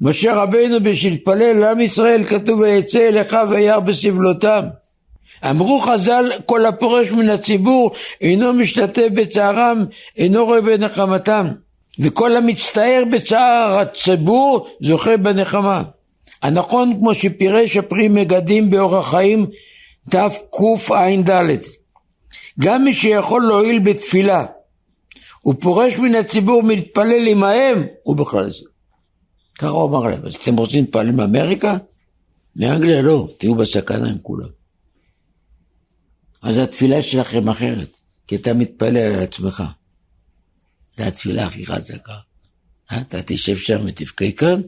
משה 0.00 0.34
רבינו 0.34 0.80
בשביל 0.82 1.12
להתפלל 1.12 1.56
לעם 1.60 1.80
ישראל 1.80 2.24
כתוב 2.24 2.60
ויצא 2.60 3.08
אליך 3.08 3.36
וירא 3.50 3.78
בסבלותם. 3.78 4.64
אמרו 5.50 5.80
חז"ל 5.80 6.30
כל 6.46 6.66
הפורש 6.66 7.10
מן 7.10 7.28
הציבור 7.28 7.90
אינו 8.20 8.52
משתתף 8.52 9.08
בצערם 9.14 9.84
אינו 10.16 10.44
רואה 10.44 10.60
בנחמתם 10.60 11.48
וכל 11.98 12.36
המצטער 12.36 13.02
בצער 13.12 13.78
הציבור 13.78 14.68
זוכה 14.80 15.16
בנחמה. 15.16 15.82
הנכון 16.42 16.96
כמו 16.98 17.14
שפירש 17.14 17.76
הפרי 17.76 18.08
מגדים 18.08 18.70
באורח 18.70 19.10
חיים 19.10 19.46
תקע"ד 20.10 21.30
גם 22.60 22.84
מי 22.84 22.94
שיכול 22.94 23.42
להועיל 23.42 23.78
בתפילה 23.78 24.46
הוא 25.40 25.54
פורש 25.60 25.96
מן 25.96 26.14
הציבור 26.14 26.62
מתפלל 26.62 27.26
עמהם 27.28 27.86
הוא 28.02 28.16
בכלל 28.16 28.50
זה 28.50 28.64
ככה 29.58 29.68
הוא 29.68 29.88
אמר 29.88 30.06
להם, 30.06 30.26
אז 30.26 30.34
אתם 30.34 30.56
רוצים 30.56 30.84
להתפלל 30.84 31.12
מאמריקה? 31.12 31.76
מאנגליה 32.56 33.02
לא, 33.02 33.28
תהיו 33.38 33.54
בסכנה 33.54 34.08
עם 34.08 34.18
כולם. 34.22 34.48
אז 36.42 36.58
התפילה 36.58 37.02
שלכם 37.02 37.48
אחרת, 37.48 37.96
כי 38.26 38.36
אתה 38.36 38.54
מתפלל 38.54 38.96
על 38.96 39.22
עצמך. 39.22 39.62
זו 40.98 41.02
התפילה 41.02 41.46
הכי 41.46 41.66
חזקה. 41.66 42.14
אה? 42.92 43.00
אתה 43.00 43.22
תשב 43.22 43.56
שם 43.56 43.84
ותבכה 43.86 44.32
כאן? 44.36 44.60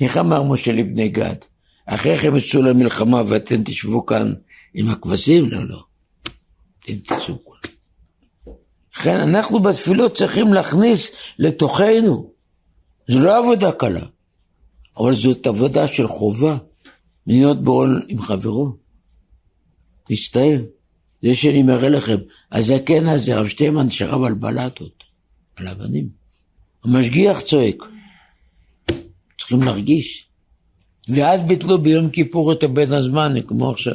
איך 0.00 0.16
אמר 0.16 0.42
משה 0.42 0.72
לבני 0.72 1.08
גד? 1.08 1.36
אחרי 1.86 2.18
כן 2.18 2.36
יצאו 2.36 2.62
למלחמה 2.62 3.22
ואתם 3.28 3.62
תשבו 3.64 4.06
כאן 4.06 4.34
עם 4.74 4.88
הכבשים? 4.88 5.50
לא, 5.50 5.68
לא. 5.68 5.84
אתם 6.80 6.94
תצאו 6.94 7.44
כולם. 7.44 7.60
לכן 8.96 9.16
אנחנו 9.16 9.60
בתפילות 9.60 10.16
צריכים 10.16 10.52
להכניס 10.52 11.10
לתוכנו 11.38 12.30
זו 13.08 13.18
לא 13.18 13.38
עבודה 13.38 13.72
קלה, 13.72 14.06
אבל 14.96 15.14
זאת 15.14 15.46
עבודה 15.46 15.88
של 15.88 16.08
חובה, 16.08 16.58
להיות 17.26 17.62
בעול 17.62 18.02
עם 18.08 18.22
חברו. 18.22 18.76
להצטער. 20.10 20.60
זה 21.22 21.34
שאני 21.34 21.62
מראה 21.62 21.88
לכם, 21.88 22.16
הזקן 22.52 23.06
הזה, 23.06 23.36
רב 23.36 23.48
שטיימן 23.48 23.90
שרב 23.90 24.22
על 24.22 24.34
בלטות, 24.34 25.04
על 25.56 25.68
אבנים. 25.68 26.08
המשגיח 26.84 27.40
צועק. 27.40 27.76
צריכים 29.44 29.62
להרגיש. 29.62 30.26
ואז 31.08 31.40
ביטלו 31.40 31.78
ביום 31.78 32.10
כיפור 32.10 32.52
את 32.52 32.62
הבן 32.62 32.92
הזמן, 32.92 33.34
כמו 33.46 33.70
עכשיו. 33.70 33.94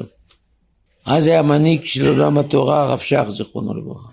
אז 1.06 1.28
היה 1.28 1.42
מנהיג 1.42 1.86
של 1.86 2.08
עולם 2.08 2.38
התורה, 2.38 2.84
הרב 2.84 3.00
שך, 3.00 3.24
זיכרונו 3.30 3.74
לברכה. 3.74 4.10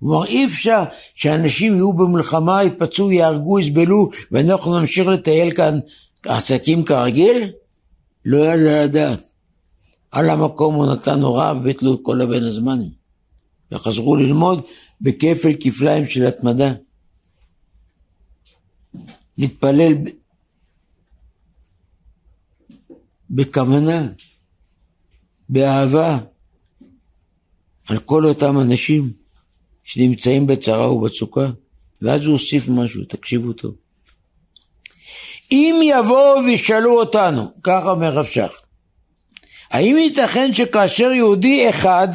כלומר 0.00 0.24
אי 0.24 0.46
אפשר 0.46 0.82
שאנשים 1.14 1.74
יהיו 1.74 1.92
במלחמה, 1.92 2.62
ייפצעו, 2.62 3.12
יהרגו, 3.12 3.58
יסבלו, 3.58 4.10
ואנחנו 4.32 4.80
נמשיך 4.80 5.06
לטייל 5.06 5.50
כאן 5.50 5.78
עסקים 6.26 6.84
כרגיל? 6.84 7.50
לא 8.24 8.38
יעלה 8.38 8.84
לדעת. 8.84 9.20
על 10.10 10.30
המקום 10.30 10.74
הוא 10.74 10.92
נתן 10.92 11.22
הוראה 11.22 11.52
וביטלו 11.56 11.94
את 11.94 12.00
כל 12.02 12.20
הבן 12.20 12.44
הזמנים. 12.44 12.90
וחזרו 13.72 14.16
ללמוד 14.16 14.62
בכפל 15.00 15.52
כפליים 15.60 16.06
של 16.06 16.26
התמדה. 16.26 16.72
להתפלל 19.38 19.94
בכוונה, 23.30 24.08
באהבה, 25.48 26.18
על 27.88 27.98
כל 27.98 28.24
אותם 28.24 28.60
אנשים 28.60 29.12
שנמצאים 29.84 30.46
בצרה 30.46 30.92
ובצוקה, 30.92 31.46
ואז 32.02 32.24
הוא 32.24 32.32
הוסיף 32.32 32.68
משהו, 32.68 33.04
תקשיבו 33.04 33.52
טוב. 33.52 33.74
אם 35.52 35.80
יבואו 35.82 36.44
וישאלו 36.44 37.00
אותנו, 37.00 37.52
ככה 37.62 37.90
אומר 37.90 38.12
רב 38.12 38.24
שך, 38.24 38.52
האם 39.70 39.96
ייתכן 39.98 40.54
שכאשר 40.54 41.10
יהודי 41.12 41.70
אחד 41.70 42.08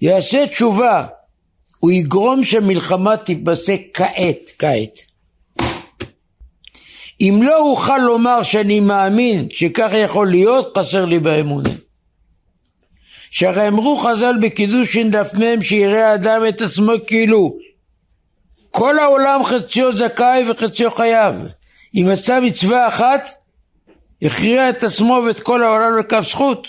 יעשה 0.00 0.46
תשובה, 0.46 1.06
הוא 1.78 1.90
יגרום 1.90 2.44
שהמלחמה 2.44 3.16
תיפסק 3.16 3.80
כעת, 3.94 4.50
כעת. 4.58 5.07
אם 7.20 7.40
לא 7.42 7.60
אוכל 7.60 7.98
לומר 7.98 8.42
שאני 8.42 8.80
מאמין 8.80 9.50
שכך 9.50 9.90
יכול 9.94 10.30
להיות, 10.30 10.78
חסר 10.78 11.04
לי 11.04 11.20
באמונה. 11.20 11.70
שהרי 13.30 13.68
אמרו 13.68 13.96
חז"ל 13.98 14.34
בקידושין 14.42 15.10
דף 15.10 15.34
מ' 15.34 15.62
שיראה 15.62 16.10
האדם 16.10 16.42
את 16.48 16.60
עצמו 16.60 16.92
כאילו 17.06 17.58
כל 18.70 18.98
העולם 18.98 19.44
חציו 19.44 19.96
זכאי 19.96 20.50
וחציו 20.50 20.90
חייב. 20.90 21.34
אם 21.94 22.08
עשה 22.12 22.40
מצווה 22.40 22.88
אחת, 22.88 23.26
הכריע 24.22 24.70
את 24.70 24.84
עצמו 24.84 25.22
ואת 25.26 25.40
כל 25.40 25.62
העולם 25.62 25.98
לכף 25.98 26.24
זכות. 26.30 26.66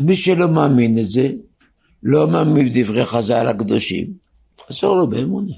מי 0.00 0.16
שלא 0.16 0.48
מאמין 0.48 0.98
את 0.98 1.08
זה, 1.08 1.28
לא 2.02 2.28
מאמין 2.28 2.72
בדברי 2.72 3.04
חז"ל 3.04 3.48
הקדושים, 3.48 4.06
אסור 4.70 4.96
לו 4.96 5.10
באמונה. 5.10 5.54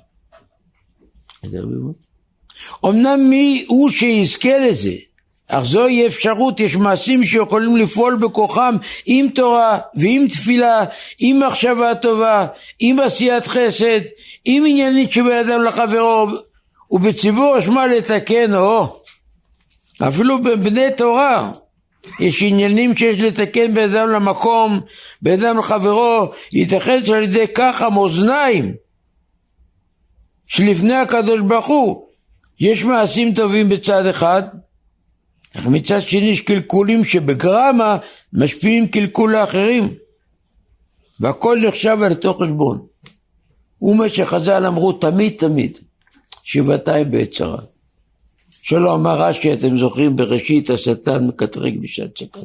אמנם 2.84 3.30
מי 3.30 3.64
הוא 3.68 3.90
שיזכה 3.90 4.58
לזה, 4.58 4.92
אך 5.48 5.64
זוהי 5.64 6.06
אפשרות, 6.06 6.60
יש 6.60 6.76
מעשים 6.76 7.24
שיכולים 7.24 7.76
לפעול 7.76 8.16
בכוחם 8.16 8.76
עם 9.06 9.28
תורה 9.28 9.78
ועם 9.94 10.28
תפילה, 10.28 10.84
עם 11.18 11.42
מחשבה 11.46 11.94
טובה, 11.94 12.46
עם 12.78 13.00
עשיית 13.00 13.46
חסד, 13.46 14.00
עם 14.44 14.64
עניינית 14.66 15.12
שבין 15.12 15.48
אדם 15.48 15.62
לחברו, 15.62 16.26
ובציבור 16.90 17.58
אשמה 17.58 17.86
לתקן, 17.86 18.54
או? 18.54 19.02
אפילו 20.08 20.42
בבני 20.42 20.86
תורה, 20.96 21.52
יש 22.20 22.42
עניינים 22.42 22.96
שיש 22.96 23.18
לתקן 23.18 23.74
בין 23.74 23.90
אדם 23.90 24.08
למקום, 24.08 24.80
בין 25.22 25.40
אדם 25.40 25.58
לחברו, 25.58 26.32
ייתכן 26.52 27.04
שעל 27.04 27.22
ידי 27.22 27.46
כך 27.54 27.82
המאזניים 27.82 28.74
שלפני 30.46 30.94
הקדוש 30.94 31.40
ברוך 31.40 31.66
הוא 31.66 32.06
יש 32.62 32.84
מעשים 32.84 33.34
טובים 33.34 33.68
בצד 33.68 34.06
אחד, 34.06 34.42
אך 35.56 35.66
מצד 35.66 36.00
שני 36.00 36.20
יש 36.20 36.40
קלקולים 36.40 37.04
שבגרמה 37.04 37.96
משפיעים 38.32 38.88
קלקול 38.88 39.32
לאחרים 39.32 39.94
והכל 41.20 41.58
נחשב 41.68 41.98
על 42.04 42.12
אותו 42.12 42.34
חשבון. 42.34 42.86
ומה 43.82 44.08
שחז"ל 44.08 44.66
אמרו 44.66 44.92
תמיד 44.92 45.34
תמיד 45.38 45.78
שבעתיים 46.42 47.10
בעת 47.10 47.30
צרה. 47.30 47.62
שלא 48.50 48.94
אמר 48.94 49.22
רש"י, 49.22 49.52
אתם 49.52 49.76
זוכרים, 49.76 50.16
בראשית 50.16 50.70
השטן 50.70 51.26
מקטרג 51.26 51.78
בשעת 51.80 52.18
סכנה. 52.18 52.42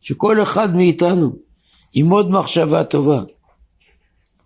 שכל 0.00 0.42
אחד 0.42 0.76
מאיתנו 0.76 1.36
עם 1.92 2.10
עוד 2.10 2.30
מחשבה 2.30 2.84
טובה, 2.84 3.22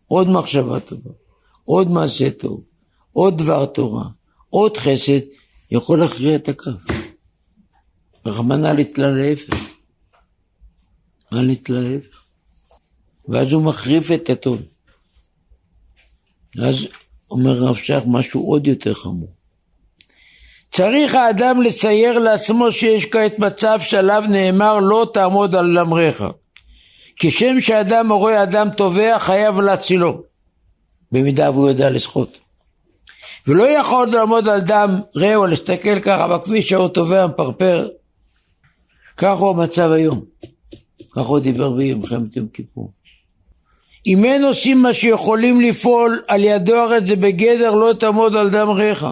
עוד 0.07 0.29
מחשבה 0.29 0.81
טובה, 0.81 1.11
עוד 1.65 1.91
מעשה 1.91 2.31
טוב, 2.31 2.61
עוד 3.13 3.39
דבר 3.39 3.67
תורה, 3.67 4.05
עוד 4.51 4.77
חסד, 4.77 5.21
יכול 5.71 6.01
להכריע 6.01 6.37
את 6.37 6.49
הכף. 6.49 6.87
רחמנא 8.27 8.69
ליטלה 8.69 9.11
להפך. 9.11 9.55
מה 11.33 11.43
ליטלה 11.43 11.81
להפך? 11.81 12.23
ואז 13.29 13.53
הוא 13.53 13.63
מחריף 13.63 14.11
את 14.13 14.31
הטון. 14.31 14.63
ואז 16.57 16.87
אומר 17.31 17.53
רב 17.53 17.77
שך 17.77 18.03
משהו 18.07 18.51
עוד 18.51 18.67
יותר 18.67 18.95
חמור. 18.95 19.35
צריך 20.71 21.15
האדם 21.15 21.63
לצייר 21.63 22.19
לעצמו 22.19 22.73
שיש 22.73 23.07
כעת 23.07 23.39
מצב 23.39 23.79
שעליו 23.83 24.25
נאמר 24.31 24.81
לא 24.81 25.11
תעמוד 25.15 25.55
על 25.55 25.79
למריך. 25.79 26.25
כשם 27.17 27.61
שאדם 27.61 28.13
רואה 28.13 28.43
אדם 28.43 28.69
טובע 28.77 29.19
חייב 29.19 29.61
להצילו, 29.61 30.23
במידה 31.13 31.51
והוא 31.51 31.69
יודע 31.69 31.91
לשחות. 31.91 32.39
ולא 33.47 33.69
יכול 33.69 34.09
לעמוד 34.09 34.49
על 34.49 34.61
דם 34.61 35.01
רעהו 35.17 35.47
להסתכל 35.47 36.01
ככה 36.01 36.29
בכביש 36.29 36.69
שהוא 36.69 36.89
טובע 36.89 37.27
מפרפר. 37.27 37.89
כך 39.17 39.37
הוא 39.37 39.51
המצב 39.51 39.91
היום. 39.91 40.25
כך 41.13 41.23
הוא 41.23 41.39
דיבר 41.39 41.71
במלחמת 41.71 42.37
יום 42.37 42.49
כיפור. 42.49 42.93
אם 44.07 44.25
אין 44.25 44.45
עושים 44.45 44.83
מה 44.83 44.93
שיכולים 44.93 45.61
לפעול 45.61 46.21
על 46.29 46.45
ידו 46.45 46.75
הרי 46.75 47.07
זה 47.07 47.17
בגדר 47.17 47.75
לא 47.75 47.93
תעמוד 47.99 48.37
על 48.37 48.51
דם 48.51 48.69
רעך. 48.69 49.05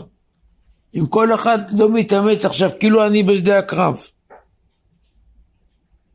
אם 0.95 1.07
כל 1.07 1.35
אחד 1.35 1.59
לא 1.72 1.89
מתאמץ 1.89 2.45
עכשיו 2.45 2.70
כאילו 2.81 3.07
אני 3.07 3.22
בשדה 3.22 3.59
הקרב. 3.59 3.97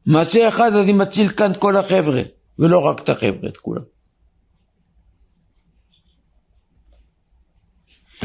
מעשה 0.05 0.47
אחד 0.47 0.75
אני 0.75 0.93
מציל 0.93 1.29
כאן 1.29 1.51
את 1.51 1.57
כל 1.57 1.77
החבר'ה, 1.77 2.21
ולא 2.59 2.85
רק 2.85 2.99
את 2.99 3.09
החבר'ה, 3.09 3.49
את 3.49 3.57
כולם. 3.57 3.92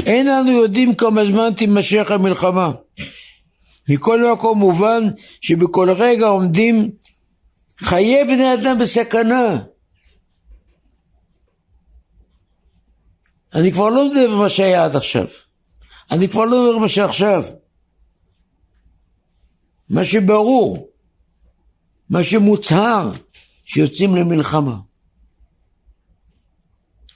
אין 0.09 0.29
אנו 0.29 0.51
יודעים 0.51 0.95
כמה 0.95 1.25
זמן 1.25 1.55
תימשך 1.57 2.11
המלחמה. 2.11 2.71
מכל 3.89 4.33
מקום 4.33 4.59
מובן 4.59 5.03
שבכל 5.41 5.91
רגע 5.91 6.27
עומדים 6.27 6.91
חיי 7.81 8.25
בני 8.25 8.55
אדם 8.55 8.79
בסכנה. 8.79 9.59
אני 13.55 13.73
כבר 13.73 13.89
לא 13.89 14.09
מדבר 14.11 14.37
מה 14.37 14.49
שהיה 14.49 14.85
עד 14.85 14.97
עכשיו. 14.97 15.27
אני 16.11 16.29
כבר 16.29 16.45
לא 16.45 16.57
אומר 16.57 16.79
מה 16.79 16.89
שעכשיו. 16.89 17.45
מה 19.91 20.05
שברור, 20.05 20.91
מה 22.11 22.23
שמוצהר, 22.23 23.13
שיוצאים 23.65 24.17
למלחמה. 24.17 24.77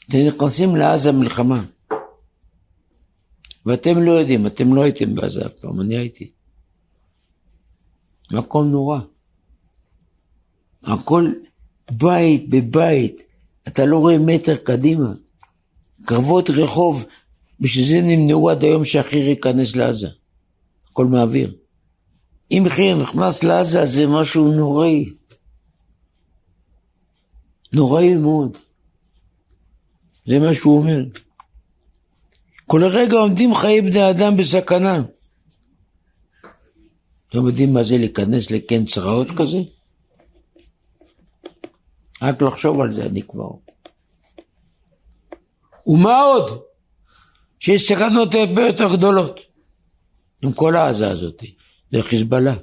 אתם 0.08 0.18
נכנסים 0.26 0.76
לעזה 0.76 1.12
מלחמה. 1.12 1.62
ואתם 3.66 4.02
לא 4.02 4.10
יודעים, 4.10 4.46
אתם 4.46 4.74
לא 4.74 4.82
הייתם 4.82 5.14
בעזה 5.14 5.46
אף 5.46 5.52
פעם, 5.52 5.80
אני 5.80 5.96
הייתי. 5.96 6.30
מקום 8.30 8.70
נורא. 8.70 9.00
הכל 10.82 11.32
בית 11.90 12.50
בבית, 12.50 13.22
אתה 13.68 13.86
לא 13.86 13.98
רואה 13.98 14.18
מטר 14.18 14.56
קדימה. 14.56 15.12
קרבות 16.04 16.50
רחוב, 16.50 17.04
בשביל 17.60 17.84
זה 17.84 18.00
נמנעו 18.02 18.50
עד 18.50 18.64
היום 18.64 18.84
שהחי"ר 18.84 19.28
ייכנס 19.28 19.76
לעזה. 19.76 20.08
הכל 20.90 21.06
מהאוויר. 21.06 21.54
אם 22.50 22.64
חי"ר 22.68 22.94
נכנס 22.94 23.44
לעזה 23.44 23.84
זה 23.84 24.06
משהו 24.06 24.52
נוראי. 24.52 25.12
נוראי 27.72 28.14
מאוד. 28.14 28.58
זה 30.26 30.38
מה 30.38 30.54
שהוא 30.54 30.78
אומר. 30.78 31.04
כל 32.72 32.84
רגע 32.84 33.16
עומדים 33.16 33.54
חיי 33.54 33.82
בני 33.82 34.10
אדם 34.10 34.36
בסכנה. 34.36 35.02
אתם 37.28 37.46
יודעים 37.46 37.72
מה 37.72 37.82
זה 37.82 37.98
להיכנס 37.98 38.50
לקן 38.50 38.84
צרעות 38.84 39.28
כזה? 39.38 39.58
רק 42.22 42.42
לחשוב 42.42 42.80
על 42.80 42.92
זה 42.92 43.06
אני 43.06 43.22
כבר. 43.22 43.50
ומה 45.86 46.20
עוד? 46.20 46.62
שיש 47.60 47.88
סכנות 47.88 48.34
הרבה 48.34 48.66
יותר 48.66 48.96
גדולות 48.96 49.40
עם 50.42 50.52
כל 50.52 50.76
העזה 50.76 51.10
הזאת, 51.10 51.42
זה 51.92 52.02
חיזבאללה. 52.02 52.54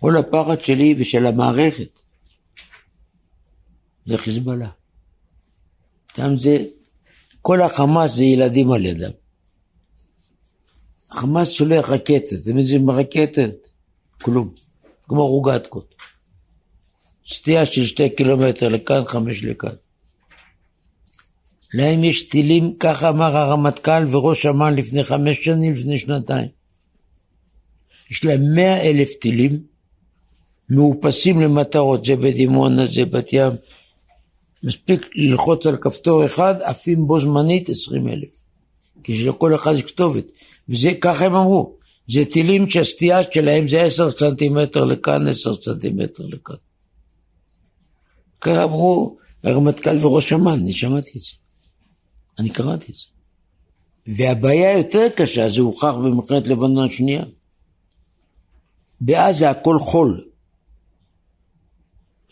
כל 0.00 0.16
הפחד 0.16 0.64
שלי 0.64 0.94
ושל 0.98 1.26
המערכת 1.26 2.00
זה 4.06 4.18
חיזבאללה. 4.18 4.70
גם 6.18 6.38
זה, 6.38 6.64
כל 7.42 7.62
החמאס 7.62 8.14
זה 8.14 8.24
ילדים 8.24 8.72
על 8.72 8.86
ידם. 8.86 9.10
החמאס 11.10 11.50
שולח 11.50 11.90
רקטת, 11.90 12.32
אתם 12.42 12.58
יודעים 12.58 12.86
מה 12.86 12.92
רקטת? 12.92 13.68
כלום, 14.22 14.54
כמו 15.08 15.26
רוגטקות. 15.26 15.94
סטייה 17.26 17.66
של 17.66 17.84
שתי 17.84 18.10
קילומטר 18.10 18.68
לכאן, 18.68 19.04
חמש 19.06 19.44
לכאן. 19.44 19.74
להם 21.74 22.04
יש 22.04 22.28
טילים, 22.28 22.76
ככה 22.80 23.08
אמר 23.08 23.36
הרמטכ"ל 23.36 24.16
וראש 24.16 24.46
אמ"ן 24.46 24.74
לפני 24.74 25.04
חמש 25.04 25.44
שנים, 25.44 25.74
לפני 25.74 25.98
שנתיים. 25.98 26.48
יש 28.10 28.24
להם 28.24 28.54
מאה 28.54 28.80
אלף 28.80 29.14
טילים 29.14 29.62
מאופסים 30.68 31.40
למטרות, 31.40 32.04
זה 32.04 32.16
בדימונה, 32.16 32.86
זה 32.86 33.04
בת 33.04 33.32
ים. 33.32 33.52
מספיק 34.62 35.08
ללחוץ 35.14 35.66
על 35.66 35.76
כפתור 35.76 36.24
אחד, 36.24 36.54
עפים 36.62 37.06
בו 37.06 37.20
זמנית 37.20 37.68
עשרים 37.68 38.08
אלף. 38.08 38.42
כי 39.04 39.16
שלכל 39.16 39.54
אחד 39.54 39.72
יש 39.74 39.82
כתובת. 39.82 40.24
וזה, 40.68 40.94
ככה 41.00 41.26
הם 41.26 41.34
אמרו, 41.34 41.76
זה 42.08 42.24
טילים 42.24 42.70
שהסטייה 42.70 43.22
שלהם 43.32 43.68
זה 43.68 43.82
עשר 43.82 44.10
סנטימטר 44.10 44.84
לכאן, 44.84 45.26
עשר 45.26 45.54
סנטימטר 45.54 46.26
לכאן. 46.26 46.56
ככה 48.40 48.64
אמרו 48.64 49.16
הרמטכ"ל 49.44 50.06
וראש 50.06 50.32
אמ"ן, 50.32 50.52
אני 50.52 50.72
שמעתי 50.72 51.10
את 51.18 51.22
זה. 51.22 51.32
אני 52.38 52.50
קראתי 52.50 52.92
את 52.92 52.96
זה. 52.96 53.06
והבעיה 54.06 54.74
היותר 54.74 55.08
קשה, 55.16 55.48
זה 55.48 55.60
הוכח 55.60 55.94
במלחמת 55.94 56.46
לבנון 56.46 56.86
השנייה. 56.86 57.24
בעזה 59.00 59.50
הכל 59.50 59.78
חול. 59.78 60.28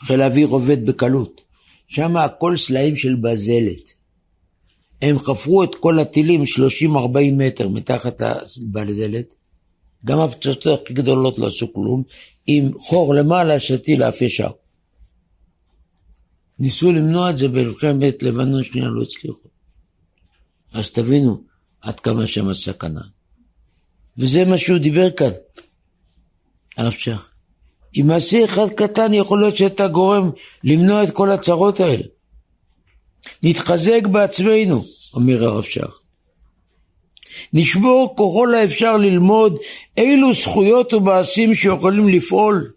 חיל 0.00 0.20
האוויר 0.20 0.48
עובד 0.48 0.86
בקלות. 0.86 1.40
שם 1.90 2.16
הכל 2.16 2.56
סלעים 2.56 2.96
של 2.96 3.14
בזלת. 3.14 3.94
הם 5.02 5.18
חפרו 5.18 5.64
את 5.64 5.74
כל 5.74 5.98
הטילים 5.98 6.42
30-40 6.42 6.96
מטר 7.32 7.68
מתחת 7.68 8.20
לבזלת. 8.20 9.34
גם 10.04 10.20
הפצצות 10.20 10.82
הכי 10.82 10.94
גדולות 10.94 11.38
לא 11.38 11.46
עשו 11.46 11.72
כלום. 11.72 12.02
עם 12.46 12.78
חור 12.78 13.14
למעלה 13.14 13.60
שטיל 13.60 14.02
אף 14.02 14.22
ישר. 14.22 14.50
ניסו 16.58 16.92
למנוע 16.92 17.30
את 17.30 17.38
זה 17.38 17.48
במלחמת 17.48 18.22
לבנון 18.22 18.64
שנייה, 18.64 18.88
לא 18.88 19.02
הצליחו. 19.02 19.48
אז 20.72 20.90
תבינו 20.90 21.42
עד 21.80 22.00
כמה 22.00 22.26
שם 22.26 22.48
הסכנה. 22.48 23.02
וזה 24.18 24.44
מה 24.44 24.58
שהוא 24.58 24.78
דיבר 24.78 25.10
כאן, 25.10 25.30
הרב 26.76 26.92
שך. 26.92 27.29
עם 27.94 28.06
מעשה 28.06 28.44
אחד 28.44 28.70
קטן 28.70 29.14
יכול 29.14 29.40
להיות 29.40 29.56
שאתה 29.56 29.88
גורם 29.88 30.30
למנוע 30.64 31.02
את 31.02 31.10
כל 31.10 31.30
הצרות 31.30 31.80
האלה. 31.80 32.04
נתחזק 33.42 34.06
בעצמנו, 34.06 34.84
אומר 35.14 35.44
הרב 35.44 35.64
שך. 35.64 36.00
נשבור 37.52 38.14
ככל 38.16 38.54
האפשר 38.54 38.96
ללמוד 38.96 39.58
אילו 39.96 40.32
זכויות 40.32 40.92
ומעשים 40.92 41.54
שיכולים 41.54 42.08
לפעול 42.08 42.70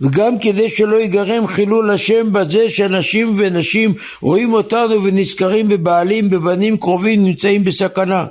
וגם 0.00 0.38
כדי 0.38 0.68
שלא 0.68 0.96
ייגרם 0.96 1.46
חילול 1.46 1.90
השם 1.90 2.32
בזה 2.32 2.70
שאנשים 2.70 3.34
ונשים 3.36 3.94
רואים 4.20 4.52
אותנו 4.52 5.04
ונזכרים 5.04 5.68
בבעלים, 5.68 6.30
בבנים 6.30 6.76
קרובים 6.76 7.24
נמצאים 7.24 7.64
בסכנה. 7.64 8.26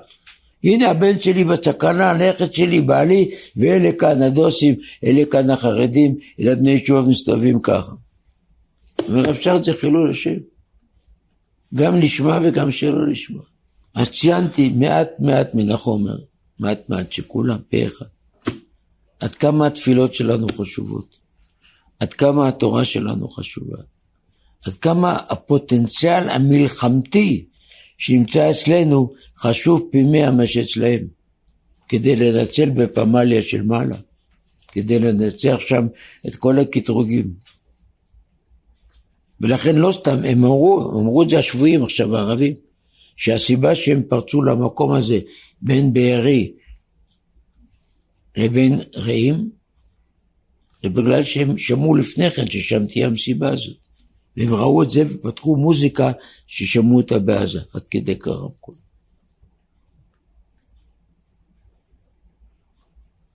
הנה 0.64 0.90
הבן 0.90 1.20
שלי 1.20 1.44
בסכנה, 1.44 2.12
הנכד 2.12 2.54
שלי, 2.54 2.82
בעלי, 2.82 3.32
ואלה 3.56 3.92
כאן 3.92 4.22
הדוסים, 4.22 4.76
אלה 5.04 5.26
כאן 5.26 5.50
החרדים, 5.50 6.16
אלה 6.40 6.56
בני 6.56 6.72
ישועות 6.72 7.08
מסתובבים 7.08 7.60
ככה. 7.60 7.94
אפשר 9.30 9.56
את 9.56 9.64
זה 9.64 9.74
חילול 9.74 10.12
השם. 10.12 10.36
גם 11.74 12.00
לשמה 12.00 12.40
וגם 12.44 12.72
שלא 12.72 13.08
לשמה. 13.08 13.42
אז 13.96 14.10
ציינתי 14.10 14.70
מעט 14.70 15.10
מעט 15.20 15.56
מן 15.56 15.72
החומר, 15.72 16.18
מעט 16.60 16.90
מעט 16.90 17.12
שכולם 17.12 17.58
פה 17.70 17.78
אחד. 17.86 18.06
עד 19.20 19.36
כמה 19.36 19.68
התפילות 19.68 20.14
שלנו 20.14 20.48
חשובות. 20.58 21.20
עד 22.00 22.14
כמה 22.14 22.48
התורה 22.48 22.86
שלנו 22.86 23.30
חשובה, 23.30 23.78
עד 24.66 24.74
כמה 24.74 25.18
הפוטנציאל 25.30 26.30
המלחמתי 26.30 27.46
שנמצא 28.00 28.52
אצלנו 28.52 29.14
חשוב 29.38 29.90
פי 29.92 30.04
מאה 30.04 30.32
מה 30.32 30.48
שאצלהם, 30.48 31.08
כדי 31.88 32.16
לנצל 32.16 32.70
בפמליה 32.70 33.42
של 33.42 33.62
מעלה, 33.62 33.98
כדי 34.68 35.00
לנצח 35.00 35.58
שם 35.60 35.88
את 36.28 36.36
כל 36.36 36.60
הקטרוגים. 36.60 37.34
ולכן 39.42 39.76
לא 39.76 39.92
סתם, 39.92 40.18
הם 40.26 40.46
אמרו, 40.46 41.00
אמרו 41.00 41.24
את 41.24 41.30
זה 41.30 41.40
השבויים 41.40 41.84
עכשיו, 41.84 42.18
הערבים, 42.18 42.54
שהסיבה 43.18 43.76
שהם 43.76 44.04
פרצו 44.10 44.42
למקום 44.42 44.94
הזה 44.94 45.20
בין 45.62 45.94
בארי 45.94 46.54
לבין 48.38 48.80
רעים, 48.96 49.50
זה 50.84 50.90
בגלל 50.90 51.24
שהם 51.24 51.58
שמעו 51.58 51.96
לפני 51.96 52.32
כן 52.32 52.50
ששם 52.50 52.86
תהיה 52.86 53.08
המסיבה 53.08 53.50
הזאת. 53.54 53.89
והם 54.40 54.54
ראו 54.54 54.84
את 54.84 54.90
זה 54.90 55.02
ופתחו 55.10 55.56
מוזיקה 55.56 56.12
ששמעו 56.48 56.98
אותה 56.98 57.20
בעזה, 57.20 57.60
עד 57.74 57.88
כדי 57.92 58.16
קרמקול. 58.16 58.76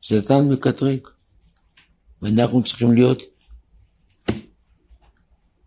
שטן 0.00 0.48
מקטרג, 0.48 1.00
ואנחנו 2.22 2.64
צריכים 2.64 2.92
להיות 2.92 3.22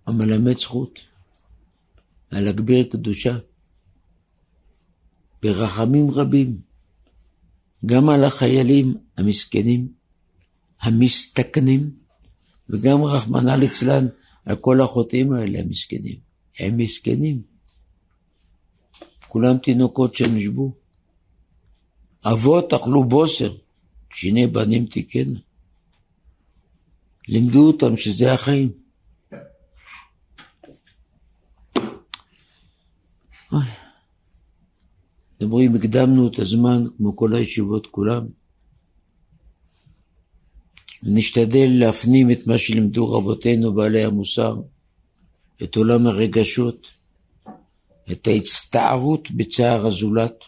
המלמד 0.08 0.60
זכות, 0.60 1.00
להגביר 2.32 2.84
קדושה, 2.84 3.38
ברחמים 5.42 6.12
רבים, 6.12 6.62
גם 7.86 8.10
על 8.10 8.24
החיילים 8.24 8.98
המסכנים, 9.18 9.94
המסתכנים, 10.82 11.92
וגם 12.70 13.04
רחמנא 13.04 13.52
ליצלן 13.52 14.08
כל 14.56 14.82
החוטאים 14.82 15.34
האלה 15.34 15.60
המסכנים. 15.60 16.20
הם 16.60 16.78
מסכנים. 16.78 17.42
כולם 19.28 19.58
תינוקות 19.58 20.16
שנשבו. 20.16 20.74
אבות 22.26 22.74
אכלו 22.74 23.04
בוסר, 23.04 23.54
שיני 24.14 24.48
בנים 24.48 24.86
תיקנה. 24.86 25.40
לימדו 27.28 27.68
אותם 27.68 27.98
שזה 27.98 28.34
החיים. 28.34 28.72
אתם 35.38 35.50
רואים, 35.50 35.76
הקדמנו 35.76 36.28
את 36.28 36.40
הזמן, 36.40 36.84
כמו 36.98 37.16
כל 37.16 37.36
הישיבות 37.36 37.88
כולם. 37.88 38.28
ונשתדל 41.04 41.70
להפנים 41.72 42.32
את 42.32 42.48
מה 42.48 42.58
שלימדו 42.58 43.14
רבותינו 43.14 43.74
בעלי 43.74 44.04
המוסר, 44.04 44.56
את 45.64 45.76
עולם 45.76 46.08
הרגשות, 46.08 46.88
את 48.12 48.28
ההצטערות 48.28 49.32
בצער 49.32 49.88
הזולת, 49.88 50.44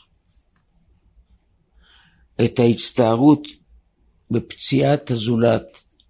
את 2.45 2.59
ההצטערות 2.59 3.47
בפציעת 4.31 5.11
הזולת, 5.11 5.63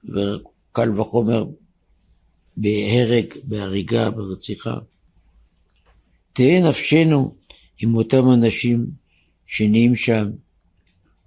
וקל 0.04 1.00
וחומר 1.00 1.46
בהרג, 2.58 3.34
בהריגה, 3.44 4.10
ברציחה. 4.10 4.78
תהא 6.34 6.60
נפשנו 6.70 7.36
עם 7.82 7.96
אותם 7.96 8.32
אנשים 8.34 8.86
שנהיים 9.48 9.96
שם, 9.96 10.30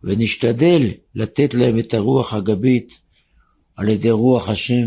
ונשתדל 0.05 0.91
לתת 1.15 1.55
להם 1.55 1.79
את 1.79 1.95
הרוח 1.95 2.35
הגבית 2.35 3.01
על 3.77 3.89
ידי 3.89 4.11
רוח 4.11 4.49
השם, 4.49 4.87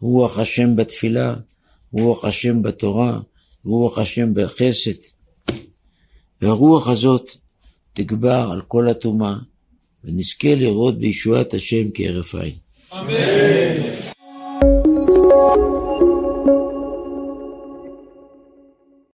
רוח 0.00 0.38
השם 0.38 0.76
בתפילה, 0.76 1.34
רוח 1.92 2.24
השם 2.24 2.62
בתורה, 2.62 3.20
רוח 3.64 3.98
השם 3.98 4.34
בחסד. 4.34 5.00
והרוח 6.40 6.88
הזאת 6.88 7.30
תגבר 7.92 8.48
על 8.52 8.60
כל 8.60 8.88
הטומאה, 8.88 9.34
ונזכה 10.04 10.54
לראות 10.54 10.98
בישועת 10.98 11.54
השם 11.54 11.86
כהרף 11.94 12.34
עין. 12.34 12.54
אמן. 12.92 14.03